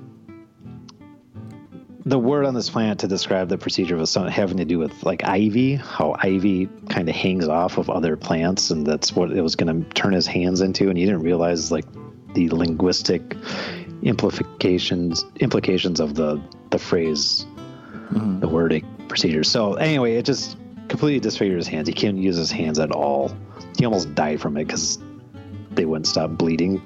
the 2.07 2.19
word 2.19 2.45
on 2.45 2.55
this 2.55 2.71
planet 2.71 3.01
to 3.01 3.09
describe 3.09 3.49
the 3.49 3.59
procedure 3.59 3.97
was 3.97 4.11
something 4.11 4.33
having 4.33 4.59
to 4.59 4.65
do 4.65 4.79
with 4.79 5.03
like 5.03 5.25
ivy, 5.25 5.75
how 5.75 6.15
ivy 6.23 6.69
kind 6.89 7.09
of 7.09 7.17
hangs 7.17 7.49
off 7.49 7.79
of 7.79 7.91
other 7.91 8.17
plants, 8.17 8.71
and 8.71 8.87
that's 8.87 9.15
what 9.15 9.33
it 9.33 9.43
was 9.43 9.57
going 9.57 9.83
to 9.83 9.91
turn 9.91 10.13
his 10.13 10.27
hands 10.27 10.61
into. 10.61 10.89
And 10.89 10.97
he 10.97 11.05
didn't 11.05 11.23
realize 11.23 11.73
like 11.73 11.85
the 12.35 12.49
linguistic 12.51 13.37
implications 14.03 15.25
implications 15.41 15.99
of 15.99 16.15
the 16.15 16.41
the 16.71 16.79
phrase, 16.79 17.45
Mm-hmm. 18.13 18.41
the 18.41 18.49
wording 18.49 18.87
procedure. 19.09 19.43
So 19.43 19.75
anyway, 19.75 20.15
it 20.15 20.25
just 20.25 20.57
completely 20.89 21.21
disfigured 21.21 21.59
his 21.59 21.67
hands. 21.67 21.89
He 21.89 21.95
can't 21.95 22.19
use 22.19 22.37
his 22.37 22.51
hands 22.51 22.79
at 22.79 22.93
all. 22.93 23.35
He 23.77 23.85
almost 23.85 24.15
died 24.15 24.41
from 24.41 24.57
it 24.57 24.67
because 24.67 24.99
they 25.73 25.85
wouldn't 25.85 26.07
stop 26.07 26.31
bleeding. 26.31 26.81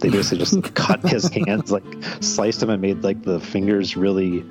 They 0.00 0.10
basically 0.10 0.38
just 0.38 0.62
cut 0.74 1.00
his 1.08 1.28
hands, 1.28 1.72
like 1.72 1.84
sliced 2.20 2.60
them 2.60 2.70
and 2.70 2.80
made 2.82 3.02
like 3.02 3.22
the 3.22 3.40
fingers 3.40 3.96
really 3.96 4.44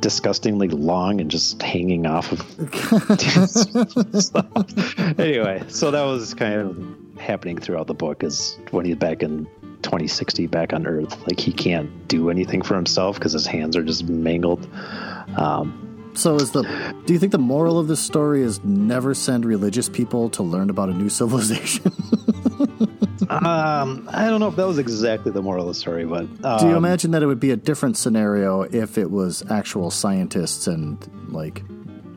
disgustingly 0.00 0.68
long 0.68 1.20
and 1.20 1.30
just 1.30 1.60
hanging 1.62 2.06
off 2.06 2.32
of 2.32 2.40
stuff. 4.22 5.18
Anyway, 5.18 5.62
so 5.68 5.90
that 5.90 6.04
was 6.04 6.34
kind 6.34 6.54
of 6.54 7.18
happening 7.20 7.58
throughout 7.58 7.86
the 7.86 7.94
book 7.94 8.22
is 8.22 8.58
when 8.70 8.84
he's 8.86 8.96
back 8.96 9.22
in 9.22 9.46
2060 9.82 10.46
back 10.46 10.72
on 10.72 10.86
earth 10.86 11.16
like 11.26 11.38
he 11.40 11.52
can't 11.52 12.08
do 12.08 12.30
anything 12.30 12.62
for 12.62 12.74
himself 12.74 13.16
because 13.16 13.32
his 13.32 13.46
hands 13.46 13.76
are 13.76 13.82
just 13.82 14.08
mangled 14.08 14.68
um, 15.36 16.12
So 16.14 16.36
is 16.36 16.52
the 16.52 16.62
do 17.06 17.12
you 17.12 17.18
think 17.18 17.32
the 17.32 17.38
moral 17.38 17.78
of 17.78 17.88
this 17.88 18.00
story 18.00 18.42
is 18.42 18.62
never 18.64 19.14
send 19.14 19.44
religious 19.44 19.88
people 19.88 20.28
to 20.30 20.42
learn 20.42 20.70
about 20.70 20.88
a 20.88 20.94
new 20.94 21.08
civilization? 21.20 21.92
um, 23.28 24.08
i 24.12 24.26
don't 24.28 24.40
know 24.40 24.48
if 24.48 24.56
that 24.56 24.66
was 24.66 24.78
exactly 24.78 25.30
the 25.30 25.42
moral 25.42 25.62
of 25.62 25.68
the 25.68 25.74
story 25.80 26.04
but 26.04 26.26
um, 26.44 26.58
do 26.58 26.68
you 26.68 26.76
imagine 26.76 27.10
that 27.12 27.22
it 27.22 27.26
would 27.26 27.40
be 27.40 27.50
a 27.52 27.56
different 27.56 27.96
scenario 27.96 28.62
if 28.62 28.98
it 28.98 29.10
was 29.10 29.42
actual 29.50 29.90
scientists 29.90 30.66
and 30.66 31.08
like 31.28 31.62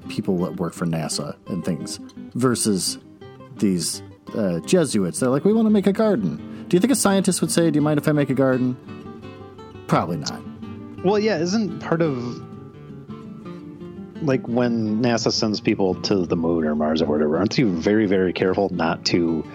people 0.09 0.37
that 0.39 0.57
work 0.57 0.73
for 0.73 0.85
NASA 0.85 1.35
and 1.47 1.63
things 1.63 1.99
versus 2.33 2.97
these 3.57 4.01
uh, 4.35 4.59
Jesuits? 4.61 5.19
They're 5.19 5.29
like, 5.29 5.45
we 5.45 5.53
want 5.53 5.65
to 5.65 5.69
make 5.69 5.87
a 5.87 5.93
garden. 5.93 6.39
Do 6.67 6.75
you 6.75 6.79
think 6.79 6.91
a 6.91 6.95
scientist 6.95 7.41
would 7.41 7.51
say, 7.51 7.69
"Do 7.71 7.77
you 7.77 7.81
mind 7.81 7.99
if 7.99 8.07
I 8.07 8.11
make 8.11 8.29
a 8.29 8.33
garden"? 8.33 8.77
Probably 9.87 10.17
not. 10.17 10.41
Well, 11.03 11.19
yeah, 11.19 11.37
isn't 11.39 11.79
part 11.79 12.01
of 12.01 12.17
like 14.21 14.47
when 14.47 15.01
NASA 15.01 15.31
sends 15.31 15.59
people 15.59 15.95
to 15.95 16.25
the 16.25 16.35
moon 16.35 16.65
or 16.65 16.75
Mars 16.75 17.01
or 17.01 17.05
whatever, 17.05 17.37
aren't 17.37 17.57
you 17.57 17.69
very, 17.69 18.05
very 18.05 18.31
careful 18.33 18.69
not 18.69 19.05
to 19.07 19.45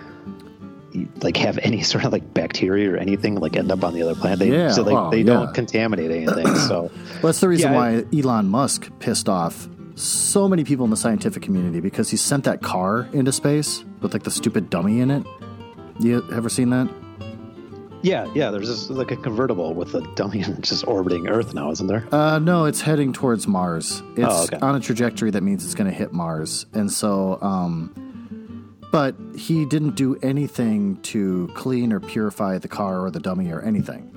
like 1.23 1.37
have 1.37 1.59
any 1.63 1.83
sort 1.93 2.05
of 2.05 2.13
like 2.13 2.35
bacteria 2.35 2.93
or 2.93 2.97
anything 2.97 3.37
like 3.37 3.57
end 3.57 3.73
up 3.73 3.83
on 3.85 3.95
the 3.95 4.03
other 4.03 4.15
planet? 4.15 4.41
They, 4.41 4.51
Yeah, 4.51 4.71
so 4.71 4.83
like 4.83 4.95
well, 4.95 5.11
they 5.11 5.19
yeah. 5.19 5.25
don't 5.25 5.55
contaminate 5.55 6.11
anything. 6.11 6.55
so 6.55 6.91
Well, 7.15 7.33
that's 7.33 7.41
the 7.41 7.49
reason 7.49 7.73
Yeah, 7.73 7.77
why 7.79 8.05
Elon 8.17 8.49
Musk 8.49 8.91
pissed 8.99 9.29
off 9.29 9.69
so 9.95 10.47
many 10.49 10.63
people 10.65 10.85
in 10.85 10.91
the 10.91 10.97
scientific 10.97 11.43
community 11.43 11.81
because 11.81 12.11
he 12.11 12.17
sent 12.17 12.45
that 12.45 12.63
car 12.63 13.09
into 13.13 13.33
space 13.33 13.85
with 14.01 14.13
like 14.13 14.23
the 14.23 14.31
stupid 14.31 14.71
dummy 14.71 15.01
in 15.01 15.11
it. 15.11 15.27
You 16.01 16.25
ever 16.33 16.49
seen 16.49 16.71
that? 16.71 16.89
yeah, 18.03 18.31
yeah, 18.33 18.51
there's 18.53 18.69
just 18.69 18.91
like 18.91 19.11
a 19.11 19.17
convertible 19.17 19.75
with 19.75 19.95
a 19.95 20.01
dummy 20.15 20.45
just 20.61 20.87
orbiting 20.87 21.27
Earth 21.29 21.53
now, 21.55 21.71
isn't 21.73 21.89
there? 21.89 22.07
Uh, 22.15 22.39
no, 22.39 22.65
it's 22.67 22.81
heading 22.81 23.13
towards 23.13 23.49
Mars. 23.49 24.03
It's 24.17 24.25
Oh, 24.29 24.45
okay. 24.45 24.59
on 24.59 24.77
a 24.77 24.81
trajectory 24.81 25.31
that 25.33 25.43
means 25.43 25.65
it's 25.65 25.75
going 25.75 25.91
to 25.91 25.97
hit 25.97 26.13
Mars. 26.13 26.67
And 26.73 26.91
so, 26.93 27.39
um, 27.43 28.77
but 28.93 29.17
he 29.37 29.65
didn't 29.67 29.97
do 29.97 30.17
anything 30.23 30.97
to 31.03 31.51
clean 31.55 31.93
or 31.93 31.99
purify 32.01 32.59
the 32.59 32.69
car 32.69 33.01
or 33.05 33.11
the 33.11 33.21
dummy 33.21 33.51
or 33.51 33.61
anything. 33.63 34.15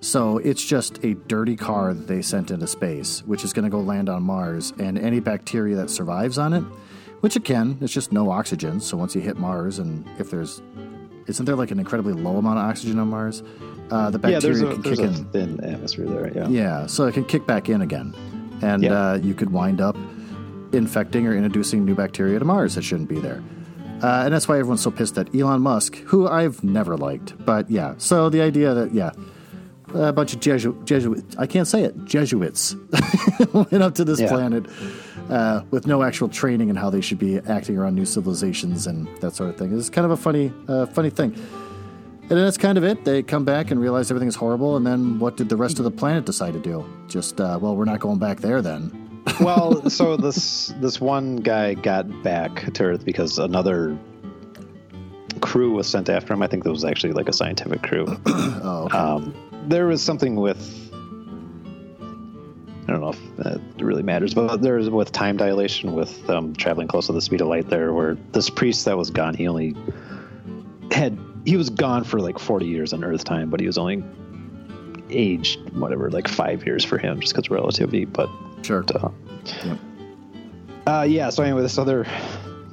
So 0.00 0.38
it's 0.38 0.62
just 0.64 1.02
a 1.04 1.14
dirty 1.14 1.56
car 1.56 1.94
that 1.94 2.06
they 2.08 2.20
sent 2.22 2.50
into 2.50 2.66
space, 2.66 3.22
which 3.24 3.44
is 3.44 3.52
going 3.54 3.64
to 3.64 3.70
go 3.70 3.80
land 3.80 4.08
on 4.10 4.24
Mars. 4.24 4.72
And 4.78 4.98
any 4.98 5.20
bacteria 5.20 5.76
that 5.76 5.88
survives 5.90 6.36
on 6.38 6.52
it, 6.52 6.64
which 7.20 7.36
it 7.36 7.44
can, 7.44 7.78
it's 7.80 7.92
just 7.92 8.12
no 8.12 8.30
oxygen. 8.30 8.80
So 8.80 8.96
once 8.96 9.14
you 9.14 9.20
hit 9.22 9.38
Mars, 9.38 9.78
and 9.78 10.04
if 10.18 10.28
there's, 10.30 10.60
isn't 11.26 11.44
there 11.46 11.56
like 11.56 11.70
an 11.70 11.78
incredibly 11.78 12.12
low 12.12 12.36
amount 12.36 12.58
of 12.58 12.64
oxygen 12.64 12.98
on 12.98 13.08
Mars? 13.08 13.42
Uh, 13.90 14.10
the 14.10 14.18
yeah, 14.18 14.38
bacteria 14.38 14.40
there's 14.40 14.60
a 14.62 14.66
can 14.72 14.82
there's 14.82 14.98
kick 14.98 15.06
a 15.06 15.12
in. 15.12 15.24
thin 15.26 15.64
atmosphere 15.64 16.06
there. 16.06 16.32
Yeah. 16.34 16.48
Yeah, 16.48 16.86
so 16.86 17.06
it 17.06 17.12
can 17.14 17.24
kick 17.24 17.46
back 17.46 17.68
in 17.68 17.82
again. 17.82 18.14
And 18.62 18.82
Yeah. 18.82 18.92
uh, 19.10 19.14
you 19.16 19.34
could 19.34 19.50
wind 19.50 19.80
up 19.80 19.96
infecting 20.72 21.26
or 21.26 21.34
introducing 21.34 21.84
new 21.84 21.94
bacteria 21.94 22.38
to 22.38 22.44
Mars 22.44 22.74
that 22.76 22.82
shouldn't 22.82 23.08
be 23.08 23.18
there. 23.20 23.42
Uh, 24.02 24.22
and 24.24 24.34
that's 24.34 24.48
why 24.48 24.58
everyone's 24.58 24.80
so 24.80 24.90
pissed 24.90 25.16
at 25.18 25.32
Elon 25.34 25.60
Musk, 25.60 25.96
who 26.06 26.26
I've 26.26 26.64
never 26.64 26.96
liked. 26.96 27.34
But 27.44 27.70
yeah, 27.70 27.94
so 27.98 28.28
the 28.30 28.40
idea 28.40 28.74
that, 28.74 28.92
yeah, 28.94 29.12
a 29.94 30.12
bunch 30.12 30.32
of 30.34 30.40
Jesu- 30.40 30.74
Jesuits, 30.84 31.36
I 31.36 31.46
can't 31.46 31.68
say 31.68 31.84
it, 31.84 32.04
Jesuits, 32.04 32.74
went 33.52 33.74
up 33.82 33.94
to 33.96 34.04
this 34.04 34.20
Yeah. 34.20 34.28
planet 34.28 34.66
uh, 35.28 35.62
with 35.70 35.86
no 35.86 36.02
actual 36.02 36.28
training 36.28 36.68
in 36.68 36.76
how 36.76 36.90
they 36.90 37.00
should 37.00 37.18
be 37.18 37.38
acting 37.40 37.76
around 37.78 37.94
new 37.94 38.04
civilizations 38.04 38.86
and 38.86 39.08
that 39.18 39.34
sort 39.34 39.50
of 39.50 39.56
thing. 39.56 39.76
It's 39.76 39.90
kind 39.90 40.04
of 40.04 40.10
a 40.10 40.16
funny, 40.16 40.52
uh, 40.68 40.86
funny 40.86 41.10
thing. 41.10 41.34
And 42.22 42.30
then 42.30 42.44
that's 42.44 42.58
kind 42.58 42.78
of 42.78 42.84
it. 42.84 43.04
They 43.04 43.22
come 43.22 43.44
back 43.44 43.70
and 43.70 43.80
realize 43.80 44.10
everything 44.10 44.28
is 44.28 44.36
horrible. 44.36 44.76
And 44.76 44.86
then 44.86 45.18
what 45.18 45.36
did 45.36 45.48
the 45.48 45.56
rest 45.56 45.78
of 45.78 45.84
the 45.84 45.90
planet 45.90 46.24
decide 46.24 46.54
to 46.54 46.60
do? 46.60 46.84
Just, 47.08 47.40
uh, 47.40 47.58
well, 47.60 47.76
we're 47.76 47.84
not 47.84 48.00
going 48.00 48.18
back 48.18 48.40
there 48.40 48.62
then. 48.62 48.98
well, 49.40 49.88
so 49.88 50.16
this 50.16 50.74
this 50.80 51.00
one 51.00 51.36
guy 51.36 51.74
got 51.74 52.22
back 52.22 52.72
to 52.72 52.84
Earth 52.84 53.04
because 53.04 53.38
another 53.38 53.96
crew 55.40 55.72
was 55.72 55.86
sent 55.86 56.08
after 56.08 56.32
him. 56.32 56.42
I 56.42 56.48
think 56.48 56.64
there 56.64 56.72
was 56.72 56.84
actually 56.84 57.12
like 57.12 57.28
a 57.28 57.32
scientific 57.32 57.82
crew. 57.82 58.06
Oh, 58.64 58.84
okay. 58.84 58.96
Um, 58.96 59.34
there 59.66 59.86
was 59.86 60.02
something 60.02 60.36
with 60.36 60.81
I 62.82 62.90
don't 62.90 63.00
know 63.00 63.10
if 63.10 63.36
that 63.36 63.60
really 63.78 64.02
matters, 64.02 64.34
but 64.34 64.60
there's 64.60 64.90
with 64.90 65.12
time 65.12 65.36
dilation, 65.36 65.94
with 65.94 66.28
um, 66.28 66.54
traveling 66.54 66.88
close 66.88 67.06
to 67.06 67.12
the 67.12 67.20
speed 67.20 67.40
of 67.40 67.46
light. 67.46 67.68
There, 67.68 67.92
where 67.92 68.16
this 68.32 68.50
priest 68.50 68.84
that 68.86 68.96
was 68.96 69.10
gone, 69.10 69.34
he 69.34 69.46
only 69.46 69.76
had 70.90 71.16
he 71.44 71.56
was 71.56 71.70
gone 71.70 72.02
for 72.04 72.18
like 72.18 72.38
forty 72.38 72.66
years 72.66 72.92
on 72.92 73.04
Earth 73.04 73.24
time, 73.24 73.50
but 73.50 73.60
he 73.60 73.66
was 73.66 73.78
only 73.78 74.02
aged 75.10 75.60
whatever 75.74 76.10
like 76.10 76.26
five 76.26 76.66
years 76.66 76.84
for 76.84 76.98
him, 76.98 77.20
just 77.20 77.34
because 77.34 77.50
relativity. 77.50 78.04
But 78.04 78.28
sure. 78.62 78.84
uh, 78.94 79.10
Yep. 79.64 79.78
uh, 80.86 81.06
yeah. 81.08 81.30
So 81.30 81.42
anyway, 81.42 81.62
this 81.62 81.78
other 81.78 82.06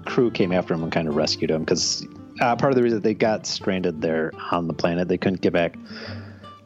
crew 0.05 0.31
came 0.31 0.51
after 0.51 0.73
him 0.73 0.83
and 0.83 0.91
kind 0.91 1.07
of 1.07 1.15
rescued 1.15 1.51
him 1.51 1.61
because 1.63 2.05
uh, 2.41 2.55
part 2.55 2.71
of 2.71 2.75
the 2.75 2.83
reason 2.83 3.01
they 3.01 3.13
got 3.13 3.45
stranded 3.45 4.01
there 4.01 4.31
on 4.51 4.67
the 4.67 4.73
planet, 4.73 5.07
they 5.07 5.17
couldn't 5.17 5.41
get 5.41 5.53
back. 5.53 5.75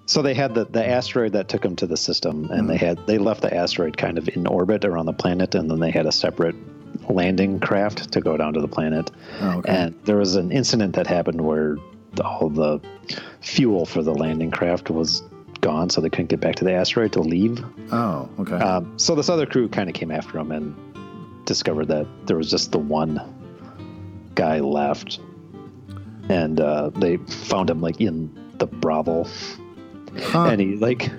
So 0.05 0.21
they 0.21 0.33
had 0.33 0.53
the, 0.53 0.65
the 0.65 0.85
asteroid 0.85 1.33
that 1.33 1.47
took 1.47 1.61
them 1.61 1.75
to 1.77 1.87
the 1.87 1.97
system, 1.97 2.49
and 2.51 2.69
they 2.69 2.77
had 2.77 3.05
they 3.07 3.17
left 3.17 3.41
the 3.41 3.53
asteroid 3.53 3.95
kind 3.95 4.17
of 4.17 4.27
in 4.27 4.47
orbit 4.47 4.83
around 4.83 5.05
the 5.05 5.13
planet, 5.13 5.55
and 5.55 5.69
then 5.71 5.79
they 5.79 5.91
had 5.91 6.05
a 6.05 6.11
separate 6.11 6.55
landing 7.09 7.59
craft 7.59 8.11
to 8.13 8.21
go 8.21 8.35
down 8.37 8.53
to 8.53 8.61
the 8.61 8.67
planet. 8.67 9.11
Oh, 9.39 9.59
okay. 9.59 9.73
And 9.73 9.95
there 10.03 10.17
was 10.17 10.35
an 10.35 10.51
incident 10.51 10.95
that 10.95 11.07
happened 11.07 11.41
where 11.41 11.77
all 12.23 12.49
the 12.49 12.79
fuel 13.41 13.85
for 13.85 14.03
the 14.03 14.13
landing 14.13 14.51
craft 14.51 14.89
was 14.89 15.23
gone, 15.61 15.89
so 15.89 16.01
they 16.01 16.09
couldn't 16.09 16.27
get 16.27 16.41
back 16.41 16.55
to 16.55 16.65
the 16.65 16.73
asteroid 16.73 17.13
to 17.13 17.21
leave. 17.21 17.63
oh, 17.91 18.29
okay. 18.39 18.55
Um, 18.55 18.99
so 18.99 19.15
this 19.15 19.29
other 19.29 19.45
crew 19.45 19.69
kind 19.69 19.89
of 19.89 19.95
came 19.95 20.11
after 20.11 20.37
him 20.37 20.51
and 20.51 20.75
discovered 21.45 21.87
that 21.87 22.07
there 22.27 22.37
was 22.37 22.49
just 22.49 22.71
the 22.71 22.79
one 22.79 23.21
guy 24.35 24.59
left, 24.59 25.19
and 26.27 26.59
uh, 26.59 26.89
they 26.89 27.17
found 27.17 27.69
him 27.69 27.81
like 27.81 28.01
in 28.01 28.37
the 28.57 28.67
brothel, 28.67 29.29
Huh. 30.19 30.45
and 30.45 30.61
he 30.61 30.75
like 30.75 31.09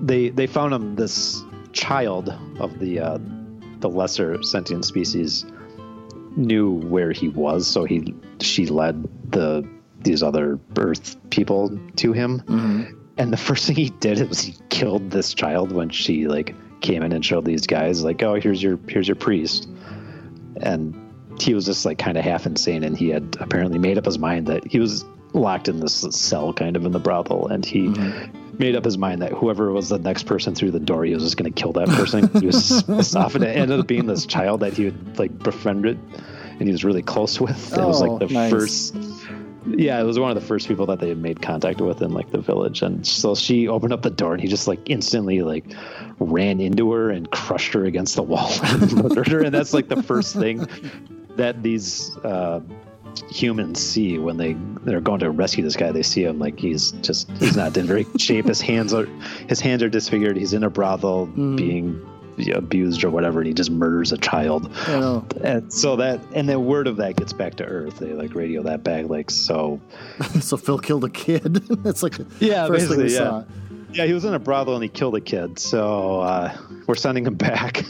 they 0.00 0.28
they 0.30 0.46
found 0.46 0.74
him 0.74 0.96
this 0.96 1.42
child 1.72 2.28
of 2.58 2.78
the 2.78 3.00
uh, 3.00 3.18
the 3.80 3.88
lesser 3.88 4.42
sentient 4.42 4.84
species 4.84 5.44
knew 6.36 6.72
where 6.72 7.12
he 7.12 7.28
was, 7.28 7.66
so 7.66 7.84
he 7.84 8.14
she 8.40 8.66
led 8.66 9.08
the 9.30 9.66
these 10.00 10.22
other 10.22 10.58
Earth 10.76 11.16
people 11.30 11.78
to 11.96 12.12
him. 12.12 12.40
Mhm. 12.46 12.98
And 13.16 13.32
the 13.32 13.36
first 13.36 13.66
thing 13.66 13.76
he 13.76 13.90
did 13.90 14.28
was 14.28 14.40
he 14.40 14.56
killed 14.70 15.10
this 15.10 15.34
child 15.34 15.72
when 15.72 15.88
she 15.88 16.26
like 16.26 16.54
came 16.80 17.02
in 17.02 17.12
and 17.12 17.24
showed 17.24 17.44
these 17.44 17.66
guys 17.66 18.02
like, 18.04 18.22
oh, 18.22 18.34
here's 18.34 18.62
your 18.62 18.78
here's 18.88 19.08
your 19.08 19.14
priest, 19.16 19.68
and 20.60 20.94
he 21.40 21.54
was 21.54 21.64
just 21.64 21.84
like 21.84 21.98
kind 21.98 22.18
of 22.18 22.24
half 22.24 22.46
insane, 22.46 22.84
and 22.84 22.96
he 22.96 23.08
had 23.08 23.36
apparently 23.40 23.78
made 23.78 23.96
up 23.98 24.04
his 24.04 24.18
mind 24.18 24.46
that 24.48 24.66
he 24.66 24.78
was 24.78 25.04
locked 25.34 25.68
in 25.68 25.80
this 25.80 26.06
cell 26.10 26.52
kind 26.52 26.76
of 26.76 26.84
in 26.86 26.92
the 26.92 26.98
brothel, 27.00 27.48
and 27.48 27.64
he 27.64 27.88
made 28.58 28.76
up 28.76 28.84
his 28.84 28.96
mind 28.96 29.20
that 29.20 29.32
whoever 29.32 29.72
was 29.72 29.88
the 29.88 29.98
next 29.98 30.24
person 30.24 30.54
through 30.54 30.70
the 30.70 30.80
door, 30.80 31.04
he 31.04 31.12
was 31.12 31.22
just 31.24 31.36
going 31.36 31.52
to 31.52 31.60
kill 31.62 31.72
that 31.72 31.88
person. 31.88 32.30
he 32.40 32.46
was 32.46 32.82
pissed 32.84 33.16
off, 33.16 33.34
and 33.34 33.42
it 33.44 33.56
ended 33.56 33.80
up 33.80 33.86
being 33.86 34.06
this 34.06 34.26
child 34.26 34.60
that 34.60 34.72
he 34.74 34.84
would 34.86 35.18
like 35.18 35.36
befriended, 35.40 35.98
and 36.58 36.62
he 36.62 36.70
was 36.72 36.84
really 36.84 37.02
close 37.02 37.40
with. 37.40 37.72
it 37.72 37.78
was 37.84 38.00
Oh, 38.00 38.06
like 38.06 38.28
the 38.28 38.32
nice. 38.32 38.50
first 38.50 38.96
yeah, 39.66 39.98
it 39.98 40.04
was 40.04 40.18
one 40.18 40.30
of 40.30 40.34
the 40.34 40.46
first 40.46 40.68
people 40.68 40.84
that 40.84 41.00
they 41.00 41.08
had 41.08 41.16
made 41.16 41.40
contact 41.40 41.80
with 41.80 42.02
in 42.02 42.12
like 42.12 42.30
the 42.30 42.38
village, 42.40 42.82
and 42.82 43.06
so 43.06 43.34
she 43.34 43.66
opened 43.66 43.94
up 43.94 44.02
the 44.02 44.10
door, 44.10 44.34
and 44.34 44.42
he 44.42 44.46
just 44.46 44.68
like 44.68 44.78
instantly 44.90 45.40
like 45.40 45.64
ran 46.18 46.60
into 46.60 46.92
her 46.92 47.08
and 47.10 47.30
crushed 47.30 47.72
her 47.72 47.86
against 47.86 48.14
the 48.14 48.22
wall 48.22 48.52
and 48.62 48.92
murdered 49.02 49.28
her, 49.28 49.40
and 49.40 49.54
that's 49.54 49.72
like 49.72 49.88
the 49.88 50.02
first 50.02 50.36
thing 50.36 50.66
that 51.36 51.62
these 51.62 52.14
uh, 52.18 52.60
humans 53.30 53.80
see 53.80 54.18
when 54.18 54.36
they 54.36 54.54
they're 54.84 55.00
going 55.00 55.20
to 55.20 55.30
rescue 55.30 55.62
this 55.64 55.76
guy. 55.76 55.92
They 55.92 56.02
see 56.02 56.24
him 56.24 56.38
like 56.38 56.58
he's 56.58 56.92
just 57.02 57.30
he's 57.32 57.56
not 57.56 57.76
in 57.76 57.86
very 57.86 58.06
shape. 58.18 58.46
His 58.46 58.60
hands 58.60 58.92
are 58.94 59.06
his 59.48 59.60
hands 59.60 59.82
are 59.82 59.88
disfigured. 59.88 60.36
He's 60.36 60.52
in 60.52 60.64
a 60.64 60.70
brothel 60.70 61.26
being 61.26 62.00
abused 62.52 63.04
or 63.04 63.10
whatever, 63.10 63.38
and 63.40 63.46
he 63.46 63.54
just 63.54 63.70
murders 63.70 64.10
a 64.12 64.18
child. 64.18 64.68
And 64.88 65.72
so 65.72 65.96
that 65.96 66.20
and 66.34 66.48
the 66.48 66.58
word 66.58 66.86
of 66.86 66.96
that 66.96 67.16
gets 67.16 67.32
back 67.32 67.54
to 67.56 67.64
Earth. 67.64 67.98
They 67.98 68.12
like 68.12 68.34
radio 68.34 68.62
that 68.64 68.82
back 68.82 69.08
like 69.08 69.30
so. 69.30 69.80
so 70.40 70.56
Phil 70.56 70.78
killed 70.78 71.04
a 71.04 71.10
kid. 71.10 71.54
That's 71.84 72.02
like 72.02 72.14
Yeah, 72.40 72.66
first 72.66 72.88
thing 72.88 72.96
we 72.98 73.04
basically, 73.04 73.12
yeah. 73.12 73.18
saw. 73.18 73.44
Yeah, 73.92 74.06
he 74.06 74.12
was 74.12 74.24
in 74.24 74.34
a 74.34 74.40
brothel 74.40 74.74
and 74.74 74.82
he 74.82 74.88
killed 74.88 75.14
a 75.14 75.20
kid. 75.20 75.58
So 75.60 76.20
uh, 76.20 76.56
we're 76.88 76.96
sending 76.96 77.24
him 77.26 77.34
back. 77.36 77.84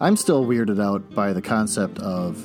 I'm 0.00 0.16
still 0.16 0.44
weirded 0.44 0.82
out 0.82 1.14
by 1.14 1.32
the 1.32 1.40
concept 1.40 2.00
of 2.00 2.44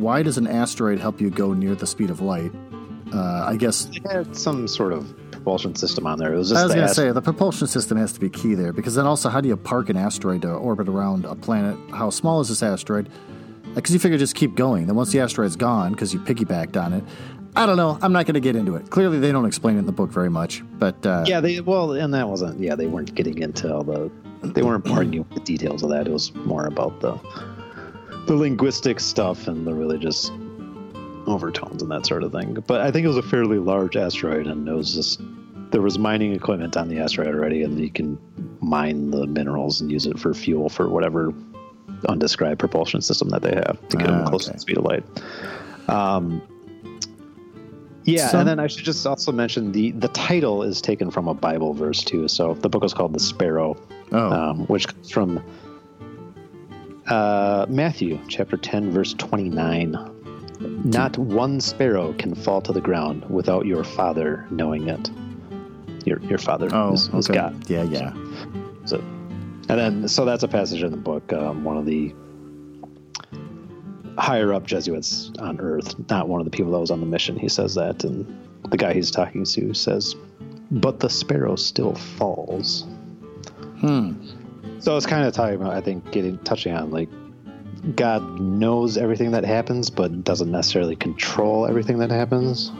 why 0.00 0.22
does 0.22 0.38
an 0.38 0.46
asteroid 0.46 0.98
help 0.98 1.20
you 1.20 1.30
go 1.30 1.52
near 1.52 1.74
the 1.74 1.86
speed 1.86 2.10
of 2.10 2.20
light? 2.20 2.52
Uh, 3.12 3.44
I 3.46 3.56
guess 3.56 3.88
it 3.92 4.06
had 4.10 4.36
some 4.36 4.68
sort 4.68 4.92
of 4.92 5.14
propulsion 5.32 5.74
system 5.74 6.06
on 6.06 6.18
there. 6.18 6.32
It 6.32 6.36
was 6.38 6.50
just 6.50 6.60
I 6.60 6.64
was 6.64 6.74
going 6.74 6.86
to 6.86 6.94
say 6.94 7.10
the 7.10 7.22
propulsion 7.22 7.66
system 7.66 7.98
has 7.98 8.12
to 8.12 8.20
be 8.20 8.30
key 8.30 8.54
there 8.54 8.72
because 8.72 8.94
then 8.94 9.06
also 9.06 9.28
how 9.28 9.40
do 9.40 9.48
you 9.48 9.56
park 9.56 9.88
an 9.88 9.96
asteroid 9.96 10.42
to 10.42 10.52
orbit 10.52 10.88
around 10.88 11.24
a 11.24 11.34
planet? 11.34 11.76
How 11.90 12.10
small 12.10 12.40
is 12.40 12.48
this 12.48 12.62
asteroid? 12.62 13.08
Because 13.74 13.92
you 13.92 13.98
figure 13.98 14.18
just 14.18 14.34
keep 14.34 14.54
going. 14.54 14.86
Then 14.86 14.96
once 14.96 15.12
the 15.12 15.20
asteroid's 15.20 15.56
gone, 15.56 15.92
because 15.92 16.12
you 16.12 16.20
piggybacked 16.20 16.80
on 16.80 16.92
it, 16.92 17.04
I 17.56 17.66
don't 17.66 17.76
know. 17.76 17.98
I'm 18.00 18.12
not 18.12 18.26
going 18.26 18.34
to 18.34 18.40
get 18.40 18.54
into 18.54 18.76
it. 18.76 18.90
Clearly, 18.90 19.18
they 19.18 19.32
don't 19.32 19.44
explain 19.44 19.76
it 19.76 19.80
in 19.80 19.86
the 19.86 19.92
book 19.92 20.10
very 20.10 20.30
much. 20.30 20.62
But 20.78 21.04
uh, 21.04 21.24
Yeah, 21.26 21.40
they 21.40 21.60
well, 21.60 21.92
and 21.92 22.14
that 22.14 22.28
wasn't. 22.28 22.60
Yeah, 22.60 22.74
they 22.76 22.86
weren't 22.86 23.14
getting 23.14 23.38
into 23.38 23.72
all 23.74 23.82
the. 23.82 24.10
They 24.42 24.62
weren't 24.62 24.88
arguing 24.90 25.26
the 25.34 25.40
details 25.40 25.82
of 25.82 25.90
that. 25.90 26.06
It 26.06 26.12
was 26.12 26.34
more 26.34 26.66
about 26.66 27.00
the 27.00 27.12
the 28.26 28.34
linguistic 28.36 29.00
stuff 29.00 29.48
and 29.48 29.66
the 29.66 29.74
religious 29.74 30.30
overtones 31.26 31.82
and 31.82 31.90
that 31.90 32.06
sort 32.06 32.22
of 32.22 32.32
thing. 32.32 32.54
But 32.66 32.80
I 32.80 32.90
think 32.90 33.04
it 33.04 33.08
was 33.08 33.16
a 33.16 33.22
fairly 33.22 33.58
large 33.58 33.96
asteroid, 33.96 34.46
and 34.46 34.68
it 34.68 34.72
was 34.72 34.94
just 34.94 35.20
there 35.70 35.82
was 35.82 35.98
mining 35.98 36.32
equipment 36.32 36.76
on 36.76 36.88
the 36.88 36.98
asteroid 36.98 37.28
already, 37.34 37.62
and 37.62 37.78
you 37.78 37.90
can 37.90 38.18
mine 38.60 39.10
the 39.10 39.26
minerals 39.26 39.80
and 39.80 39.90
use 39.90 40.06
it 40.06 40.18
for 40.18 40.34
fuel 40.34 40.68
for 40.68 40.88
whatever 40.88 41.32
undescribed 42.08 42.58
propulsion 42.58 43.00
system 43.00 43.28
that 43.28 43.42
they 43.42 43.52
have 43.52 43.78
to 43.88 43.96
get 43.96 44.06
them 44.06 44.22
Ah, 44.24 44.28
close 44.28 44.46
to 44.46 44.52
the 44.52 44.58
speed 44.58 44.78
of 44.78 44.84
light. 44.84 45.04
Um, 45.88 46.42
yeah, 48.04 48.28
Some- 48.28 48.40
and 48.40 48.48
then 48.48 48.60
I 48.60 48.66
should 48.66 48.84
just 48.84 49.06
also 49.06 49.30
mention 49.32 49.72
the 49.72 49.92
the 49.92 50.08
title 50.08 50.62
is 50.62 50.80
taken 50.80 51.10
from 51.10 51.28
a 51.28 51.34
Bible 51.34 51.74
verse 51.74 52.02
too. 52.02 52.26
So 52.28 52.54
the 52.54 52.68
book 52.68 52.84
is 52.84 52.94
called 52.94 53.12
The 53.12 53.20
Sparrow, 53.20 53.76
oh, 54.12 54.30
um, 54.32 54.66
which 54.66 54.88
comes 54.88 55.10
from 55.10 55.42
uh, 57.10 57.66
Matthew 57.68 58.18
chapter 58.28 58.56
ten, 58.56 58.90
verse 58.90 59.14
twenty 59.14 59.48
nine. 59.48 59.96
Not 60.84 61.16
one 61.16 61.60
sparrow 61.60 62.12
can 62.14 62.34
fall 62.34 62.60
to 62.62 62.72
the 62.72 62.80
ground 62.80 63.24
without 63.30 63.66
your 63.66 63.82
Father 63.82 64.46
knowing 64.50 64.88
it. 64.88 65.10
Your 66.06 66.20
your 66.20 66.38
Father 66.38 66.68
oh, 66.72 66.92
is, 66.92 67.08
is 67.08 67.28
okay. 67.28 67.38
God. 67.38 67.70
Yeah, 67.70 67.82
yeah. 67.84 68.12
So, 68.84 68.98
and 69.68 69.78
then, 69.78 70.08
so 70.08 70.24
that's 70.24 70.42
a 70.42 70.48
passage 70.48 70.82
in 70.82 70.90
the 70.90 70.96
book. 70.96 71.32
Um, 71.32 71.64
one 71.64 71.76
of 71.76 71.86
the 71.86 72.14
higher 74.18 74.52
up 74.52 74.66
Jesuits 74.66 75.32
on 75.38 75.60
Earth, 75.60 75.94
not 76.10 76.28
one 76.28 76.40
of 76.40 76.44
the 76.44 76.50
people 76.50 76.72
that 76.72 76.78
was 76.78 76.90
on 76.90 77.00
the 77.00 77.06
mission, 77.06 77.38
he 77.38 77.48
says 77.48 77.74
that, 77.74 78.04
and 78.04 78.26
the 78.68 78.76
guy 78.76 78.92
he's 78.92 79.10
talking 79.10 79.44
to 79.44 79.74
says, 79.74 80.14
"But 80.70 81.00
the 81.00 81.08
sparrow 81.08 81.56
still 81.56 81.94
falls." 81.94 82.86
Hmm. 83.78 84.12
So 84.78 84.96
it's 84.96 85.06
kind 85.06 85.26
of 85.26 85.32
talking 85.32 85.56
about, 85.56 85.72
I 85.72 85.80
think, 85.80 86.10
getting 86.10 86.38
touching 86.38 86.74
on 86.74 86.90
like 86.90 87.08
God 87.96 88.40
knows 88.40 88.96
everything 88.96 89.30
that 89.32 89.44
happens, 89.44 89.90
but 89.90 90.24
doesn't 90.24 90.50
necessarily 90.50 90.96
control 90.96 91.66
everything 91.66 91.98
that 91.98 92.10
happens. 92.10 92.72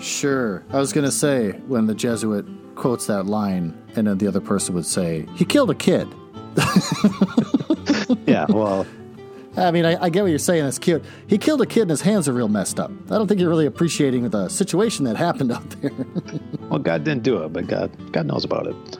Sure. 0.00 0.64
I 0.70 0.78
was 0.78 0.92
going 0.92 1.04
to 1.04 1.12
say 1.12 1.52
when 1.66 1.86
the 1.86 1.94
Jesuit 1.94 2.46
quotes 2.76 3.06
that 3.06 3.24
line, 3.24 3.76
and 3.96 4.06
then 4.06 4.18
the 4.18 4.28
other 4.28 4.40
person 4.40 4.74
would 4.74 4.86
say, 4.86 5.26
"He 5.34 5.44
killed 5.44 5.70
a 5.70 5.74
kid." 5.74 6.08
yeah, 8.26 8.46
well, 8.48 8.86
I 9.58 9.70
mean, 9.72 9.84
I, 9.84 10.04
I 10.04 10.08
get 10.08 10.22
what 10.22 10.28
you're 10.28 10.38
saying. 10.38 10.64
It's 10.66 10.78
cute. 10.78 11.04
He 11.26 11.36
killed 11.36 11.60
a 11.60 11.66
kid, 11.66 11.82
and 11.82 11.90
his 11.90 12.00
hands 12.00 12.28
are 12.28 12.32
real 12.32 12.48
messed 12.48 12.78
up. 12.78 12.90
I 13.06 13.18
don't 13.18 13.26
think 13.26 13.40
you're 13.40 13.50
really 13.50 13.66
appreciating 13.66 14.28
the 14.28 14.48
situation 14.48 15.04
that 15.06 15.16
happened 15.16 15.52
out 15.52 15.68
there. 15.80 15.90
well, 16.68 16.78
God 16.78 17.04
didn't 17.04 17.24
do 17.24 17.42
it, 17.42 17.52
but 17.52 17.66
God, 17.66 18.12
God 18.12 18.26
knows 18.26 18.44
about 18.44 18.66
it. 18.68 18.97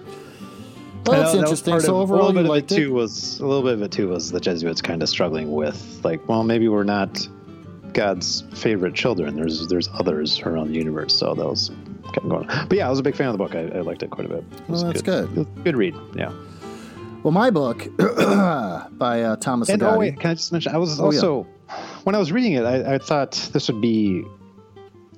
Well, 1.09 1.20
that's 1.20 1.32
That- 1.32 1.38
that 1.38 1.42
interesting. 1.44 1.72
part 1.72 1.82
So 1.82 1.96
of- 1.96 2.02
overall, 2.02 2.20
a 2.20 2.28
you 2.28 2.34
little 2.34 2.42
bit 2.44 2.48
liked 2.50 2.72
of 2.72 2.78
it 2.78 2.92
was 2.92 3.40
a 3.40 3.46
little 3.46 3.62
bit 3.62 3.74
of 3.74 3.82
it 3.82 3.90
too 3.90 4.09
was 4.09 4.30
the 4.30 4.40
Jesuits 4.40 4.80
kind 4.82 5.02
of 5.02 5.09
struggling 5.09 5.52
with 5.52 6.00
like, 6.04 6.26
well, 6.28 6.44
maybe 6.44 6.68
we're 6.68 6.84
not 6.84 7.26
God's 7.94 8.44
favorite 8.54 8.94
children. 8.94 9.34
There's 9.36 9.66
there's 9.68 9.88
others 9.94 10.40
around 10.42 10.68
the 10.68 10.74
universe, 10.74 11.14
so 11.16 11.34
that 11.34 11.46
was 11.46 11.70
kind 12.04 12.18
of 12.18 12.28
going. 12.28 12.48
On. 12.50 12.68
But 12.68 12.78
yeah, 12.78 12.86
I 12.86 12.90
was 12.90 12.98
a 12.98 13.02
big 13.02 13.16
fan 13.16 13.28
of 13.28 13.32
the 13.32 13.38
book. 13.38 13.54
I, 13.54 13.78
I 13.78 13.80
liked 13.80 14.02
it 14.02 14.11
quite 14.11 14.26
a 14.26 14.28
bit. 14.30 14.38
It 14.52 14.68
Well, 14.68 14.84
that's 14.84 15.02
good. 15.02 15.28
A 15.38 15.44
good 15.62 15.76
read. 15.76 15.94
Yeah. 16.14 16.30
Well, 17.24 17.32
my 17.32 17.50
book 17.50 17.88
by 17.96 19.22
uh, 19.22 19.36
Thomas 19.36 19.68
And 19.68 19.82
oh 19.82 19.98
wait, 19.98 20.20
can 20.20 20.30
I 20.30 20.34
just 20.34 20.52
mention? 20.52 20.72
I 20.74 20.78
was 20.78 21.00
Oh, 21.00 21.11
yeah. 21.11 21.18
also 21.18 21.46
when 22.04 22.14
I 22.14 22.18
was 22.18 22.30
reading 22.30 22.52
it, 22.52 22.62
I, 22.64 22.94
I 22.94 22.98
thought 22.98 23.32
this 23.52 23.68
would 23.68 23.80
be 23.80 24.24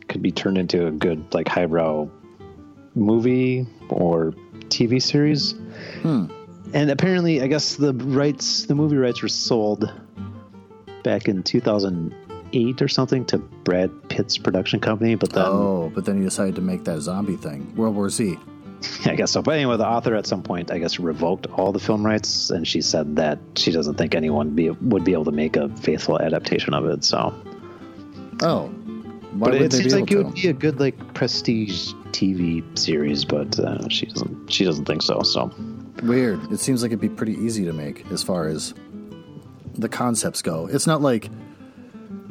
could 0.08 0.22
be 0.22 0.32
turned 0.32 0.56
into 0.58 0.86
a 0.86 0.90
good 0.90 1.22
like 1.34 1.46
highbrow 1.46 2.08
movie 2.94 3.66
or 3.90 4.32
TV 4.68 5.00
series. 5.02 5.54
Hmm. 6.02 6.26
and 6.72 6.90
apparently, 6.90 7.42
I 7.42 7.46
guess 7.46 7.76
the 7.76 7.92
rights, 7.92 8.66
the 8.66 8.74
movie 8.74 8.96
rights, 8.96 9.22
were 9.22 9.28
sold 9.28 9.90
back 11.02 11.28
in 11.28 11.42
2008 11.42 12.82
or 12.82 12.88
something 12.88 13.24
to 13.26 13.38
Brad 13.38 13.90
Pitt's 14.08 14.38
production 14.38 14.80
company. 14.80 15.14
But 15.14 15.32
then, 15.32 15.44
oh, 15.46 15.92
but 15.94 16.04
then 16.04 16.18
he 16.18 16.24
decided 16.24 16.54
to 16.56 16.60
make 16.60 16.84
that 16.84 17.00
zombie 17.00 17.36
thing, 17.36 17.74
World 17.76 17.96
War 17.96 18.10
Z. 18.10 18.38
I 19.04 19.14
guess 19.14 19.32
so. 19.32 19.42
But 19.42 19.56
anyway, 19.56 19.76
the 19.76 19.86
author 19.86 20.14
at 20.14 20.26
some 20.26 20.42
point, 20.42 20.70
I 20.70 20.78
guess, 20.78 20.98
revoked 20.98 21.46
all 21.46 21.72
the 21.72 21.78
film 21.78 22.04
rights, 22.04 22.50
and 22.50 22.66
she 22.66 22.80
said 22.80 23.16
that 23.16 23.38
she 23.56 23.72
doesn't 23.72 23.96
think 23.96 24.14
anyone 24.14 24.50
be, 24.50 24.70
would 24.70 25.04
be 25.04 25.12
able 25.12 25.26
to 25.26 25.32
make 25.32 25.56
a 25.56 25.68
faithful 25.76 26.20
adaptation 26.20 26.74
of 26.74 26.86
it. 26.86 27.04
So, 27.04 27.34
oh, 28.42 28.68
Why 29.32 29.50
but 29.50 29.54
it 29.54 29.72
seems 29.72 29.94
like 29.94 30.10
it 30.10 30.16
would 30.16 30.34
be 30.34 30.48
a 30.48 30.52
good 30.52 30.80
like 30.80 31.14
prestige 31.14 31.92
TV 32.12 32.78
series, 32.78 33.24
but 33.24 33.58
uh, 33.58 33.88
she 33.88 34.06
doesn't. 34.06 34.50
She 34.50 34.64
doesn't 34.64 34.86
think 34.86 35.02
so. 35.02 35.22
So 35.22 35.52
weird. 36.02 36.52
It 36.52 36.60
seems 36.60 36.82
like 36.82 36.90
it'd 36.90 37.00
be 37.00 37.08
pretty 37.08 37.34
easy 37.34 37.64
to 37.64 37.72
make 37.72 38.10
as 38.10 38.22
far 38.22 38.46
as 38.46 38.74
the 39.74 39.88
concepts 39.88 40.42
go. 40.42 40.66
It's 40.66 40.86
not 40.86 41.00
like 41.00 41.30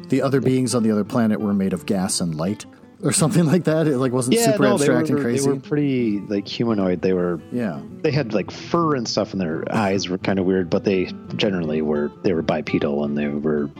the 0.08 0.22
other 0.22 0.40
beings 0.40 0.74
on 0.74 0.82
the 0.82 0.90
other 0.90 1.04
planet 1.04 1.40
were 1.40 1.54
made 1.54 1.72
of 1.72 1.86
gas 1.86 2.20
and 2.20 2.34
light 2.34 2.66
or 3.02 3.12
something 3.22 3.46
like 3.46 3.64
that. 3.64 3.86
It 3.86 3.98
like 3.98 4.12
wasn't 4.12 4.36
yeah, 4.36 4.52
super 4.52 4.64
no, 4.64 4.74
abstract 4.74 5.10
were, 5.10 5.16
and 5.16 5.24
crazy. 5.24 5.46
They 5.46 5.52
were 5.52 5.60
pretty 5.60 6.20
like 6.20 6.46
humanoid. 6.46 7.02
They 7.02 7.12
were 7.12 7.40
yeah. 7.52 7.80
They 8.02 8.10
had 8.10 8.34
like 8.34 8.50
fur 8.50 8.94
and 8.94 9.08
stuff, 9.08 9.32
and 9.32 9.40
their 9.40 9.64
eyes 9.72 10.08
were 10.08 10.18
kind 10.18 10.38
of 10.38 10.44
weird, 10.44 10.70
but 10.70 10.84
they 10.84 11.12
generally 11.36 11.82
were 11.82 12.10
they 12.22 12.32
were 12.32 12.42
bipedal 12.42 13.04
and 13.04 13.16
they 13.16 13.28
were 13.28 13.70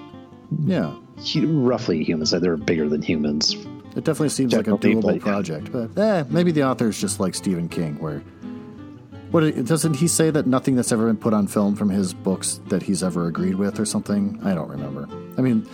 yeah 0.65 0.95
roughly 1.37 2.03
humans. 2.03 2.31
They 2.31 2.49
were 2.49 2.57
bigger 2.57 2.89
than 2.89 3.03
humans. 3.03 3.55
It 3.97 4.05
definitely 4.05 4.29
seems 4.29 4.55
like 4.55 4.69
a 4.69 4.73
doable 4.73 5.03
but, 5.03 5.21
project, 5.21 5.73
but 5.73 5.99
eh, 5.99 6.25
maybe 6.31 6.53
the 6.53 6.63
author 6.63 6.89
is 6.89 7.01
just 7.01 7.19
like 7.19 7.35
Stephen 7.35 7.69
King, 7.69 7.99
where 7.99 8.23
what 9.31 9.65
doesn't 9.65 9.95
he 9.95 10.09
say 10.09 10.31
that 10.31 10.47
nothing 10.47 10.75
that's 10.75 10.93
ever 10.93 11.07
been 11.07 11.17
put 11.17 11.33
on 11.33 11.47
film 11.47 11.77
from 11.77 11.89
his 11.89 12.13
books 12.13 12.61
that 12.69 12.83
he's 12.83 13.03
ever 13.03 13.27
agreed 13.27 13.55
with 13.55 13.79
or 13.79 13.85
something? 13.85 14.41
I 14.43 14.55
don't 14.55 14.69
remember. 14.69 15.09
I 15.39 15.41
mean, 15.41 15.69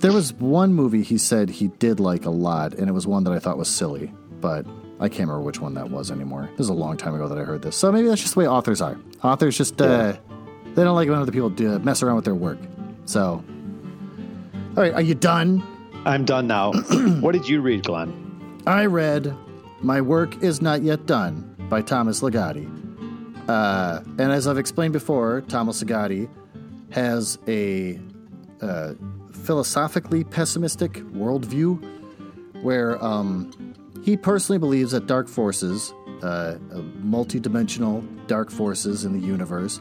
there 0.00 0.12
was 0.12 0.32
one 0.34 0.74
movie 0.74 1.02
he 1.02 1.16
said 1.16 1.48
he 1.48 1.68
did 1.68 2.00
like 2.00 2.26
a 2.26 2.30
lot, 2.30 2.74
and 2.74 2.88
it 2.88 2.92
was 2.92 3.06
one 3.06 3.24
that 3.24 3.32
I 3.32 3.38
thought 3.38 3.56
was 3.56 3.68
silly, 3.68 4.12
but 4.40 4.66
I 5.00 5.08
can't 5.08 5.28
remember 5.28 5.40
which 5.40 5.60
one 5.60 5.74
that 5.74 5.90
was 5.90 6.10
anymore. 6.10 6.50
This 6.52 6.66
is 6.66 6.68
a 6.68 6.74
long 6.74 6.96
time 6.96 7.14
ago 7.14 7.28
that 7.28 7.38
I 7.38 7.44
heard 7.44 7.62
this. 7.62 7.76
So 7.76 7.90
maybe 7.90 8.08
that's 8.08 8.20
just 8.20 8.34
the 8.34 8.40
way 8.40 8.46
authors 8.46 8.80
are. 8.80 8.98
Authors 9.22 9.56
just 9.56 9.80
uh, 9.80 10.16
they 10.74 10.84
don't 10.84 10.94
like 10.94 11.08
when 11.08 11.18
other 11.18 11.32
people 11.32 11.50
do, 11.50 11.78
mess 11.78 12.02
around 12.02 12.16
with 12.16 12.24
their 12.24 12.34
work. 12.34 12.58
So, 13.04 13.44
all 14.76 14.82
right, 14.82 14.92
are 14.92 15.02
you 15.02 15.14
done? 15.14 15.62
I'm 16.04 16.24
done 16.24 16.46
now. 16.46 16.72
what 17.20 17.32
did 17.32 17.48
you 17.48 17.62
read, 17.62 17.84
Glenn? 17.84 18.60
I 18.66 18.86
read 18.86 19.34
"My 19.80 20.00
Work 20.00 20.42
Is 20.42 20.60
Not 20.60 20.82
Yet 20.82 21.06
Done." 21.06 21.51
By 21.72 21.80
Thomas 21.80 22.20
Ligotti. 22.20 22.68
Uh, 23.48 24.02
and 24.18 24.30
as 24.30 24.46
I've 24.46 24.58
explained 24.58 24.92
before, 24.92 25.40
Thomas 25.48 25.82
Ligotti 25.82 26.28
has 26.90 27.38
a 27.48 27.98
uh, 28.60 28.92
philosophically 29.32 30.22
pessimistic 30.22 30.92
worldview 31.14 31.82
where 32.62 33.02
um, 33.02 33.74
he 34.04 34.18
personally 34.18 34.58
believes 34.58 34.92
that 34.92 35.06
dark 35.06 35.28
forces, 35.28 35.94
uh, 36.22 36.58
multidimensional 37.00 38.04
dark 38.26 38.50
forces 38.50 39.06
in 39.06 39.18
the 39.18 39.26
universe, 39.26 39.80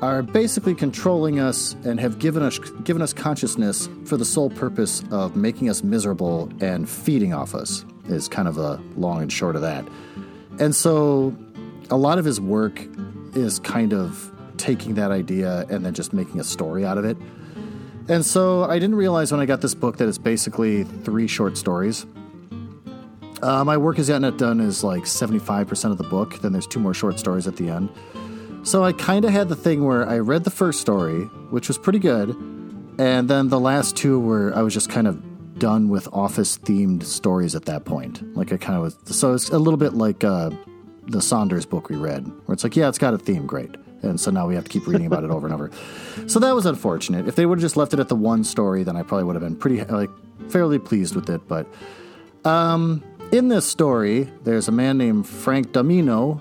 are 0.00 0.22
basically 0.22 0.74
controlling 0.74 1.40
us 1.40 1.74
and 1.84 2.00
have 2.00 2.18
given 2.18 2.42
us 2.42 2.58
given 2.84 3.02
us 3.02 3.12
consciousness 3.12 3.90
for 4.06 4.16
the 4.16 4.24
sole 4.24 4.48
purpose 4.48 5.04
of 5.10 5.36
making 5.36 5.68
us 5.68 5.84
miserable 5.84 6.48
and 6.62 6.88
feeding 6.88 7.34
off 7.34 7.54
us. 7.54 7.84
Is 8.06 8.28
kind 8.28 8.48
of 8.48 8.56
a 8.56 8.80
long 8.96 9.20
and 9.20 9.30
short 9.30 9.56
of 9.56 9.62
that. 9.62 9.84
And 10.58 10.74
so 10.74 11.36
a 11.90 11.96
lot 11.96 12.18
of 12.18 12.24
his 12.24 12.40
work 12.40 12.80
is 13.34 13.58
kind 13.58 13.92
of 13.92 14.30
taking 14.56 14.94
that 14.94 15.10
idea 15.10 15.66
and 15.68 15.84
then 15.84 15.94
just 15.94 16.12
making 16.12 16.40
a 16.40 16.44
story 16.44 16.84
out 16.84 16.98
of 16.98 17.04
it. 17.04 17.16
And 18.08 18.24
so 18.24 18.64
I 18.64 18.78
didn't 18.78 18.96
realize 18.96 19.32
when 19.32 19.40
I 19.40 19.46
got 19.46 19.60
this 19.60 19.74
book 19.74 19.96
that 19.96 20.08
it's 20.08 20.18
basically 20.18 20.84
three 20.84 21.26
short 21.26 21.56
stories. 21.56 22.06
Uh, 23.42 23.64
my 23.64 23.76
work 23.76 23.98
is 23.98 24.08
yet 24.08 24.20
not 24.20 24.38
done 24.38 24.60
is 24.60 24.84
like 24.84 25.04
75% 25.04 25.90
of 25.90 25.98
the 25.98 26.04
book. 26.04 26.40
Then 26.40 26.52
there's 26.52 26.66
two 26.66 26.80
more 26.80 26.94
short 26.94 27.18
stories 27.18 27.46
at 27.46 27.56
the 27.56 27.68
end. 27.68 27.90
So 28.62 28.84
I 28.84 28.92
kind 28.92 29.24
of 29.24 29.30
had 29.30 29.48
the 29.48 29.56
thing 29.56 29.84
where 29.84 30.08
I 30.08 30.18
read 30.18 30.44
the 30.44 30.50
first 30.50 30.80
story, 30.80 31.22
which 31.50 31.68
was 31.68 31.76
pretty 31.76 31.98
good. 31.98 32.30
And 32.98 33.28
then 33.28 33.48
the 33.48 33.60
last 33.60 33.96
two 33.96 34.18
were, 34.20 34.54
I 34.54 34.62
was 34.62 34.72
just 34.72 34.88
kind 34.88 35.06
of 35.06 35.20
done 35.58 35.88
with 35.88 36.08
office 36.12 36.58
themed 36.58 37.02
stories 37.02 37.54
at 37.54 37.64
that 37.66 37.84
point. 37.84 38.36
Like 38.36 38.52
I 38.52 38.56
kind 38.56 38.76
of 38.76 38.82
was, 38.82 39.16
so 39.16 39.34
it's 39.34 39.50
a 39.50 39.58
little 39.58 39.78
bit 39.78 39.94
like 39.94 40.24
uh, 40.24 40.50
the 41.06 41.20
Saunders 41.20 41.66
book 41.66 41.88
we 41.88 41.96
read, 41.96 42.26
where 42.46 42.54
it's 42.54 42.64
like, 42.64 42.76
yeah, 42.76 42.88
it's 42.88 42.98
got 42.98 43.14
a 43.14 43.18
theme, 43.18 43.46
great. 43.46 43.76
And 44.02 44.20
so 44.20 44.30
now 44.30 44.46
we 44.46 44.54
have 44.54 44.64
to 44.64 44.70
keep 44.70 44.86
reading 44.86 45.06
about 45.06 45.24
it 45.24 45.30
over 45.30 45.46
and 45.46 45.54
over. 45.54 45.70
So 46.26 46.38
that 46.38 46.54
was 46.54 46.64
unfortunate. 46.64 47.28
If 47.28 47.36
they 47.36 47.44
would 47.44 47.58
have 47.58 47.62
just 47.62 47.76
left 47.76 47.92
it 47.92 48.00
at 48.00 48.08
the 48.08 48.16
one 48.16 48.44
story, 48.44 48.82
then 48.82 48.96
I 48.96 49.02
probably 49.02 49.24
would 49.24 49.34
have 49.34 49.42
been 49.42 49.56
pretty, 49.56 49.82
like, 49.84 50.10
fairly 50.48 50.78
pleased 50.78 51.14
with 51.14 51.28
it. 51.28 51.46
But 51.48 51.66
um, 52.44 53.02
in 53.30 53.48
this 53.48 53.66
story, 53.66 54.30
there's 54.44 54.68
a 54.68 54.72
man 54.72 54.96
named 54.96 55.26
Frank 55.26 55.72
Domino, 55.72 56.40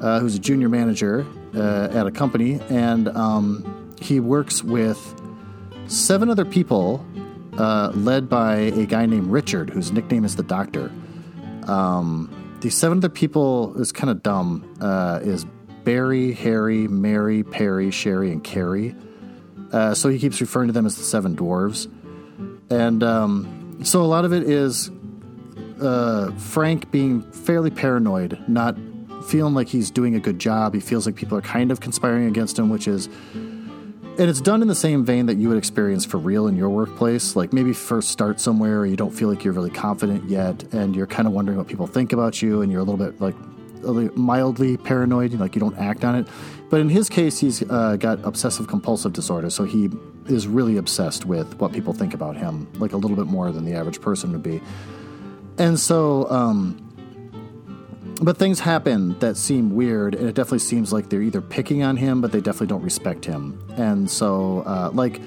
uh, 0.00 0.20
who's 0.20 0.36
a 0.36 0.38
junior 0.38 0.68
manager 0.68 1.26
uh, 1.54 1.88
at 1.90 2.06
a 2.06 2.10
company, 2.10 2.60
and 2.68 3.08
um, 3.08 3.94
he 4.00 4.20
works 4.20 4.62
with 4.62 5.14
seven 5.88 6.28
other 6.30 6.44
people 6.44 7.04
uh, 7.58 7.92
led 7.94 8.28
by 8.28 8.56
a 8.56 8.86
guy 8.86 9.06
named 9.06 9.28
Richard, 9.28 9.70
whose 9.70 9.92
nickname 9.92 10.24
is 10.24 10.36
the 10.36 10.42
Doctor. 10.42 10.92
Um, 11.66 12.58
the 12.60 12.70
seven 12.70 12.98
other 12.98 13.08
people 13.08 13.80
is 13.80 13.92
kind 13.92 14.10
of 14.10 14.22
dumb. 14.22 14.76
Uh, 14.80 15.20
is 15.22 15.44
Barry, 15.84 16.32
Harry, 16.32 16.88
Mary, 16.88 17.42
Perry, 17.42 17.90
Sherry, 17.90 18.30
and 18.30 18.42
Carrie. 18.42 18.94
Uh, 19.72 19.94
so 19.94 20.08
he 20.08 20.18
keeps 20.18 20.40
referring 20.40 20.68
to 20.68 20.72
them 20.72 20.86
as 20.86 20.96
the 20.96 21.02
seven 21.02 21.36
dwarves. 21.36 21.90
And 22.70 23.02
um, 23.02 23.78
so 23.84 24.02
a 24.02 24.06
lot 24.06 24.24
of 24.24 24.32
it 24.32 24.44
is 24.44 24.90
uh, 25.80 26.32
Frank 26.32 26.90
being 26.90 27.22
fairly 27.32 27.70
paranoid, 27.70 28.42
not 28.48 28.76
feeling 29.28 29.54
like 29.54 29.68
he's 29.68 29.90
doing 29.90 30.14
a 30.14 30.20
good 30.20 30.38
job. 30.38 30.74
He 30.74 30.80
feels 30.80 31.06
like 31.06 31.16
people 31.16 31.36
are 31.36 31.42
kind 31.42 31.70
of 31.70 31.80
conspiring 31.80 32.26
against 32.26 32.58
him, 32.58 32.68
which 32.68 32.88
is 32.88 33.08
and 34.18 34.30
it's 34.30 34.40
done 34.40 34.62
in 34.62 34.68
the 34.68 34.74
same 34.74 35.04
vein 35.04 35.26
that 35.26 35.36
you 35.36 35.48
would 35.48 35.58
experience 35.58 36.04
for 36.04 36.18
real 36.18 36.46
in 36.46 36.56
your 36.56 36.70
workplace. 36.70 37.36
Like 37.36 37.52
maybe 37.52 37.72
first 37.72 38.10
start 38.10 38.40
somewhere 38.40 38.80
or 38.80 38.86
you 38.86 38.96
don't 38.96 39.10
feel 39.10 39.28
like 39.28 39.44
you're 39.44 39.52
really 39.52 39.70
confident 39.70 40.28
yet, 40.28 40.64
and 40.72 40.96
you're 40.96 41.06
kind 41.06 41.26
of 41.28 41.34
wondering 41.34 41.58
what 41.58 41.66
people 41.66 41.86
think 41.86 42.12
about 42.12 42.40
you, 42.40 42.62
and 42.62 42.72
you're 42.72 42.80
a 42.80 42.84
little 42.84 43.04
bit 43.04 43.20
like 43.20 43.34
mildly 44.16 44.76
paranoid, 44.76 45.32
like 45.34 45.54
you 45.54 45.60
don't 45.60 45.78
act 45.78 46.04
on 46.04 46.14
it. 46.14 46.26
But 46.70 46.80
in 46.80 46.88
his 46.88 47.08
case, 47.08 47.38
he's 47.38 47.62
uh, 47.70 47.96
got 47.96 48.24
obsessive 48.24 48.66
compulsive 48.66 49.12
disorder, 49.12 49.50
so 49.50 49.64
he 49.64 49.90
is 50.26 50.48
really 50.48 50.76
obsessed 50.76 51.24
with 51.24 51.54
what 51.60 51.72
people 51.72 51.92
think 51.92 52.12
about 52.12 52.36
him, 52.36 52.66
like 52.78 52.92
a 52.92 52.96
little 52.96 53.16
bit 53.16 53.26
more 53.26 53.52
than 53.52 53.64
the 53.64 53.74
average 53.74 54.00
person 54.00 54.32
would 54.32 54.42
be. 54.42 54.60
And 55.58 55.78
so, 55.78 56.28
um, 56.30 56.85
but 58.22 58.36
things 58.36 58.60
happen 58.60 59.18
that 59.18 59.36
seem 59.36 59.74
weird, 59.74 60.14
and 60.14 60.28
it 60.28 60.34
definitely 60.34 60.60
seems 60.60 60.92
like 60.92 61.08
they're 61.08 61.22
either 61.22 61.40
picking 61.40 61.82
on 61.82 61.96
him, 61.96 62.20
but 62.20 62.32
they 62.32 62.40
definitely 62.40 62.68
don't 62.68 62.82
respect 62.82 63.24
him. 63.24 63.62
And 63.76 64.10
so, 64.10 64.62
uh, 64.66 64.90
like 64.92 65.20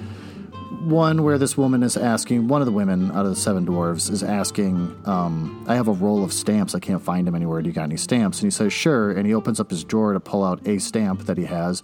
one 0.80 1.22
where 1.22 1.38
this 1.38 1.56
woman 1.56 1.82
is 1.82 1.96
asking, 1.96 2.48
one 2.48 2.62
of 2.62 2.66
the 2.66 2.72
women 2.72 3.10
out 3.12 3.26
of 3.26 3.30
the 3.30 3.36
seven 3.36 3.66
dwarves 3.66 4.10
is 4.10 4.22
asking, 4.22 4.96
um, 5.04 5.64
I 5.68 5.76
have 5.76 5.88
a 5.88 5.92
roll 5.92 6.24
of 6.24 6.32
stamps. 6.32 6.74
I 6.74 6.80
can't 6.80 7.02
find 7.02 7.26
them 7.26 7.34
anywhere. 7.34 7.62
Do 7.62 7.68
you 7.68 7.74
got 7.74 7.84
any 7.84 7.96
stamps? 7.96 8.38
And 8.40 8.46
he 8.46 8.50
says, 8.50 8.72
Sure. 8.72 9.12
And 9.12 9.26
he 9.26 9.34
opens 9.34 9.60
up 9.60 9.70
his 9.70 9.84
drawer 9.84 10.12
to 10.12 10.20
pull 10.20 10.42
out 10.42 10.66
a 10.66 10.78
stamp 10.78 11.26
that 11.26 11.38
he 11.38 11.44
has, 11.44 11.82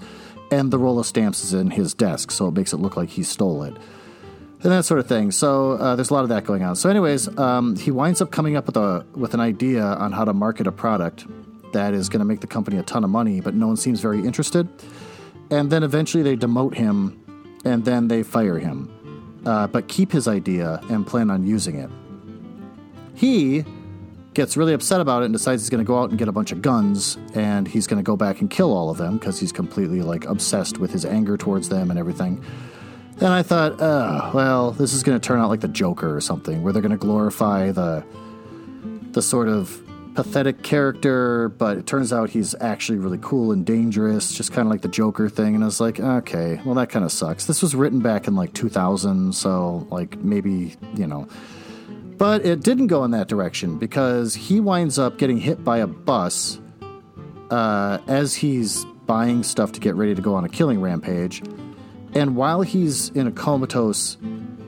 and 0.51 0.71
the 0.71 0.79
roll 0.79 0.99
of 0.99 1.07
stamps 1.07 1.45
is 1.45 1.53
in 1.53 1.71
his 1.71 1.95
desk, 1.95 2.31
so 2.31 2.49
it 2.49 2.55
makes 2.55 2.73
it 2.73 2.79
look 2.79 2.97
like 2.97 3.11
he 3.11 3.23
stole 3.23 3.63
it 3.63 3.77
and 4.67 4.75
that 4.75 4.85
sort 4.85 4.99
of 4.99 5.07
thing. 5.07 5.31
So 5.31 5.73
uh, 5.73 5.95
there's 5.95 6.11
a 6.11 6.15
lot 6.15 6.25
of 6.25 6.29
that 6.31 6.45
going 6.45 6.63
on. 6.65 6.75
So, 6.75 6.91
anyways, 6.91 7.39
um, 7.39 7.77
he 7.77 7.93
winds 7.93 8.21
up 8.21 8.33
coming 8.33 8.57
up 8.57 8.67
with 8.67 8.77
a 8.77 9.07
with 9.15 9.33
an 9.33 9.41
idea 9.41 9.83
on 9.83 10.13
how 10.13 10.25
to 10.25 10.33
market 10.33 10.67
a 10.67 10.73
product 10.73 11.25
that 11.73 11.95
is 11.95 12.09
going 12.09 12.19
to 12.19 12.25
make 12.25 12.41
the 12.41 12.47
company 12.47 12.77
a 12.77 12.83
ton 12.83 13.05
of 13.05 13.11
money, 13.11 13.41
but 13.41 13.55
no 13.55 13.69
one 13.69 13.77
seems 13.77 14.01
very 14.01 14.21
interested. 14.25 14.69
And 15.51 15.71
then 15.71 15.85
eventually 15.85 16.23
they 16.25 16.37
demote 16.37 16.75
him, 16.75 17.23
and 17.65 17.85
then 17.85 18.09
they 18.09 18.25
fire 18.25 18.59
him, 18.59 18.91
uh, 19.47 19.69
but 19.69 19.87
keep 19.87 20.11
his 20.11 20.27
idea 20.27 20.81
and 20.91 21.07
plan 21.07 21.31
on 21.31 21.47
using 21.47 21.77
it. 21.77 21.91
He 23.15 23.65
gets 24.35 24.57
really 24.57 24.75
upset 24.75 25.01
about 25.01 25.23
it 25.23 25.27
and 25.27 25.33
decides 25.33 25.63
he's 25.63 25.71
going 25.71 25.83
to 25.83 25.87
go 25.87 25.99
out 25.99 26.11
and 26.11 26.19
get 26.19 26.29
a 26.29 26.33
bunch 26.33 26.53
of 26.53 26.61
guns 26.61 27.17
and 27.35 27.67
he's 27.67 27.87
going 27.87 27.97
to 27.97 28.03
go 28.03 28.17
back 28.17 28.43
and 28.43 28.51
kill 28.51 28.71
all 28.71 28.91
of 28.91 28.99
them 28.99 29.17
because 29.17 29.41
he's 29.41 29.51
completely 29.51 30.03
like 30.03 30.27
obsessed 30.27 30.77
with 30.77 30.91
his 30.91 31.07
anger 31.07 31.39
towards 31.39 31.71
them 31.71 31.89
and 31.89 31.99
everything. 31.99 32.45
And 33.19 33.29
I 33.29 33.43
thought, 33.43 33.81
oh, 33.81 34.31
well, 34.35 34.73
this 34.73 34.93
is 34.93 35.03
going 35.03 35.19
to 35.19 35.27
turn 35.27 35.41
out 35.41 35.49
like 35.49 35.61
the 35.61 35.69
Joker 35.69 36.15
or 36.15 36.21
something, 36.21 36.63
where 36.63 36.73
they're 36.73 36.83
going 36.83 36.93
to 36.93 36.99
glorify 36.99 37.73
the 37.73 38.05
the 39.13 39.23
sort 39.23 39.49
of 39.49 39.83
pathetic 40.15 40.63
character, 40.63 41.49
but 41.51 41.79
it 41.79 41.87
turns 41.87 42.13
out 42.13 42.31
he's 42.31 42.55
actually 42.61 42.99
really 42.99 43.19
cool 43.23 43.53
and 43.53 43.65
dangerous, 43.65 44.33
just 44.33 44.53
kind 44.53 44.67
of 44.67 44.71
like 44.71 44.83
the 44.83 44.89
Joker 44.89 45.29
thing. 45.29 45.55
And 45.55 45.63
I 45.63 45.67
was 45.67 45.81
like, 45.81 46.01
okay, 46.01 46.61
well, 46.65 46.75
that 46.75 46.91
kind 46.91 47.05
of 47.05 47.13
sucks. 47.13 47.47
This 47.47 47.63
was 47.63 47.75
written 47.75 48.01
back 48.01 48.27
in 48.27 48.35
like 48.35 48.53
2000, 48.53 49.35
so 49.35 49.87
like 49.91 50.19
maybe, 50.19 50.75
you 50.95 51.07
know. 51.07 51.29
But 52.19 52.45
it 52.45 52.61
didn't 52.63 52.89
go 52.89 53.05
in 53.05 53.11
that 53.13 53.29
direction 53.29 53.79
because 53.79 54.35
he 54.35 54.59
winds 54.59 54.99
up 54.99 55.19
getting 55.19 55.39
hit 55.39 55.63
by 55.63 55.79
a 55.79 55.87
bus 55.87 56.59
uh, 57.51 57.99
as 58.07 58.35
he's 58.35 58.85
buying 59.07 59.43
stuff 59.43 59.73
to 59.73 59.81
get 59.81 59.95
ready 59.95 60.15
to 60.15 60.23
go 60.23 60.35
on 60.35 60.45
a 60.45 60.49
killing 60.49 60.81
rampage. 60.81 61.43
And 62.17 62.35
while 62.35 62.63
he's 62.63 63.11
in 63.11 63.27
a 63.27 63.31
comatose 63.31 64.17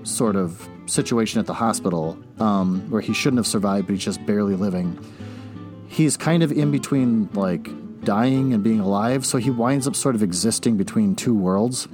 sort 0.03 0.37
of 0.37 0.69
situation 0.85 1.41
at 1.41 1.47
the 1.47 1.55
hospital, 1.55 2.19
um, 2.41 2.91
where 2.91 3.01
he 3.01 3.15
shouldn't 3.15 3.39
have 3.39 3.47
survived, 3.47 3.87
but 3.87 3.95
he's 3.95 4.05
just 4.05 4.25
barely 4.27 4.55
living, 4.55 4.99
he's 5.89 6.19
kind 6.19 6.43
of 6.43 6.53
in 6.53 6.71
between 6.71 7.31
like 7.33 7.71
dying 8.05 8.53
and 8.53 8.63
being 8.63 8.81
alive. 8.81 9.25
So 9.25 9.39
he 9.39 9.49
winds 9.49 9.89
up 9.89 9.97
sort 9.97 10.15
of 10.15 10.23
existing 10.23 10.77
between 10.77 11.17
two 11.17 11.35
worlds. 11.35 11.89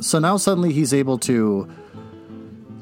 So 0.00 0.18
now 0.18 0.36
suddenly 0.36 0.72
he's 0.72 0.92
able 0.92 1.18
to 1.18 1.70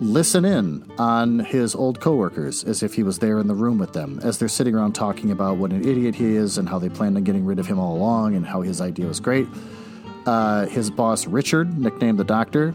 listen 0.01 0.47
in 0.47 0.91
on 0.97 1.41
his 1.41 1.75
old 1.75 2.01
coworkers 2.01 2.65
as 2.65 2.83
if 2.83 2.95
he 2.95 3.03
was 3.03 3.19
there 3.19 3.39
in 3.39 3.47
the 3.47 3.55
room 3.55 3.77
with 3.77 3.93
them 3.93 4.19
as 4.25 4.39
they're 4.39 4.49
sitting 4.49 4.75
around 4.75 4.95
talking 4.95 5.31
about 5.31 5.59
what 5.59 5.71
an 5.71 5.87
idiot 5.87 6.15
he 6.15 6.35
is 6.35 6.57
and 6.57 6.67
how 6.67 6.79
they 6.79 6.89
planned 6.89 7.15
on 7.19 7.25
getting 7.25 7.45
rid 7.45 7.59
of 7.59 7.67
him 7.67 7.79
all 7.79 7.95
along 7.95 8.35
and 8.35 8.47
how 8.47 8.63
his 8.63 8.81
idea 8.81 9.07
was 9.07 9.21
great. 9.21 9.47
Uh, 10.27 10.67
his 10.67 10.91
boss, 10.91 11.27
Richard, 11.27 11.79
nicknamed 11.79 12.19
the 12.19 12.25
Doctor, 12.25 12.75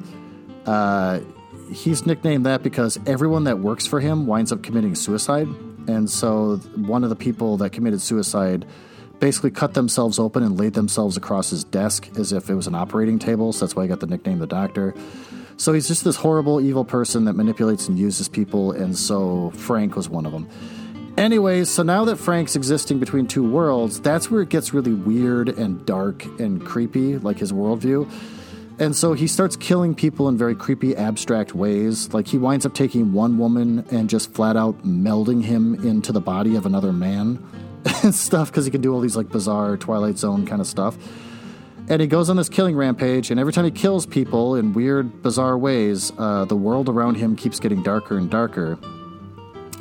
uh, 0.66 1.20
he's 1.72 2.06
nicknamed 2.06 2.46
that 2.46 2.64
because 2.64 3.00
everyone 3.06 3.46
that 3.46 3.60
works 3.60 3.86
for 3.86 4.00
him 4.00 4.28
winds 4.28 4.52
up 4.52 4.64
committing 4.64 4.96
suicide. 4.96 5.48
And 5.88 6.10
so 6.10 6.58
one 6.76 7.04
of 7.04 7.10
the 7.10 7.16
people 7.16 7.58
that 7.58 7.72
committed 7.72 8.02
suicide 8.02 8.66
basically 9.20 9.52
cut 9.52 9.74
themselves 9.74 10.20
open 10.20 10.44
and 10.44 10.60
laid 10.60 10.74
themselves 10.74 11.18
across 11.18 11.50
his 11.50 11.64
desk 11.64 12.10
as 12.18 12.32
if 12.34 12.50
it 12.50 12.56
was 12.56 12.68
an 12.68 12.76
operating 12.76 13.18
table. 13.18 13.54
So 13.54 13.66
that's 13.66 13.76
why 13.76 13.84
I 13.84 13.88
got 13.88 14.00
the 14.00 14.08
nickname 14.08 14.40
the 14.40 14.48
Doctor. 14.48 14.94
So 15.58 15.74
he's 15.74 15.88
just 15.88 16.04
this 16.04 16.18
horrible, 16.18 16.62
evil 16.62 16.86
person 16.86 17.26
that 17.26 17.34
manipulates 17.34 17.88
and 17.88 17.98
uses 17.98 18.30
people, 18.30 18.74
and 18.74 18.96
so 18.96 19.50
Frank 19.56 19.96
was 19.96 20.08
one 20.08 20.28
of 20.28 20.32
them. 20.32 20.48
Anyways, 21.18 21.72
so 21.72 21.82
now 21.82 22.06
that 22.06 22.18
Frank's 22.18 22.56
existing 22.56 23.00
between 23.00 23.26
two 23.26 23.44
worlds, 23.44 24.00
that's 24.00 24.30
where 24.30 24.42
it 24.44 24.50
gets 24.50 24.72
really 24.72 24.94
weird 24.94 25.50
and 25.50 25.84
dark 25.84 26.24
and 26.40 26.64
creepy, 26.64 27.18
like 27.18 27.40
his 27.40 27.52
worldview. 27.52 28.08
And 28.78 28.96
so 28.96 29.14
he 29.14 29.26
starts 29.26 29.56
killing 29.56 29.96
people 29.96 30.30
in 30.30 30.38
very 30.38 30.54
creepy, 30.54 30.96
abstract 30.96 31.56
ways. 31.56 32.14
Like 32.14 32.28
he 32.28 32.38
winds 32.38 32.68
up 32.68 32.76
taking 32.76 33.14
one 33.14 33.40
woman 33.40 33.84
and 33.90 34.08
just 34.08 34.32
flat 34.36 34.56
out 34.56 34.86
melding 34.86 35.44
him 35.44 35.74
into 35.84 36.12
the 36.12 36.22
body 36.22 36.56
of 36.56 36.68
another 36.68 36.94
man 36.94 37.44
and 38.04 38.14
stuff 38.14 38.52
because 38.52 38.66
he 38.66 38.72
can 38.72 38.82
do 38.82 38.94
all 38.94 39.02
these 39.02 39.18
like 39.18 39.30
bizarre 39.30 39.76
Twilight 39.76 40.20
Zone 40.20 40.46
kind 40.46 40.62
of 40.62 40.68
stuff. 40.68 40.96
And 41.90 42.00
he 42.00 42.08
goes 42.08 42.30
on 42.30 42.36
this 42.36 42.50
killing 42.50 42.76
rampage, 42.76 43.32
and 43.32 43.40
every 43.40 43.54
time 43.54 43.66
he 43.66 43.72
kills 43.72 44.06
people 44.06 44.56
in 44.56 44.74
weird, 44.74 45.24
bizarre 45.24 45.58
ways, 45.58 46.12
uh, 46.18 46.44
the 46.46 46.56
world 46.56 46.90
around 46.90 47.16
him 47.16 47.36
keeps 47.36 47.60
getting 47.62 47.82
darker 47.82 48.18
and 48.18 48.30
darker. 48.30 48.78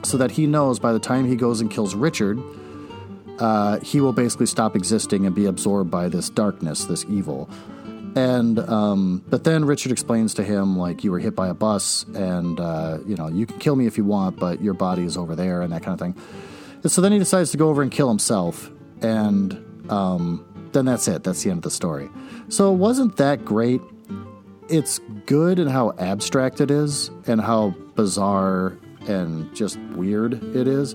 So 0.02 0.16
that 0.18 0.30
he 0.30 0.46
knows 0.46 0.78
by 0.78 0.92
the 0.92 0.98
time 0.98 1.26
he 1.26 1.36
goes 1.36 1.60
and 1.60 1.70
kills 1.70 1.94
Richard, 1.94 2.38
uh, 3.38 3.80
he 3.80 4.00
will 4.00 4.12
basically 4.12 4.46
stop 4.46 4.76
existing 4.76 5.26
and 5.26 5.34
be 5.34 5.46
absorbed 5.46 5.90
by 5.90 6.08
this 6.08 6.30
darkness, 6.30 6.84
this 6.84 7.04
evil. 7.08 7.48
And 8.14 8.58
um, 8.58 9.22
but 9.28 9.44
then 9.44 9.66
Richard 9.66 9.92
explains 9.92 10.32
to 10.34 10.42
him 10.42 10.78
like 10.78 11.04
you 11.04 11.10
were 11.10 11.18
hit 11.18 11.34
by 11.34 11.48
a 11.48 11.54
bus, 11.54 12.06
and 12.14 12.58
uh, 12.58 12.98
you 13.06 13.14
know 13.14 13.28
you 13.28 13.44
can 13.44 13.58
kill 13.58 13.76
me 13.76 13.86
if 13.86 13.98
you 13.98 14.04
want, 14.04 14.38
but 14.38 14.62
your 14.62 14.72
body 14.72 15.02
is 15.02 15.18
over 15.18 15.36
there, 15.36 15.60
and 15.60 15.70
that 15.72 15.82
kind 15.82 15.92
of 15.92 16.00
thing. 16.00 16.22
And 16.82 16.90
so 16.90 17.02
then 17.02 17.12
he 17.12 17.18
decides 17.18 17.50
to 17.50 17.58
go 17.58 17.68
over 17.68 17.82
and 17.82 17.92
kill 17.92 18.08
himself, 18.08 18.70
and 19.02 19.52
um, 19.90 20.46
then 20.72 20.86
that's 20.86 21.08
it. 21.08 21.24
That's 21.24 21.42
the 21.42 21.50
end 21.50 21.58
of 21.58 21.64
the 21.64 21.70
story. 21.70 22.08
So 22.48 22.72
it 22.72 22.76
wasn't 22.76 23.16
that 23.18 23.44
great. 23.44 23.82
It's 24.70 24.98
good 25.26 25.58
in 25.58 25.68
how 25.68 25.92
abstract 25.98 26.62
it 26.62 26.70
is 26.70 27.10
and 27.26 27.38
how 27.38 27.74
bizarre 27.96 28.78
and 29.08 29.52
just 29.54 29.78
weird 29.94 30.34
it 30.54 30.66
is. 30.68 30.94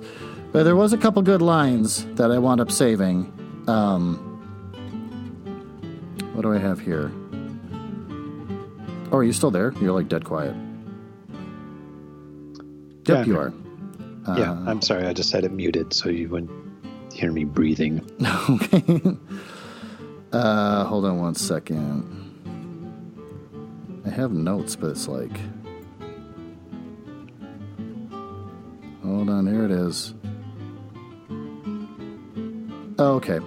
But 0.52 0.64
there 0.64 0.76
was 0.76 0.92
a 0.94 0.98
couple 0.98 1.22
good 1.22 1.42
lines 1.42 2.06
that 2.16 2.30
I 2.32 2.38
wound 2.38 2.60
up 2.62 2.72
saving. 2.72 3.32
Um, 3.68 4.18
what 6.34 6.42
do 6.42 6.54
I 6.54 6.58
have 6.58 6.80
here? 6.80 7.12
Oh, 9.12 9.18
are 9.18 9.24
you 9.24 9.34
still 9.34 9.52
there? 9.52 9.74
You're 9.82 9.92
like 9.94 10.08
dead 10.10 10.26
quiet. 10.26 10.56
Yep, 13.06 13.08
Yeah, 13.08 13.24
you 13.26 13.38
are. 13.40 13.54
yeah, 14.38 14.52
I'm 14.68 14.82
sorry. 14.82 15.06
I 15.06 15.14
just 15.14 15.32
had 15.32 15.44
it 15.44 15.52
muted 15.52 15.94
so 15.94 16.10
you 16.10 16.30
wouldn't 16.30 16.52
hear 17.14 17.32
me 17.32 17.44
breathing. 17.44 18.02
okay. 18.50 19.02
Uh, 20.32 20.84
hold 20.86 21.04
on 21.06 21.20
one 21.20 21.36
second. 21.36 22.18
I 24.06 24.10
have 24.10 24.32
notes, 24.32 24.76
but 24.76 24.92
it's 24.92 25.08
like. 25.08 25.32
Hold 29.04 29.30
on, 29.30 29.48
here 29.48 29.66
it 29.66 29.72
is. 29.72 30.14
Oh, 33.00 33.16
okay. 33.16 33.40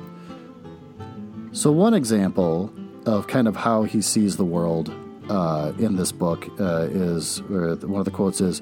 So, 1.52 1.70
one 1.70 1.94
example 1.94 2.72
of 3.06 3.26
kind 3.28 3.46
of 3.46 3.54
how 3.54 3.84
he 3.84 4.02
sees 4.02 4.36
the 4.36 4.44
world 4.44 4.92
uh, 5.28 5.72
in 5.78 5.96
this 5.96 6.10
book 6.10 6.48
uh, 6.58 6.88
is, 6.90 7.40
one 7.42 8.00
of 8.00 8.04
the 8.04 8.10
quotes 8.10 8.40
is, 8.40 8.60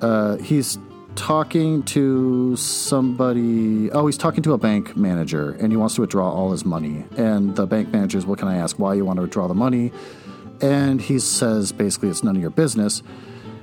uh, 0.00 0.36
he's 0.38 0.78
talking 1.14 1.82
to 1.84 2.56
somebody. 2.56 3.90
Oh, 3.92 4.06
he's 4.06 4.18
talking 4.18 4.42
to 4.42 4.52
a 4.52 4.58
bank 4.58 4.96
manager, 4.96 5.52
and 5.52 5.72
he 5.72 5.76
wants 5.76 5.94
to 5.96 6.00
withdraw 6.00 6.30
all 6.30 6.50
his 6.50 6.64
money. 6.64 7.04
And 7.16 7.54
the 7.54 7.66
bank 7.66 7.92
manager 7.92 8.18
is, 8.18 8.26
"What 8.26 8.38
can 8.38 8.48
I 8.48 8.56
ask? 8.56 8.78
Why 8.78 8.94
you 8.94 9.04
want 9.04 9.18
to 9.18 9.22
withdraw 9.22 9.46
the 9.46 9.54
money?" 9.54 9.92
And 10.60 11.00
he 11.00 11.18
says, 11.18 11.72
basically, 11.72 12.10
it's 12.10 12.22
none 12.22 12.36
of 12.36 12.42
your 12.42 12.50
business. 12.50 13.02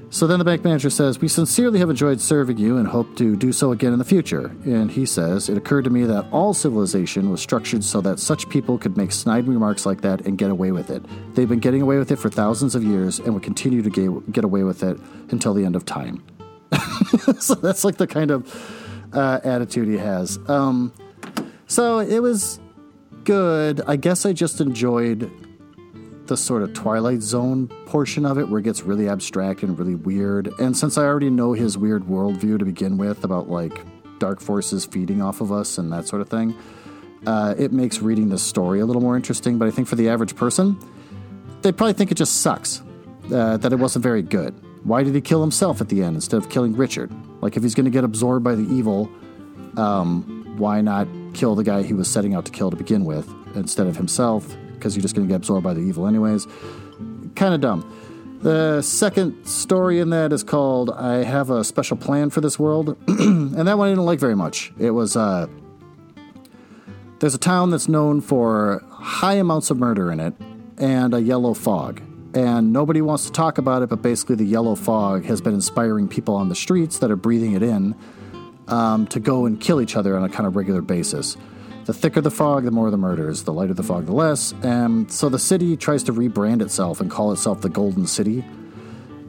So 0.10 0.26
then 0.26 0.40
the 0.40 0.46
bank 0.46 0.64
manager 0.64 0.90
says, 0.90 1.20
We 1.20 1.28
sincerely 1.28 1.80
have 1.80 1.90
enjoyed 1.90 2.22
serving 2.22 2.58
you 2.58 2.78
and 2.78 2.88
hope 2.88 3.18
to 3.18 3.36
do 3.36 3.52
so 3.52 3.72
again 3.72 3.92
in 3.92 4.00
the 4.00 4.06
future. 4.06 4.56
And 4.66 4.90
he 4.90 5.06
says, 5.06 5.50
It 5.50 5.58
occurred 5.58 5.84
to 5.84 5.90
me 5.90 6.06
that 6.06 6.26
all 6.32 6.54
civilization 6.54 7.30
was 7.30 7.42
structured 7.42 7.84
so 7.84 8.00
that 8.02 8.20
such 8.20 8.48
people 8.50 8.78
could 8.78 8.96
make 8.96 9.12
snide 9.12 9.48
remarks 9.48 9.86
like 9.86 10.02
that 10.02 10.22
and 10.22 10.38
get 10.38 10.50
away 10.50 10.72
with 10.72 10.90
it. 10.90 11.04
They've 11.36 11.50
been 11.50 11.60
getting 11.60 11.82
away 11.82 11.98
with 11.98 12.12
it 12.12 12.18
for 12.18 12.30
thousands 12.30 12.74
of 12.74 12.84
years 12.84 13.20
and 13.20 13.34
will 13.34 13.42
continue 13.42 13.82
to 13.82 14.24
get 14.32 14.44
away 14.46 14.64
with 14.64 14.82
it 14.82 14.98
until 15.30 15.54
the 15.54 15.66
end 15.66 15.76
of 15.76 15.84
time. 15.84 16.24
so 17.40 17.56
that's 17.56 17.84
like 17.84 17.98
the 17.98 18.08
kind 18.08 18.32
of 18.32 19.12
uh, 19.14 19.42
attitude 19.44 19.90
he 19.90 19.98
has. 19.98 20.40
Um, 20.48 20.94
so 21.68 22.00
it 22.00 22.20
was 22.20 22.60
good. 23.26 23.82
I 23.82 23.98
guess 23.98 24.26
I 24.26 24.32
just 24.32 24.62
enjoyed 24.62 25.30
the 26.28 26.38
sort 26.38 26.64
of 26.64 26.74
Twilight 26.74 27.22
Zone 27.22 27.68
portion 27.86 28.26
of 28.26 28.38
it 28.38 28.50
where 28.50 28.60
it 28.60 28.64
gets 28.64 28.84
really 28.84 29.08
abstract 29.10 29.64
and 29.64 29.78
really 29.78 29.96
weird. 29.96 30.48
And 30.60 30.76
since 30.76 30.98
I 30.98 31.04
already 31.04 31.30
know 31.30 31.54
his 31.54 31.78
weird 31.78 32.04
worldview 32.04 32.60
to 32.60 32.66
begin 32.66 32.98
with 32.98 33.24
about 33.24 33.50
like 33.50 33.80
dark 34.20 34.40
forces 34.40 34.86
feeding 34.86 35.22
off 35.22 35.42
of 35.42 35.52
us 35.52 35.78
and 35.78 35.92
that 35.92 36.08
sort 36.08 36.22
of 36.22 36.30
thing, 36.30 36.56
uh, 37.26 37.56
it 37.58 37.72
makes 37.72 38.00
reading 38.00 38.30
the 38.30 38.38
story 38.38 38.80
a 38.80 38.86
little 38.86 39.02
more 39.02 39.16
interesting. 39.16 39.58
But 39.58 39.68
I 39.68 39.72
think 39.72 39.88
for 39.88 39.96
the 39.96 40.10
average 40.10 40.36
person, 40.36 40.78
they 41.62 41.72
probably 41.72 41.94
think 41.94 42.12
it 42.12 42.16
just 42.16 42.42
sucks, 42.42 42.82
uh, 43.34 43.58
that 43.58 43.74
it 43.74 43.78
wasn't 43.78 44.04
very 44.04 44.22
good. 44.22 44.54
Why 44.84 45.04
did 45.04 45.16
he 45.16 45.22
kill 45.22 45.42
himself 45.42 45.82
at 45.82 45.90
the 45.90 46.04
end 46.04 46.16
instead 46.16 46.38
of 46.38 46.50
killing 46.50 46.76
Richard? 46.76 47.12
Like, 47.42 47.58
if 47.58 47.64
he's 47.64 47.76
going 47.76 47.86
to 47.86 47.92
get 47.92 48.04
absorbed 48.04 48.44
by 48.44 48.56
the 48.56 48.64
evil, 48.74 49.10
um, 49.76 50.56
why 50.58 50.82
not 50.82 51.08
kill 51.34 51.56
the 51.56 51.64
guy 51.64 51.84
he 51.84 51.94
was 51.94 52.08
setting 52.08 52.34
out 52.34 52.46
to 52.46 52.52
kill 52.52 52.70
to 52.70 52.78
begin 52.78 53.04
with 53.06 53.28
instead 53.56 53.88
of 53.88 53.98
himself? 53.98 54.56
Because 54.88 54.96
you're 54.96 55.02
just 55.02 55.16
going 55.16 55.28
to 55.28 55.30
get 55.30 55.36
absorbed 55.36 55.66
by 55.66 55.74
the 55.74 55.82
evil, 55.82 56.08
anyways. 56.08 56.48
Kind 57.36 57.54
of 57.54 57.60
dumb. 57.60 58.40
The 58.42 58.82
second 58.82 59.46
story 59.46 60.00
in 60.00 60.12
that 60.12 60.32
is 60.32 60.46
called 60.46 60.92
I 60.92 61.26
Have 61.26 61.50
a 61.50 61.66
Special 61.66 61.98
Plan 61.98 62.30
for 62.30 62.40
This 62.40 62.58
World. 62.58 62.96
and 63.10 63.68
that 63.68 63.78
one 63.78 63.90
I 63.90 63.92
didn't 63.92 64.06
like 64.06 64.22
very 64.22 64.36
much. 64.38 64.72
It 64.80 64.92
was, 64.92 65.18
uh, 65.18 65.48
there's 67.20 67.36
a 67.36 67.38
town 67.38 67.70
that's 67.72 67.90
known 67.90 68.22
for 68.22 68.82
high 68.90 69.34
amounts 69.34 69.72
of 69.72 69.78
murder 69.78 70.10
in 70.10 70.22
it 70.22 70.34
and 70.78 71.14
a 71.14 71.22
yellow 71.22 71.54
fog. 71.54 72.02
And 72.34 72.72
nobody 72.72 73.02
wants 73.02 73.26
to 73.26 73.32
talk 73.34 73.58
about 73.58 73.82
it, 73.82 73.90
but 73.90 74.02
basically, 74.02 74.38
the 74.38 74.46
yellow 74.46 74.76
fog 74.76 75.26
has 75.26 75.42
been 75.42 75.54
inspiring 75.54 76.08
people 76.08 76.34
on 76.34 76.48
the 76.48 76.56
streets 76.56 77.00
that 77.00 77.12
are 77.12 77.18
breathing 77.18 77.52
it 77.56 77.62
in 77.62 77.94
um, 78.70 79.06
to 79.08 79.20
go 79.20 79.46
and 79.46 79.60
kill 79.60 79.82
each 79.82 79.98
other 79.98 80.16
on 80.16 80.24
a 80.24 80.30
kind 80.30 80.48
of 80.48 80.56
regular 80.56 80.82
basis. 80.82 81.36
The 81.88 81.94
thicker 81.94 82.20
the 82.20 82.30
fog, 82.30 82.66
the 82.66 82.72
more 82.72 82.92
the 82.92 82.98
murders. 82.98 83.44
The 83.44 83.54
lighter 83.54 83.74
the 83.74 83.82
fog, 83.82 84.08
the 84.08 84.12
less. 84.12 84.54
And 84.62 85.10
so 85.10 85.30
the 85.30 85.40
city 85.40 85.78
tries 85.78 86.04
to 86.04 86.12
rebrand 86.12 86.62
itself 86.62 87.00
and 87.00 87.10
call 87.10 87.32
itself 87.32 87.62
the 87.62 87.70
Golden 87.70 88.06
City. 88.06 88.44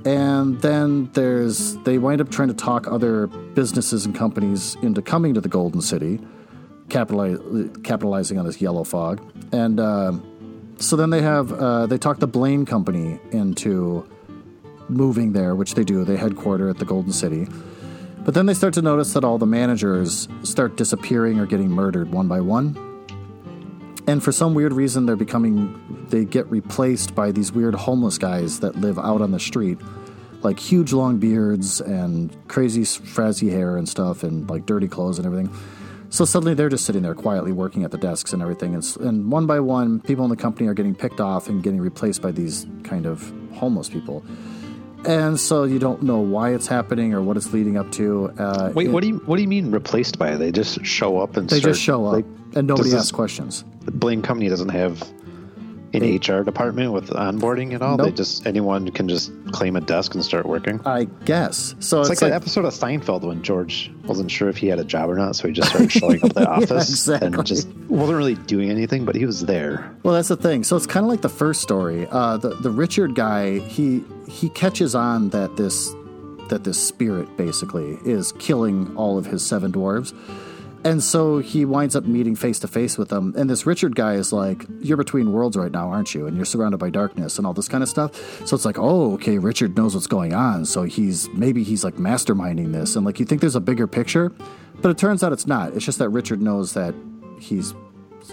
And 0.04 0.60
then 0.60 1.08
there's 1.12 1.76
they 1.84 1.98
wind 1.98 2.20
up 2.20 2.32
trying 2.32 2.48
to 2.48 2.54
talk 2.54 2.88
other 2.88 3.28
businesses 3.28 4.06
and 4.06 4.14
companies 4.14 4.76
into 4.82 5.00
coming 5.02 5.34
to 5.34 5.40
the 5.40 5.48
Golden 5.48 5.80
City, 5.80 6.18
capitalizing 6.88 8.38
on 8.38 8.44
this 8.44 8.60
yellow 8.60 8.82
fog. 8.82 9.22
And 9.52 9.78
uh, 9.78 10.14
so 10.78 10.96
then 10.96 11.10
they 11.10 11.22
have 11.22 11.52
uh, 11.52 11.86
they 11.86 11.96
talk 11.96 12.18
the 12.18 12.26
Blaine 12.26 12.66
Company 12.66 13.20
into 13.30 14.04
moving 14.88 15.32
there, 15.32 15.54
which 15.54 15.74
they 15.74 15.84
do. 15.84 16.04
They 16.04 16.16
headquarter 16.16 16.68
at 16.68 16.78
the 16.78 16.84
Golden 16.84 17.12
City. 17.12 17.46
But 18.28 18.34
then 18.34 18.44
they 18.44 18.52
start 18.52 18.74
to 18.74 18.82
notice 18.82 19.14
that 19.14 19.24
all 19.24 19.38
the 19.38 19.46
managers 19.46 20.28
start 20.42 20.76
disappearing 20.76 21.40
or 21.40 21.46
getting 21.46 21.70
murdered 21.70 22.12
one 22.12 22.28
by 22.28 22.42
one. 22.42 22.76
And 24.06 24.22
for 24.22 24.32
some 24.32 24.52
weird 24.52 24.74
reason, 24.74 25.06
they're 25.06 25.16
becoming, 25.16 26.04
they 26.10 26.26
get 26.26 26.46
replaced 26.50 27.14
by 27.14 27.32
these 27.32 27.52
weird 27.52 27.74
homeless 27.74 28.18
guys 28.18 28.60
that 28.60 28.76
live 28.76 28.98
out 28.98 29.22
on 29.22 29.30
the 29.30 29.40
street. 29.40 29.78
Like 30.42 30.60
huge 30.60 30.92
long 30.92 31.16
beards 31.16 31.80
and 31.80 32.36
crazy 32.48 32.84
frizzy 32.84 33.48
hair 33.48 33.78
and 33.78 33.88
stuff 33.88 34.22
and 34.22 34.46
like 34.50 34.66
dirty 34.66 34.88
clothes 34.88 35.18
and 35.18 35.24
everything. 35.24 35.50
So 36.10 36.26
suddenly 36.26 36.52
they're 36.52 36.68
just 36.68 36.84
sitting 36.84 37.04
there 37.04 37.14
quietly 37.14 37.52
working 37.52 37.82
at 37.82 37.92
the 37.92 37.98
desks 37.98 38.34
and 38.34 38.42
everything. 38.42 38.74
And, 38.74 38.96
and 39.00 39.32
one 39.32 39.46
by 39.46 39.60
one, 39.60 40.00
people 40.00 40.24
in 40.24 40.28
the 40.28 40.36
company 40.36 40.68
are 40.68 40.74
getting 40.74 40.94
picked 40.94 41.22
off 41.22 41.48
and 41.48 41.62
getting 41.62 41.80
replaced 41.80 42.20
by 42.20 42.32
these 42.32 42.66
kind 42.82 43.06
of 43.06 43.32
homeless 43.54 43.88
people. 43.88 44.22
And 45.04 45.38
so 45.38 45.64
you 45.64 45.78
don't 45.78 46.02
know 46.02 46.18
why 46.18 46.50
it's 46.54 46.66
happening 46.66 47.14
or 47.14 47.22
what 47.22 47.36
it's 47.36 47.52
leading 47.52 47.76
up 47.76 47.90
to. 47.92 48.32
Uh, 48.38 48.72
Wait, 48.74 48.88
it- 48.88 48.90
what 48.90 49.02
do 49.02 49.08
you 49.08 49.16
what 49.26 49.36
do 49.36 49.42
you 49.42 49.48
mean 49.48 49.70
replaced 49.70 50.18
by? 50.18 50.36
They 50.36 50.50
just 50.52 50.84
show 50.84 51.18
up 51.18 51.36
and 51.36 51.48
They 51.48 51.60
start, 51.60 51.74
just 51.74 51.82
show 51.82 52.04
up 52.06 52.12
like, 52.14 52.24
and 52.54 52.66
nobody 52.66 52.92
asks 52.94 53.12
questions. 53.12 53.64
the 53.84 53.90
Blaine 53.92 54.22
company 54.22 54.48
doesn't 54.48 54.70
have 54.70 55.02
an 55.94 56.02
HR 56.16 56.42
department 56.44 56.92
with 56.92 57.10
onboarding 57.10 57.72
and 57.74 57.82
all. 57.82 57.96
They 57.96 58.10
just 58.10 58.46
anyone 58.46 58.90
can 58.90 59.08
just 59.08 59.32
claim 59.52 59.76
a 59.76 59.80
desk 59.80 60.14
and 60.14 60.24
start 60.24 60.46
working. 60.46 60.80
I 60.84 61.04
guess. 61.24 61.74
So 61.80 62.00
It's, 62.00 62.10
it's, 62.10 62.20
like, 62.20 62.22
like, 62.22 62.30
an 62.30 62.36
episode 62.36 62.64
of 62.64 62.74
Seinfeld 62.74 63.22
when 63.22 63.42
George 63.42 63.90
wasn't 64.04 64.30
sure 64.30 64.48
if 64.48 64.56
he 64.56 64.66
had 64.66 64.78
a 64.78 64.84
job 64.84 65.08
or 65.10 65.14
not, 65.14 65.36
so 65.36 65.48
he 65.48 65.54
just 65.54 65.68
started 65.68 65.90
showing 65.90 66.18
up 66.22 66.30
at 66.30 66.34
the 66.34 66.48
office 66.48 66.90
exactly. 66.90 67.28
and 67.28 67.46
just 67.46 67.68
wasn't 67.88 68.18
really 68.18 68.34
doing 68.34 68.70
anything, 68.70 69.04
but 69.04 69.14
he 69.16 69.24
was 69.24 69.46
there. 69.46 69.94
Well, 70.02 70.14
that's 70.14 70.28
the 70.28 70.36
thing. 70.36 70.64
So 70.64 70.76
it's 70.76 70.86
kind 70.86 71.04
of 71.04 71.10
like 71.10 71.22
the 71.22 71.28
first 71.28 71.62
story. 71.62 72.06
Uh, 72.10 72.36
the 72.36 72.50
the 72.50 72.70
Richard 72.70 73.14
guy, 73.14 73.58
he 73.60 74.02
he 74.28 74.48
catches 74.50 74.94
on 74.94 75.30
that 75.30 75.56
this 75.56 75.94
that 76.48 76.64
this 76.64 76.78
spirit 76.80 77.34
basically 77.36 77.98
is 78.04 78.32
killing 78.32 78.94
all 78.96 79.18
of 79.18 79.26
his 79.26 79.44
seven 79.44 79.70
dwarves, 79.72 80.14
and 80.84 81.02
so 81.02 81.38
he 81.38 81.64
winds 81.64 81.96
up 81.96 82.04
meeting 82.04 82.36
face 82.36 82.58
to 82.60 82.68
face 82.68 82.96
with 82.96 83.08
them. 83.08 83.34
And 83.36 83.48
this 83.48 83.66
Richard 83.66 83.94
guy 83.96 84.14
is 84.14 84.32
like, 84.32 84.66
"You're 84.80 84.96
between 84.96 85.32
worlds 85.32 85.56
right 85.56 85.72
now, 85.72 85.88
aren't 85.88 86.14
you? 86.14 86.26
And 86.26 86.36
you're 86.36 86.46
surrounded 86.46 86.78
by 86.78 86.90
darkness 86.90 87.38
and 87.38 87.46
all 87.46 87.52
this 87.52 87.68
kind 87.68 87.82
of 87.82 87.88
stuff." 87.88 88.46
So 88.46 88.54
it's 88.54 88.64
like, 88.64 88.78
"Oh, 88.78 89.14
okay, 89.14 89.38
Richard 89.38 89.76
knows 89.76 89.94
what's 89.94 90.06
going 90.06 90.34
on. 90.34 90.64
So 90.64 90.82
he's 90.84 91.28
maybe 91.30 91.62
he's 91.62 91.84
like 91.84 91.96
masterminding 91.96 92.72
this." 92.72 92.96
And 92.96 93.04
like 93.04 93.18
you 93.18 93.26
think 93.26 93.40
there's 93.40 93.56
a 93.56 93.60
bigger 93.60 93.86
picture, 93.86 94.32
but 94.80 94.90
it 94.90 94.98
turns 94.98 95.22
out 95.22 95.32
it's 95.32 95.46
not. 95.46 95.74
It's 95.74 95.84
just 95.84 95.98
that 95.98 96.10
Richard 96.10 96.40
knows 96.40 96.74
that 96.74 96.94
he's 97.38 97.74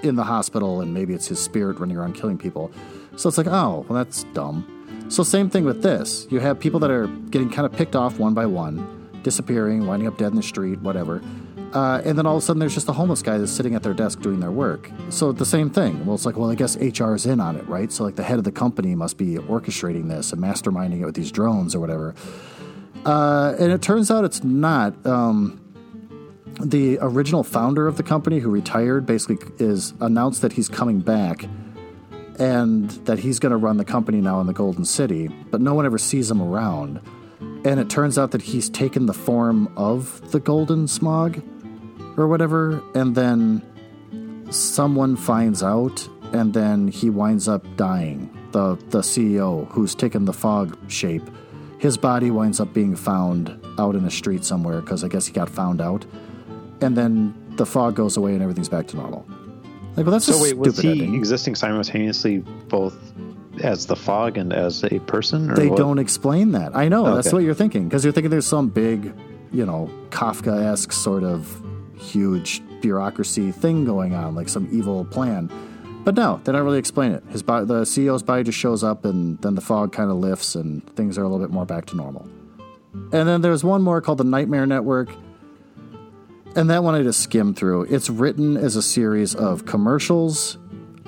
in 0.04 0.16
the 0.16 0.24
hospital 0.24 0.82
and 0.82 0.94
maybe 0.94 1.14
it's 1.14 1.28
his 1.28 1.40
spirit 1.40 1.80
running 1.80 1.98
around 1.98 2.14
killing 2.14 2.38
people. 2.38 2.72
So 3.16 3.30
it's 3.30 3.38
like, 3.38 3.48
oh, 3.48 3.86
well, 3.88 4.04
that's 4.04 4.24
dumb. 4.34 4.66
So, 5.08 5.24
same 5.24 5.50
thing 5.50 5.66
with 5.66 5.84
this. 5.84 6.28
You 6.32 6.40
have 6.40 6.60
people 6.60 6.80
that 6.80 6.90
are 6.90 7.08
getting 7.08 7.50
kind 7.50 7.66
of 7.66 7.72
picked 7.72 7.96
off 7.96 8.18
one 8.18 8.34
by 8.34 8.48
one, 8.48 9.10
disappearing, 9.22 9.86
winding 9.86 10.08
up 10.08 10.18
dead 10.18 10.32
in 10.32 10.36
the 10.36 10.44
street, 10.44 10.80
whatever. 10.82 11.22
Uh, 11.76 12.02
and 12.06 12.18
then 12.18 12.26
all 12.26 12.38
of 12.38 12.42
a 12.42 12.46
sudden, 12.46 12.62
there's 12.62 12.74
just 12.74 12.88
a 12.88 12.94
homeless 12.94 13.22
guy 13.22 13.38
that's 13.38 13.52
sitting 13.52 13.76
at 13.76 13.84
their 13.84 13.94
desk 13.94 14.22
doing 14.22 14.40
their 14.40 14.50
work. 14.50 14.90
So, 15.10 15.34
the 15.34 15.46
same 15.46 15.70
thing. 15.70 16.06
Well, 16.06 16.16
it's 16.16 16.26
like, 16.26 16.38
well, 16.38 16.50
I 16.50 16.56
guess 16.56 16.78
HR 16.78 17.16
is 17.16 17.26
in 17.26 17.42
on 17.42 17.58
it, 17.58 17.68
right? 17.68 17.92
So, 17.92 18.06
like, 18.06 18.16
the 18.16 18.24
head 18.24 18.38
of 18.38 18.46
the 18.46 18.52
company 18.54 18.96
must 18.96 19.18
be 19.18 19.36
orchestrating 19.36 20.08
this 20.08 20.32
and 20.32 20.42
masterminding 20.42 21.02
it 21.02 21.06
with 21.06 21.16
these 21.16 21.34
drones 21.34 21.76
or 21.76 21.82
whatever. 21.82 22.16
Uh, 23.06 23.56
and 23.60 23.74
it 23.74 23.82
turns 23.82 24.10
out 24.10 24.24
it's 24.24 24.42
not. 24.44 25.06
Um, 25.06 25.62
the 26.62 26.98
original 27.02 27.44
founder 27.44 27.86
of 27.86 27.98
the 27.98 28.04
company 28.04 28.40
who 28.40 28.50
retired 28.50 29.06
basically 29.06 29.38
is 29.60 29.94
announced 30.00 30.42
that 30.42 30.54
he's 30.54 30.70
coming 30.70 31.02
back 31.02 31.44
and 32.40 32.90
that 33.06 33.20
he's 33.20 33.40
going 33.40 33.50
to 33.50 33.58
run 33.58 33.76
the 33.76 33.84
company 33.84 34.22
now 34.22 34.40
in 34.40 34.48
the 34.48 34.54
Golden 34.54 34.86
City, 34.86 35.28
but 35.28 35.60
no 35.60 35.74
one 35.74 35.86
ever 35.86 35.98
sees 35.98 36.32
him 36.32 36.42
around. 36.42 37.02
And 37.66 37.78
it 37.82 37.90
turns 37.90 38.18
out 38.18 38.32
that 38.32 38.44
he's 38.44 38.70
taken 38.70 39.06
the 39.06 39.14
form 39.14 39.70
of 39.76 40.32
the 40.32 40.40
Golden 40.40 40.88
Smog 40.88 41.42
or 42.18 42.28
whatever, 42.28 42.82
and 42.94 43.16
then 43.16 43.62
someone 44.52 45.16
finds 45.16 45.64
out, 45.64 46.08
and 46.34 46.54
then 46.54 46.88
he 46.88 47.10
winds 47.10 47.48
up 47.48 47.64
dying. 47.76 48.30
The, 48.52 48.76
the 48.90 49.00
CEO 49.00 49.68
who's 49.72 49.94
taken 49.96 50.26
the 50.26 50.34
fog 50.34 50.78
shape, 50.90 51.24
his 51.78 51.98
body 51.98 52.32
winds 52.32 52.60
up 52.60 52.74
being 52.74 52.96
found 52.96 53.50
out 53.78 53.96
in 53.96 54.04
the 54.04 54.12
street 54.12 54.46
somewhere 54.46 54.80
because 54.82 55.04
I 55.04 55.08
guess 55.10 55.26
he 55.26 55.34
got 55.34 55.50
found 55.50 55.82
out. 55.82 56.06
And 56.82 56.96
then 56.96 57.34
the 57.58 57.66
fog 57.66 57.96
goes 57.96 58.16
away 58.18 58.34
and 58.34 58.42
everything's 58.42 58.70
back 58.70 58.88
to 58.88 58.96
normal. 58.96 59.26
Like, 59.98 60.06
well, 60.06 60.12
that's 60.12 60.26
So 60.26 60.42
wait, 60.42 60.58
was 60.58 60.78
he 60.78 60.92
ending. 60.92 61.16
existing 61.16 61.56
simultaneously 61.56 62.38
both 62.70 62.98
as 63.62 63.86
the 63.88 63.96
fog 63.96 64.38
and 64.38 64.54
as 64.54 64.84
a 64.86 65.00
person? 65.00 65.52
Or 65.52 65.56
They 65.56 65.68
what? 65.68 65.78
don't 65.78 66.00
explain 66.00 66.52
that. 66.54 66.76
I 66.76 66.88
know 66.88 67.14
that's 67.16 67.34
what 67.34 67.44
you're 67.44 67.54
thinking 67.54 67.88
because 67.90 68.04
you're 68.06 68.14
thinking 68.14 68.30
there's 68.32 68.46
some 68.48 68.70
big, 68.70 69.14
you 69.52 69.66
know, 69.66 69.90
Kafka-esque 70.12 70.92
sort 70.94 71.24
of 71.24 71.62
huge 71.98 72.62
bureaucracy 72.82 73.52
thing 73.52 73.86
going 73.86 74.14
on, 74.14 74.36
like 74.36 74.50
some 74.50 74.68
evil 74.72 75.06
plan. 75.06 75.50
But 76.04 76.16
no, 76.16 76.40
they 76.44 76.52
don't 76.52 76.64
really 76.64 76.78
explain 76.78 77.14
it. 77.14 77.24
His 77.30 77.42
body, 77.42 77.66
the 77.66 77.82
CEO's 77.82 78.22
body 78.22 78.44
just 78.44 78.60
shows 78.60 78.84
up, 78.84 79.06
and 79.06 79.40
then 79.42 79.56
the 79.56 79.62
fog 79.62 79.92
kind 79.92 80.12
of 80.12 80.18
lifts, 80.18 80.56
and 80.56 80.88
things 80.96 81.18
are 81.18 81.24
a 81.24 81.28
little 81.28 81.44
bit 81.44 81.52
more 81.52 81.66
back 81.66 81.86
to 81.88 81.96
normal. 81.96 82.28
And 83.12 83.28
then 83.28 83.42
there's 83.42 83.64
one 83.64 83.82
more 83.82 84.02
called 84.02 84.20
the 84.20 84.24
Nightmare 84.24 84.68
Network, 84.68 85.10
and 86.56 86.70
that 86.70 86.84
one 86.84 86.96
I 86.96 87.02
just 87.02 87.22
skimmed 87.22 87.58
through. 87.58 87.84
It's 87.84 88.10
written 88.10 88.56
as 88.56 88.76
a 88.76 88.82
series 88.82 89.34
of 89.34 89.66
commercials, 89.66 90.58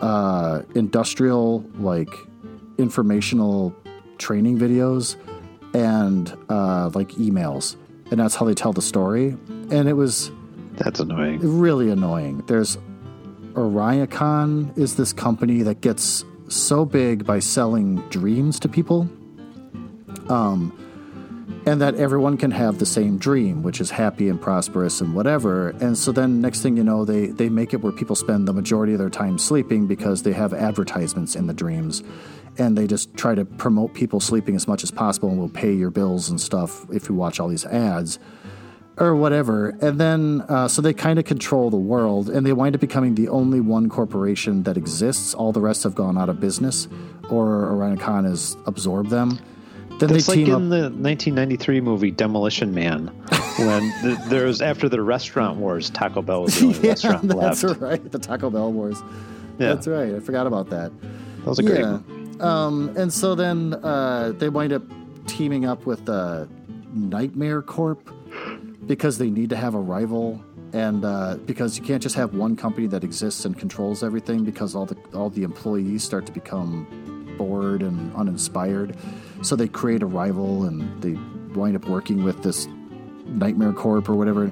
uh, 0.02 0.64
industrial 0.74 1.64
like 1.76 2.10
informational 2.80 3.76
training 4.18 4.58
videos, 4.58 5.16
and 5.76 6.36
uh, 6.50 6.90
like 6.96 7.10
emails, 7.10 7.76
and 8.10 8.20
that's 8.20 8.36
how 8.36 8.46
they 8.46 8.56
tell 8.56 8.74
the 8.74 8.82
story. 8.82 9.38
And 9.70 9.88
it 9.88 9.94
was 9.94 10.32
That's 10.78 11.00
annoying. 11.00 11.40
really 11.60 11.90
annoying. 11.90 12.44
There's 12.48 12.78
Oriacon 13.54 14.78
is 14.78 14.96
this 14.96 15.12
company 15.14 15.64
that 15.64 15.82
gets 15.82 16.24
so 16.48 16.86
big 16.86 17.26
by 17.26 17.40
selling 17.40 17.98
dreams 18.10 18.60
to 18.62 18.70
people. 18.70 19.10
Um 20.30 20.72
and 21.66 21.82
that 21.82 21.96
everyone 21.96 22.38
can 22.38 22.52
have 22.52 22.80
the 22.80 22.86
same 22.86 23.18
dream, 23.18 23.62
which 23.62 23.82
is 23.82 23.90
happy 23.90 24.30
and 24.30 24.42
prosperous 24.42 25.02
and 25.02 25.14
whatever. 25.14 25.70
And 25.82 25.98
so 25.98 26.14
then 26.14 26.40
next 26.40 26.62
thing 26.62 26.78
you 26.78 26.84
know, 26.84 27.04
they, 27.04 27.28
they 27.28 27.50
make 27.50 27.74
it 27.74 27.82
where 27.82 27.92
people 27.92 28.16
spend 28.16 28.48
the 28.48 28.54
majority 28.54 28.94
of 28.94 29.00
their 29.00 29.10
time 29.10 29.38
sleeping 29.38 29.86
because 29.86 30.24
they 30.24 30.32
have 30.32 30.54
advertisements 30.54 31.36
in 31.36 31.48
the 31.48 31.54
dreams. 31.54 32.04
And 32.58 32.78
they 32.78 32.88
just 32.88 33.14
try 33.18 33.36
to 33.36 33.44
promote 33.44 33.94
people 33.94 34.22
sleeping 34.22 34.56
as 34.56 34.66
much 34.66 34.82
as 34.82 34.92
possible 34.92 35.30
and 35.30 35.40
will 35.40 35.50
pay 35.50 35.74
your 35.74 35.90
bills 35.90 36.30
and 36.30 36.40
stuff 36.40 36.86
if 36.90 37.10
you 37.10 37.16
watch 37.16 37.38
all 37.38 37.50
these 37.50 37.66
ads 37.66 38.18
or 39.00 39.16
whatever. 39.16 39.70
And 39.82 40.00
then, 40.00 40.44
uh, 40.50 40.68
so 40.68 40.82
they 40.82 40.94
kind 40.94 41.20
of 41.20 41.26
control 41.26 41.70
the 41.70 41.78
world, 41.78 42.30
and 42.30 42.46
they 42.46 42.54
wind 42.54 42.76
up 42.76 42.82
becoming 42.82 43.16
the 43.16 43.30
only 43.30 43.60
one 43.60 43.90
corporation 43.90 44.64
that 44.64 44.78
exists. 44.78 45.34
All 45.34 45.52
the 45.52 45.62
rest 45.62 45.84
have 45.84 45.96
gone 45.96 46.18
out 46.18 46.30
of 46.30 46.40
business, 46.40 46.88
or 47.30 47.70
Orion 47.72 47.98
has 48.26 48.58
absorbed 48.66 49.10
them. 49.10 49.40
Then 50.00 50.14
It's 50.14 50.28
they 50.28 50.32
like 50.36 50.46
team 50.46 50.56
in 50.56 50.64
up. 50.66 50.70
the 50.70 50.82
1993 51.02 51.82
movie 51.82 52.12
Demolition 52.12 52.74
Man, 52.74 53.08
when 53.58 53.90
the, 54.04 54.22
there 54.28 54.46
was 54.46 54.62
after 54.62 54.88
the 54.90 55.02
restaurant 55.02 55.58
wars, 55.58 55.90
Taco 55.90 56.22
Bell 56.22 56.44
was 56.44 56.60
the 56.60 56.68
only 56.68 56.80
yeah, 56.82 56.90
restaurant 56.90 57.28
that's 57.28 57.64
left. 57.64 57.80
right. 57.82 58.12
The 58.12 58.20
Taco 58.20 58.50
Bell 58.52 58.72
Wars. 58.72 59.02
Yeah, 59.58 59.70
That's 59.74 59.88
right. 59.88 60.14
I 60.14 60.20
forgot 60.20 60.46
about 60.46 60.70
that. 60.70 60.92
that 61.02 61.46
was 61.48 61.58
a 61.58 61.64
great. 61.64 61.80
yeah. 61.80 62.00
Um, 62.40 62.94
and 62.96 63.12
so 63.12 63.34
then 63.34 63.74
uh, 63.84 64.34
they 64.38 64.50
wind 64.50 64.72
up 64.72 64.84
teaming 65.26 65.66
up 65.66 65.88
with 65.88 66.08
uh, 66.08 66.46
Nightmare 66.94 67.64
Corp 67.64 68.08
because 68.88 69.18
they 69.18 69.30
need 69.30 69.50
to 69.50 69.58
have 69.58 69.76
a 69.76 69.80
rival, 69.80 70.42
and 70.74 71.06
uh, 71.06 71.38
because 71.46 71.78
you 71.78 71.84
can't 71.84 72.02
just 72.02 72.16
have 72.16 72.34
one 72.34 72.56
company 72.56 72.88
that 72.88 73.04
exists 73.04 73.46
and 73.46 73.58
controls 73.58 74.04
everything 74.04 74.44
because 74.44 74.76
all 74.76 74.86
the 74.86 74.98
all 75.14 75.30
the 75.30 75.44
employees 75.44 76.04
start 76.04 76.26
to 76.26 76.32
become 76.32 77.36
bored 77.38 77.84
and 77.84 78.16
uninspired. 78.16 78.96
So 79.42 79.56
they 79.56 79.68
create 79.68 80.02
a 80.02 80.08
rival, 80.08 80.64
and 80.64 81.02
they 81.02 81.14
wind 81.54 81.76
up 81.76 81.88
working 81.88 82.24
with 82.24 82.42
this 82.44 82.68
Nightmare 83.26 83.74
Corp 83.74 84.10
or 84.10 84.16
whatever. 84.16 84.52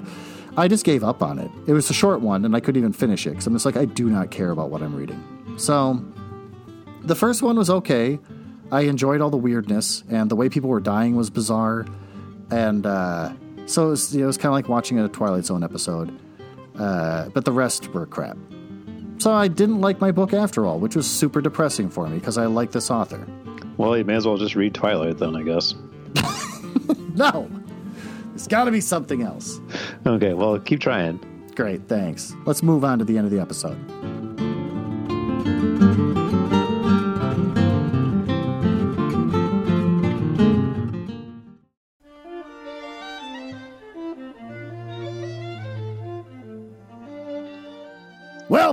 I 0.58 0.68
just 0.68 0.84
gave 0.84 1.04
up 1.04 1.22
on 1.22 1.38
it. 1.38 1.50
It 1.66 1.72
was 1.72 1.90
a 1.90 1.94
short 1.94 2.20
one, 2.20 2.44
and 2.44 2.56
I 2.56 2.60
couldn't 2.60 2.80
even 2.80 2.92
finish 2.92 3.26
it 3.26 3.30
because 3.30 3.46
I'm 3.46 3.52
just 3.52 3.66
like, 3.66 3.76
I 3.76 3.84
do 3.84 4.08
not 4.08 4.30
care 4.30 4.50
about 4.50 4.70
what 4.70 4.82
I'm 4.82 4.94
reading. 4.94 5.22
So 5.58 6.02
the 7.02 7.14
first 7.14 7.42
one 7.42 7.56
was 7.56 7.68
okay. 7.68 8.18
I 8.72 8.82
enjoyed 8.82 9.20
all 9.20 9.30
the 9.30 9.36
weirdness, 9.36 10.02
and 10.08 10.30
the 10.30 10.36
way 10.36 10.48
people 10.48 10.70
were 10.70 10.80
dying 10.80 11.14
was 11.14 11.30
bizarre. 11.30 11.86
And 12.50 12.86
uh, 12.86 13.32
so 13.66 13.86
it 13.86 13.90
was, 13.90 14.12
you 14.14 14.20
know, 14.20 14.24
it 14.24 14.28
was 14.28 14.36
kind 14.36 14.46
of 14.46 14.52
like 14.52 14.68
watching 14.68 14.98
a 14.98 15.08
Twilight 15.08 15.44
Zone 15.44 15.62
episode. 15.62 16.16
Uh, 16.78 17.28
but 17.30 17.44
the 17.44 17.52
rest 17.52 17.88
were 17.94 18.06
crap. 18.06 18.36
So 19.18 19.32
I 19.32 19.48
didn't 19.48 19.80
like 19.80 20.00
my 20.00 20.10
book 20.12 20.34
after 20.34 20.66
all, 20.66 20.78
which 20.78 20.94
was 20.94 21.06
super 21.10 21.40
depressing 21.40 21.88
for 21.88 22.06
me 22.06 22.18
because 22.18 22.36
I 22.36 22.46
like 22.46 22.72
this 22.72 22.90
author. 22.90 23.26
Well, 23.78 23.96
you 23.96 24.04
may 24.04 24.14
as 24.14 24.26
well 24.26 24.36
just 24.36 24.54
read 24.54 24.74
Twilight 24.74 25.18
then, 25.18 25.36
I 25.36 25.42
guess. 25.42 25.74
No, 27.16 27.48
there's 28.28 28.46
got 28.46 28.64
to 28.64 28.70
be 28.70 28.82
something 28.82 29.22
else. 29.22 29.58
Okay, 30.06 30.34
well, 30.34 30.58
keep 30.58 30.80
trying. 30.80 31.18
Great, 31.56 31.88
thanks. 31.88 32.34
Let's 32.44 32.62
move 32.62 32.84
on 32.84 32.98
to 32.98 33.06
the 33.06 33.16
end 33.16 33.24
of 33.24 33.30
the 33.30 33.40
episode. 33.40 33.78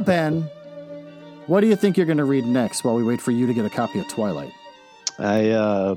Ben, 0.05 0.49
what 1.47 1.61
do 1.61 1.67
you 1.67 1.75
think 1.75 1.97
you're 1.97 2.05
going 2.05 2.17
to 2.17 2.25
read 2.25 2.45
next 2.45 2.83
while 2.83 2.95
we 2.95 3.03
wait 3.03 3.21
for 3.21 3.31
you 3.31 3.47
to 3.47 3.53
get 3.53 3.65
a 3.65 3.69
copy 3.69 3.99
of 3.99 4.07
Twilight? 4.07 4.53
I 5.19 5.49
uh, 5.51 5.95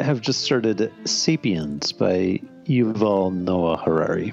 have 0.00 0.20
just 0.20 0.42
started 0.42 0.92
Sapiens 1.04 1.92
by 1.92 2.40
Yuval 2.64 3.32
Noah 3.32 3.76
Harari. 3.76 4.32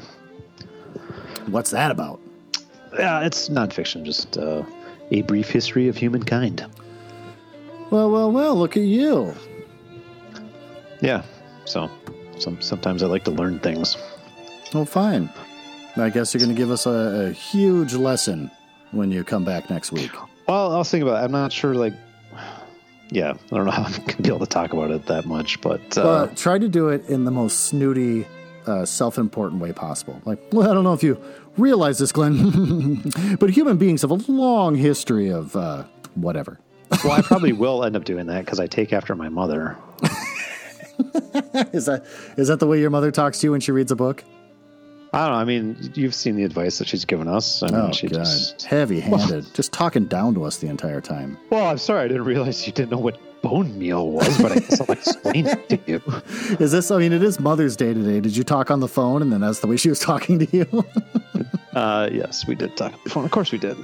What's 1.47 1.71
that 1.71 1.91
about? 1.91 2.19
Yeah, 2.97 3.21
it's 3.21 3.49
nonfiction, 3.49 4.03
just 4.03 4.37
uh, 4.37 4.63
a 5.11 5.21
brief 5.23 5.49
history 5.49 5.87
of 5.87 5.97
humankind. 5.97 6.65
Well, 7.89 8.11
well, 8.11 8.31
well, 8.31 8.55
look 8.55 8.75
at 8.75 8.83
you. 8.83 9.33
Yeah, 11.01 11.23
so 11.65 11.89
some, 12.39 12.61
sometimes 12.61 13.03
I 13.03 13.07
like 13.07 13.23
to 13.25 13.31
learn 13.31 13.59
things. 13.59 13.97
Well, 14.73 14.85
fine. 14.85 15.29
I 15.99 16.09
guess 16.09 16.33
you're 16.33 16.39
going 16.39 16.53
to 16.53 16.57
give 16.57 16.71
us 16.71 16.85
a, 16.85 17.27
a, 17.29 17.31
huge 17.31 17.93
lesson 17.93 18.51
when 18.91 19.11
you 19.11 19.23
come 19.23 19.43
back 19.43 19.69
next 19.69 19.91
week. 19.91 20.11
Well, 20.47 20.73
I 20.73 20.77
was 20.77 20.89
thinking 20.89 21.07
about 21.07 21.21
it. 21.21 21.25
I'm 21.25 21.31
not 21.31 21.51
sure, 21.51 21.73
like, 21.73 21.93
yeah, 23.09 23.31
I 23.51 23.55
don't 23.55 23.65
know 23.65 23.71
how 23.71 23.83
I'm 23.85 23.91
going 23.91 24.07
to 24.07 24.21
be 24.21 24.29
able 24.29 24.39
to 24.39 24.45
talk 24.45 24.73
about 24.73 24.91
it 24.91 25.05
that 25.07 25.25
much, 25.25 25.61
but. 25.61 25.97
Uh, 25.97 26.27
try 26.35 26.57
to 26.57 26.67
do 26.67 26.89
it 26.89 27.07
in 27.09 27.25
the 27.25 27.31
most 27.31 27.65
snooty, 27.65 28.27
uh, 28.65 28.85
self 28.85 29.17
important 29.17 29.61
way 29.61 29.71
possible. 29.71 30.21
Like, 30.25 30.39
well, 30.51 30.69
I 30.69 30.73
don't 30.73 30.83
know 30.83 30.93
if 30.93 31.03
you 31.03 31.21
realize 31.57 31.97
this, 31.99 32.11
Glenn, 32.11 33.01
but 33.39 33.49
human 33.49 33.77
beings 33.77 34.01
have 34.01 34.11
a 34.11 34.31
long 34.31 34.75
history 34.75 35.29
of 35.29 35.55
uh, 35.55 35.83
whatever. 36.15 36.59
well, 37.03 37.13
I 37.13 37.21
probably 37.21 37.53
will 37.53 37.83
end 37.83 37.95
up 37.95 38.05
doing 38.05 38.27
that 38.27 38.45
because 38.45 38.59
I 38.59 38.67
take 38.67 38.93
after 38.93 39.15
my 39.15 39.29
mother. 39.29 39.77
is 41.73 41.85
that 41.85 42.05
is 42.37 42.47
that 42.47 42.59
the 42.59 42.67
way 42.67 42.79
your 42.79 42.89
mother 42.89 43.11
talks 43.11 43.39
to 43.39 43.47
you 43.47 43.51
when 43.51 43.59
she 43.59 43.71
reads 43.71 43.91
a 43.91 43.95
book? 43.95 44.23
I 45.13 45.25
don't 45.25 45.31
know. 45.31 45.39
I 45.39 45.45
mean, 45.45 45.91
you've 45.95 46.15
seen 46.15 46.35
the 46.35 46.43
advice 46.43 46.79
that 46.79 46.87
she's 46.87 47.05
given 47.05 47.27
us. 47.27 47.63
I 47.63 47.67
mean, 47.67 47.75
oh, 47.79 47.91
she 47.91 48.07
God. 48.07 48.19
just 48.19 48.61
heavy-handed, 48.63 49.29
well, 49.29 49.41
just 49.53 49.71
talking 49.71 50.05
down 50.05 50.33
to 50.35 50.43
us 50.43 50.57
the 50.57 50.67
entire 50.67 51.01
time. 51.01 51.37
Well, 51.49 51.67
I'm 51.67 51.77
sorry, 51.77 52.05
I 52.05 52.07
didn't 52.07 52.25
realize 52.25 52.65
you 52.67 52.73
didn't 52.73 52.91
know 52.91 52.97
what 52.97 53.17
bone 53.41 53.77
meal 53.77 54.11
was, 54.11 54.37
but 54.41 54.51
I 54.51 54.55
guess 54.55 54.81
I'll 54.81 54.91
explain 54.91 55.47
it 55.47 55.69
to 55.69 55.79
you. 55.85 56.01
Is 56.59 56.71
this? 56.71 56.91
I 56.91 56.97
mean, 56.97 57.13
it 57.13 57.23
is 57.23 57.39
Mother's 57.39 57.75
Day 57.75 57.93
today. 57.93 58.19
Did 58.19 58.35
you 58.35 58.43
talk 58.43 58.69
on 58.71 58.79
the 58.79 58.87
phone, 58.87 59.21
and 59.21 59.31
then 59.31 59.41
that's 59.41 59.59
the 59.59 59.67
way 59.67 59.77
she 59.77 59.89
was 59.89 59.99
talking 59.99 60.39
to 60.39 60.57
you? 60.57 60.85
uh, 61.73 62.09
yes, 62.11 62.45
we 62.47 62.55
did 62.55 62.75
talk 62.75 62.93
on 62.93 62.99
the 63.03 63.09
phone. 63.09 63.25
Of 63.25 63.31
course, 63.31 63.51
we 63.51 63.57
did. 63.57 63.77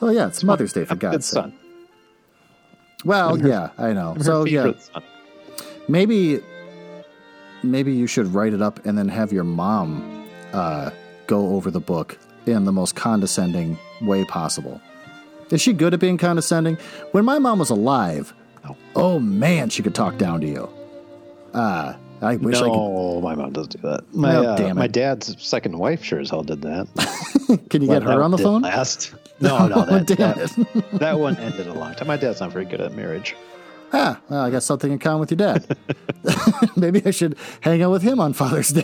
Oh 0.00 0.10
yeah, 0.10 0.26
it's 0.26 0.42
Mother's 0.44 0.72
Day 0.72 0.84
for 0.84 0.96
God's 0.96 1.26
sake. 1.26 1.52
Well, 3.04 3.36
her, 3.36 3.48
yeah, 3.48 3.70
I 3.78 3.92
know. 3.92 4.16
So 4.20 4.44
yeah, 4.44 4.72
maybe 5.88 6.40
maybe 7.62 7.92
you 7.92 8.06
should 8.06 8.28
write 8.28 8.52
it 8.52 8.62
up 8.62 8.84
and 8.86 8.96
then 8.96 9.08
have 9.08 9.32
your 9.32 9.44
mom 9.44 10.25
uh, 10.56 10.90
go 11.26 11.54
over 11.54 11.70
the 11.70 11.80
book 11.80 12.18
in 12.46 12.64
the 12.64 12.72
most 12.72 12.96
condescending 12.96 13.78
way 14.00 14.24
possible. 14.24 14.80
Is 15.50 15.60
she 15.60 15.72
good 15.72 15.94
at 15.94 16.00
being 16.00 16.18
condescending? 16.18 16.76
When 17.12 17.24
my 17.24 17.38
mom 17.38 17.58
was 17.58 17.70
alive, 17.70 18.32
oh, 18.68 18.76
oh 18.96 19.18
man, 19.20 19.68
she 19.68 19.82
could 19.82 19.94
talk 19.94 20.18
down 20.18 20.40
to 20.40 20.46
you. 20.46 20.68
Uh, 21.54 21.94
I 22.22 22.36
wish 22.36 22.58
no, 22.60 22.64
I 22.64 22.68
could. 22.70 23.22
my 23.22 23.34
mom 23.34 23.52
doesn't 23.52 23.72
do 23.72 23.88
that. 23.88 24.14
My, 24.14 24.36
oh, 24.36 24.70
uh, 24.70 24.74
my 24.74 24.86
dad's 24.86 25.40
second 25.42 25.78
wife 25.78 26.02
sure 26.02 26.18
as 26.18 26.30
hell 26.30 26.42
did 26.42 26.62
that. 26.62 26.88
Can 27.70 27.82
you 27.82 27.88
get 27.88 28.02
her 28.02 28.22
on 28.22 28.30
the 28.30 28.38
phone? 28.38 28.62
Last. 28.62 29.14
No, 29.40 29.68
no, 29.68 29.84
that, 29.84 30.06
that, 30.06 30.88
that, 30.98 31.18
one 31.18 31.36
ended 31.36 31.66
a 31.66 31.74
long 31.74 31.94
time. 31.94 32.08
My 32.08 32.16
dad's 32.16 32.40
not 32.40 32.52
very 32.52 32.64
good 32.64 32.80
at 32.80 32.94
marriage. 32.94 33.36
Ah, 33.92 34.18
well, 34.28 34.40
I 34.40 34.50
got 34.50 34.62
something 34.62 34.90
in 34.90 34.98
common 34.98 35.20
with 35.20 35.30
your 35.30 35.36
dad. 35.36 35.76
Maybe 36.76 37.02
I 37.04 37.10
should 37.10 37.36
hang 37.60 37.82
out 37.82 37.92
with 37.92 38.02
him 38.02 38.18
on 38.18 38.32
Father's 38.32 38.70
Day. 38.70 38.82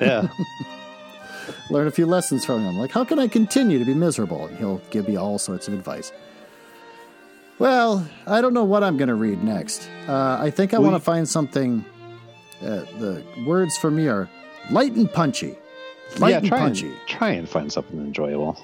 yeah. 0.00 0.28
Learn 1.70 1.86
a 1.86 1.90
few 1.90 2.06
lessons 2.06 2.44
from 2.44 2.62
him. 2.62 2.76
Like, 2.76 2.90
how 2.90 3.04
can 3.04 3.18
I 3.18 3.28
continue 3.28 3.78
to 3.78 3.84
be 3.84 3.94
miserable? 3.94 4.46
And 4.46 4.56
he'll 4.58 4.78
give 4.90 5.08
me 5.08 5.16
all 5.16 5.38
sorts 5.38 5.68
of 5.68 5.74
advice. 5.74 6.12
Well, 7.58 8.06
I 8.26 8.40
don't 8.40 8.54
know 8.54 8.64
what 8.64 8.82
I'm 8.82 8.96
going 8.96 9.08
to 9.08 9.14
read 9.14 9.42
next. 9.42 9.88
Uh, 10.08 10.38
I 10.40 10.50
think 10.50 10.74
I 10.74 10.78
want 10.78 10.94
to 10.94 11.00
find 11.00 11.28
something. 11.28 11.84
Uh, 12.60 12.84
the 12.98 13.24
words 13.46 13.76
for 13.76 13.90
me 13.90 14.08
are 14.08 14.28
light 14.70 14.92
and 14.92 15.12
punchy. 15.12 15.56
Light 16.18 16.30
yeah, 16.30 16.36
and 16.38 16.46
try 16.46 16.58
punchy. 16.58 16.88
And, 16.88 17.00
try 17.06 17.30
and 17.30 17.48
find 17.48 17.72
something 17.72 17.98
enjoyable. 17.98 18.60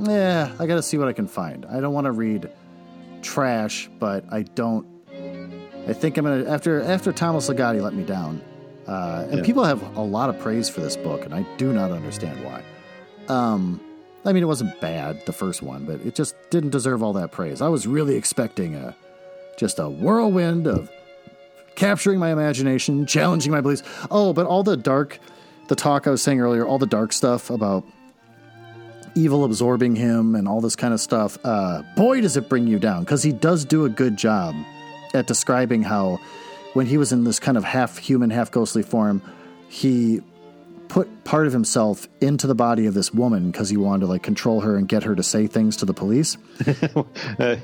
Yeah, 0.00 0.52
I 0.58 0.66
got 0.66 0.76
to 0.76 0.82
see 0.82 0.98
what 0.98 1.08
I 1.08 1.12
can 1.12 1.26
find. 1.26 1.66
I 1.66 1.80
don't 1.80 1.92
want 1.92 2.06
to 2.06 2.12
read 2.12 2.50
trash, 3.22 3.88
but 3.98 4.24
I 4.30 4.42
don't 4.42 4.86
I 5.86 5.92
think 5.92 6.16
I'm 6.16 6.24
gonna 6.24 6.48
after 6.48 6.80
after 6.82 7.12
Thomas 7.12 7.48
Ligotti 7.48 7.80
let 7.82 7.92
me 7.92 8.04
down, 8.04 8.40
uh, 8.86 9.26
and 9.28 9.38
yeah. 9.38 9.44
people 9.44 9.64
have 9.64 9.96
a 9.96 10.02
lot 10.02 10.28
of 10.28 10.38
praise 10.38 10.68
for 10.68 10.80
this 10.80 10.96
book, 10.96 11.24
and 11.24 11.34
I 11.34 11.42
do 11.56 11.72
not 11.72 11.90
understand 11.90 12.44
why. 12.44 12.62
Um, 13.28 13.80
I 14.24 14.32
mean, 14.32 14.42
it 14.42 14.46
wasn't 14.46 14.80
bad 14.80 15.24
the 15.26 15.32
first 15.32 15.62
one, 15.62 15.84
but 15.84 16.00
it 16.00 16.14
just 16.14 16.34
didn't 16.50 16.70
deserve 16.70 17.02
all 17.02 17.12
that 17.14 17.32
praise. 17.32 17.60
I 17.60 17.68
was 17.68 17.86
really 17.86 18.16
expecting 18.16 18.74
a 18.74 18.96
just 19.58 19.78
a 19.78 19.88
whirlwind 19.88 20.66
of 20.66 20.90
capturing 21.74 22.18
my 22.18 22.30
imagination, 22.30 23.06
challenging 23.06 23.52
my 23.52 23.60
beliefs. 23.60 23.82
Oh, 24.10 24.32
but 24.32 24.46
all 24.46 24.62
the 24.62 24.76
dark, 24.76 25.18
the 25.68 25.76
talk 25.76 26.06
I 26.06 26.10
was 26.10 26.22
saying 26.22 26.40
earlier, 26.40 26.66
all 26.66 26.78
the 26.78 26.86
dark 26.86 27.12
stuff 27.12 27.50
about 27.50 27.84
evil 29.14 29.44
absorbing 29.44 29.94
him 29.94 30.34
and 30.34 30.48
all 30.48 30.60
this 30.60 30.76
kind 30.76 30.92
of 30.92 31.00
stuff. 31.00 31.38
Uh, 31.44 31.82
boy, 31.96 32.20
does 32.20 32.36
it 32.36 32.48
bring 32.48 32.66
you 32.66 32.78
down 32.78 33.04
because 33.04 33.22
he 33.22 33.32
does 33.32 33.64
do 33.64 33.84
a 33.84 33.88
good 33.88 34.16
job 34.16 34.54
at 35.14 35.26
describing 35.26 35.82
how 35.82 36.18
when 36.74 36.86
he 36.86 36.98
was 36.98 37.12
in 37.12 37.24
this 37.24 37.40
kind 37.40 37.56
of 37.56 37.64
half 37.64 37.98
human, 37.98 38.30
half 38.30 38.50
ghostly 38.50 38.82
form, 38.82 39.22
he 39.68 40.20
put 40.88 41.24
part 41.24 41.46
of 41.46 41.52
himself 41.52 42.06
into 42.20 42.46
the 42.46 42.54
body 42.54 42.86
of 42.86 42.94
this 42.94 43.12
woman 43.12 43.50
because 43.50 43.70
he 43.70 43.76
wanted 43.76 44.00
to 44.00 44.06
like 44.06 44.22
control 44.22 44.60
her 44.60 44.76
and 44.76 44.86
get 44.86 45.02
her 45.02 45.14
to 45.14 45.22
say 45.22 45.46
things 45.46 45.76
to 45.78 45.86
the 45.86 45.94
police. 45.94 46.36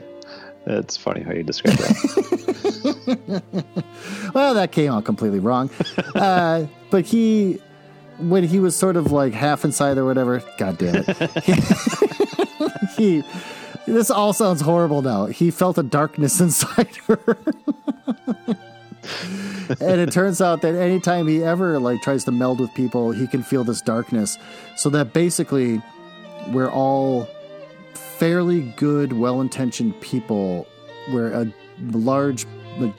It's 0.67 0.97
funny 0.97 1.23
how 1.23 1.33
you 1.33 1.43
describe 1.43 1.77
that. 1.79 3.43
well, 4.35 4.55
that 4.55 4.73
came 4.73 4.93
out 4.93 5.05
completely 5.05 5.39
wrong. 5.39 5.71
Uh, 6.15 6.67
but 6.91 7.07
he, 7.07 7.59
when 8.19 8.45
he 8.45 8.61
was 8.61 8.77
sort 8.77 8.97
of 8.97 9.11
like 9.11 9.33
half 9.33 9.65
inside 9.65 9.97
or 9.97 10.05
whatever, 10.05 10.43
god 10.59 10.77
damn 10.77 10.97
it, 11.07 11.17
he 12.97 13.25
this 13.87 14.11
all 14.11 14.35
sounds 14.35 14.61
horrible 14.61 15.01
now. 15.01 15.27
He 15.27 15.51
felt 15.51 15.79
a 15.79 15.83
darkness 15.83 16.41
inside 16.41 16.95
her. 17.07 17.39
and 19.81 20.01
it 20.01 20.13
turns 20.13 20.41
out 20.41 20.63
that 20.63 20.75
anytime 20.75 21.27
he 21.27 21.43
ever 21.43 21.79
like 21.79 22.03
tries 22.03 22.25
to 22.25 22.33
meld 22.33 22.61
with 22.61 22.73
people, 22.75 23.13
he 23.13 23.27
can 23.27 23.43
feel 23.43 23.65
this 23.65 23.81
darkness. 23.81 24.39
So 24.77 24.91
that 24.91 25.13
basically 25.13 25.83
we're 26.49 26.71
all 26.71 27.29
fairly 27.95 28.63
good, 28.77 29.13
well-intentioned 29.13 30.01
people 30.01 30.67
where 31.11 31.33
a 31.33 31.53
large 31.93 32.47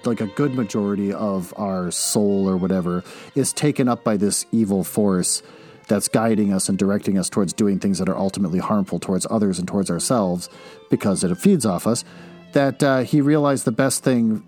like 0.03 0.21
a 0.21 0.27
good 0.27 0.53
majority 0.53 1.13
of 1.13 1.53
our 1.57 1.91
soul 1.91 2.47
or 2.47 2.57
whatever 2.57 3.03
is 3.35 3.53
taken 3.53 3.87
up 3.87 4.03
by 4.03 4.17
this 4.17 4.45
evil 4.51 4.83
force 4.83 5.41
that's 5.87 6.07
guiding 6.07 6.53
us 6.53 6.69
and 6.69 6.77
directing 6.77 7.17
us 7.17 7.29
towards 7.29 7.53
doing 7.53 7.79
things 7.79 7.99
that 7.99 8.07
are 8.07 8.17
ultimately 8.17 8.59
harmful 8.59 8.99
towards 8.99 9.25
others 9.29 9.59
and 9.59 9.67
towards 9.67 9.89
ourselves 9.89 10.49
because 10.89 11.23
it 11.23 11.35
feeds 11.35 11.65
off 11.65 11.87
us, 11.87 12.03
that 12.53 12.81
uh, 12.83 12.99
he 12.99 13.21
realized 13.21 13.65
the 13.65 13.71
best 13.71 14.03
thing 14.03 14.43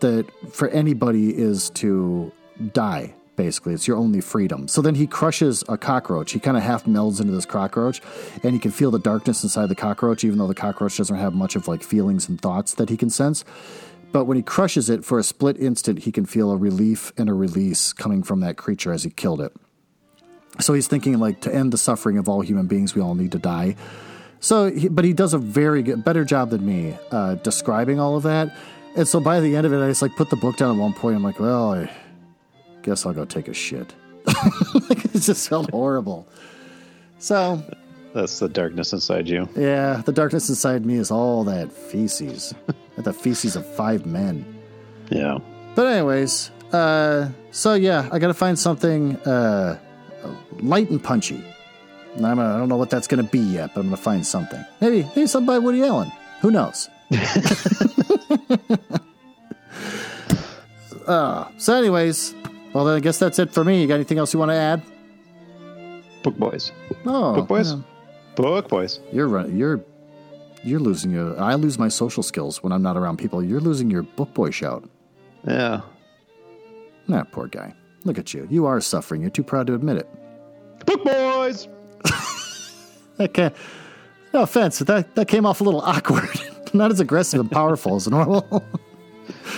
that 0.00 0.26
for 0.52 0.68
anybody 0.68 1.36
is 1.36 1.70
to 1.70 2.32
die. 2.72 3.14
Basically, 3.36 3.72
it's 3.72 3.86
your 3.86 3.96
only 3.96 4.20
freedom. 4.20 4.66
So 4.66 4.82
then 4.82 4.96
he 4.96 5.06
crushes 5.06 5.62
a 5.68 5.78
cockroach. 5.78 6.32
He 6.32 6.40
kind 6.40 6.56
of 6.56 6.64
half 6.64 6.86
melds 6.86 7.20
into 7.20 7.32
this 7.32 7.46
cockroach, 7.46 8.02
and 8.42 8.52
he 8.52 8.58
can 8.58 8.72
feel 8.72 8.90
the 8.90 8.98
darkness 8.98 9.44
inside 9.44 9.66
the 9.66 9.76
cockroach, 9.76 10.24
even 10.24 10.38
though 10.38 10.48
the 10.48 10.56
cockroach 10.56 10.96
doesn't 10.96 11.16
have 11.16 11.34
much 11.34 11.54
of 11.54 11.68
like 11.68 11.84
feelings 11.84 12.28
and 12.28 12.40
thoughts 12.40 12.74
that 12.74 12.88
he 12.88 12.96
can 12.96 13.10
sense. 13.10 13.44
But 14.10 14.24
when 14.24 14.36
he 14.36 14.42
crushes 14.42 14.90
it 14.90 15.04
for 15.04 15.18
a 15.18 15.22
split 15.22 15.56
instant, 15.58 16.00
he 16.00 16.10
can 16.10 16.26
feel 16.26 16.50
a 16.50 16.56
relief 16.56 17.12
and 17.16 17.28
a 17.28 17.34
release 17.34 17.92
coming 17.92 18.22
from 18.22 18.40
that 18.40 18.56
creature 18.56 18.92
as 18.92 19.04
he 19.04 19.10
killed 19.10 19.40
it. 19.40 19.52
So 20.60 20.74
he's 20.74 20.88
thinking 20.88 21.18
like 21.18 21.40
to 21.42 21.54
end 21.54 21.72
the 21.72 21.78
suffering 21.78 22.18
of 22.18 22.28
all 22.28 22.40
human 22.40 22.66
beings, 22.66 22.94
we 22.94 23.02
all 23.02 23.14
need 23.14 23.32
to 23.32 23.38
die. 23.38 23.76
So, 24.40 24.70
he, 24.70 24.88
but 24.88 25.04
he 25.04 25.12
does 25.12 25.34
a 25.34 25.38
very 25.38 25.82
good, 25.82 26.04
better 26.04 26.24
job 26.24 26.50
than 26.50 26.64
me 26.64 26.96
uh, 27.10 27.34
describing 27.36 28.00
all 28.00 28.16
of 28.16 28.22
that. 28.22 28.56
And 28.98 29.06
so 29.06 29.20
by 29.20 29.38
the 29.38 29.54
end 29.54 29.64
of 29.64 29.72
it, 29.72 29.80
I 29.80 29.86
just 29.86 30.02
like 30.02 30.16
put 30.16 30.28
the 30.28 30.34
book 30.34 30.56
down 30.56 30.74
at 30.74 30.80
one 30.80 30.92
point. 30.92 31.14
I'm 31.14 31.22
like, 31.22 31.38
well, 31.38 31.72
I 31.72 31.88
guess 32.82 33.06
I'll 33.06 33.12
go 33.12 33.24
take 33.24 33.46
a 33.46 33.54
shit. 33.54 33.94
like, 34.26 35.04
it 35.04 35.20
just 35.20 35.48
felt 35.48 35.70
horrible. 35.70 36.26
So 37.20 37.62
that's 38.12 38.40
the 38.40 38.48
darkness 38.48 38.92
inside 38.92 39.28
you. 39.28 39.48
Yeah, 39.54 40.02
the 40.04 40.10
darkness 40.10 40.48
inside 40.48 40.84
me 40.84 40.96
is 40.96 41.12
all 41.12 41.44
that 41.44 41.72
feces, 41.72 42.52
the 42.96 43.12
feces 43.12 43.54
of 43.54 43.64
five 43.76 44.04
men. 44.04 44.44
Yeah. 45.10 45.38
But 45.76 45.86
anyways, 45.86 46.50
uh, 46.72 47.28
so 47.52 47.74
yeah, 47.74 48.08
I 48.10 48.18
got 48.18 48.26
to 48.26 48.34
find 48.34 48.58
something. 48.58 49.14
Uh, 49.18 49.78
light 50.58 50.90
and 50.90 51.00
punchy. 51.00 51.44
I'm 52.16 52.40
I 52.40 52.58
don't 52.58 52.68
know 52.68 52.76
what 52.76 52.90
that's 52.90 53.06
going 53.06 53.24
to 53.24 53.30
be 53.30 53.38
yet, 53.38 53.74
but 53.74 53.82
I'm 53.82 53.86
going 53.86 53.96
to 53.96 54.02
find 54.02 54.26
something. 54.26 54.64
Maybe, 54.80 55.04
maybe 55.14 55.28
something 55.28 55.46
by 55.46 55.60
Woody 55.60 55.84
Allen. 55.84 56.10
Who 56.40 56.50
knows? 56.50 56.90
uh, 61.06 61.48
so, 61.56 61.74
anyways, 61.74 62.34
well, 62.72 62.84
then 62.84 62.96
I 62.96 63.00
guess 63.00 63.18
that's 63.18 63.38
it 63.38 63.52
for 63.52 63.64
me. 63.64 63.80
You 63.80 63.88
got 63.88 63.94
anything 63.94 64.18
else 64.18 64.32
you 64.32 64.38
want 64.38 64.50
to 64.50 64.56
add? 64.56 64.82
Book 66.22 66.36
boys. 66.36 66.72
Oh, 67.06 67.34
book 67.34 67.48
boys. 67.48 67.72
Yeah. 67.72 67.80
Book 68.36 68.68
boys. 68.68 69.00
You're 69.12 69.28
right. 69.28 69.48
You're 69.48 69.80
you're 70.62 70.80
losing 70.80 71.10
your. 71.10 71.40
I 71.40 71.54
lose 71.54 71.78
my 71.78 71.88
social 71.88 72.22
skills 72.22 72.62
when 72.62 72.72
I'm 72.72 72.82
not 72.82 72.96
around 72.96 73.18
people. 73.18 73.42
You're 73.42 73.60
losing 73.60 73.90
your 73.90 74.02
book 74.02 74.34
boy 74.34 74.50
shout. 74.50 74.88
Yeah. 75.46 75.80
Nah, 77.06 77.24
poor 77.24 77.46
guy. 77.46 77.74
Look 78.04 78.18
at 78.18 78.34
you. 78.34 78.46
You 78.50 78.66
are 78.66 78.80
suffering. 78.80 79.22
You're 79.22 79.30
too 79.30 79.42
proud 79.42 79.66
to 79.68 79.74
admit 79.74 79.96
it. 79.96 80.08
Book 80.84 81.04
boys. 81.04 81.68
that 83.16 83.32
can 83.32 83.52
no 84.32 84.42
offense, 84.42 84.78
but 84.78 84.86
that, 84.88 85.14
that 85.14 85.28
came 85.28 85.46
off 85.46 85.60
a 85.60 85.64
little 85.64 85.80
awkward. 85.84 86.28
Not 86.78 86.92
as 86.92 87.00
aggressive 87.00 87.40
and 87.40 87.50
powerful 87.50 87.96
as 87.96 88.06
normal. 88.08 88.64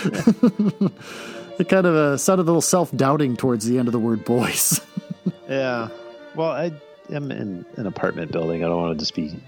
it 0.03 1.67
kind 1.69 1.85
of 1.85 1.95
uh, 1.95 2.17
sounded 2.17 2.43
a 2.43 2.45
little 2.45 2.61
self 2.61 2.91
doubting 2.95 3.37
towards 3.37 3.65
the 3.65 3.77
end 3.77 3.87
of 3.87 3.91
the 3.91 3.99
word 3.99 4.25
boys. 4.25 4.81
yeah. 5.49 5.89
Well, 6.35 6.49
I 6.49 6.71
am 7.11 7.31
in 7.31 7.63
an 7.75 7.85
apartment 7.85 8.31
building. 8.31 8.63
I 8.63 8.67
don't 8.67 8.81
want 8.81 8.97
to 8.97 9.05
just 9.05 9.13
be 9.13 9.39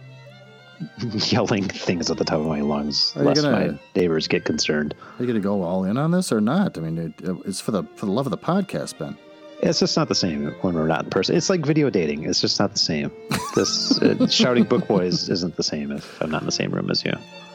yelling 1.31 1.63
things 1.67 2.11
at 2.11 2.17
the 2.17 2.23
top 2.25 2.39
of 2.41 2.45
my 2.45 2.61
lungs, 2.61 3.11
Are 3.15 3.23
lest 3.23 3.41
gonna- 3.41 3.71
my 3.73 3.79
neighbors 3.95 4.27
get 4.27 4.45
concerned. 4.45 4.93
Are 5.17 5.23
you 5.23 5.25
going 5.27 5.41
to 5.41 5.43
go 5.43 5.63
all 5.63 5.83
in 5.83 5.97
on 5.97 6.11
this 6.11 6.31
or 6.31 6.41
not? 6.41 6.77
I 6.77 6.81
mean, 6.81 6.97
it, 6.97 7.13
it's 7.45 7.59
for 7.59 7.71
the 7.71 7.83
for 7.95 8.05
the 8.05 8.11
love 8.11 8.27
of 8.27 8.31
the 8.31 8.37
podcast, 8.37 8.99
Ben. 8.99 9.17
It's 9.63 9.79
just 9.79 9.95
not 9.97 10.09
the 10.09 10.15
same 10.15 10.47
when 10.61 10.75
we're 10.75 10.87
not 10.87 11.05
in 11.05 11.09
person. 11.09 11.35
It's 11.37 11.49
like 11.49 11.65
video 11.65 11.89
dating. 11.89 12.25
It's 12.25 12.41
just 12.41 12.59
not 12.59 12.73
the 12.73 12.79
same. 12.79 13.09
This 13.55 13.97
uh, 14.01 14.27
shouting 14.27 14.65
book 14.65 14.87
boys 14.87 15.29
isn't 15.29 15.55
the 15.55 15.63
same 15.63 15.91
if 15.91 16.21
I'm 16.21 16.29
not 16.29 16.41
in 16.41 16.45
the 16.45 16.51
same 16.51 16.71
room 16.71 16.91
as 16.91 17.03
you. 17.05 17.13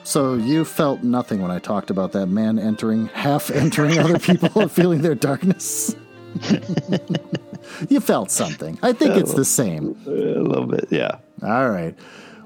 So 0.09 0.37
you 0.37 0.65
felt 0.65 1.03
nothing 1.03 1.43
when 1.43 1.51
I 1.51 1.59
talked 1.59 1.91
about 1.91 2.13
that 2.13 2.29
man 2.29 2.59
entering, 2.59 3.09
half 3.09 3.51
entering 3.55 3.99
other 3.99 4.19
people 4.19 4.63
and 4.63 4.73
feeling 4.73 5.03
their 5.03 5.15
darkness. 5.15 5.95
you 7.91 8.01
felt 8.01 8.31
something. 8.31 8.79
I 8.83 8.95
think 8.95 9.17
it's 9.19 9.35
the 9.35 9.45
same. 9.45 9.99
A 10.07 10.11
little 10.11 10.65
bit, 10.67 10.87
yeah. 10.91 11.19
All 11.43 11.69
right. 11.69 11.95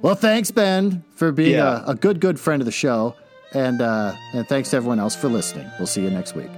Well, 0.01 0.17
thanks, 0.17 0.51
Ben, 0.51 1.05
for 1.15 1.31
being 1.31 1.53
Yeah. 1.53 1.85
a, 1.87 1.91
a 1.91 1.95
good, 1.95 2.19
good 2.19 2.41
friend 2.41 2.61
of 2.61 2.67
the 2.67 2.73
show. 2.73 3.15
And, 3.53 3.81
uh, 3.81 4.17
and 4.33 4.49
thanks 4.49 4.71
to 4.71 4.77
everyone 4.79 4.99
else 4.99 5.15
for 5.15 5.29
listening. 5.29 5.71
We'll 5.79 5.87
see 5.87 6.03
you 6.03 6.11
next 6.11 6.35
week. 6.35 6.51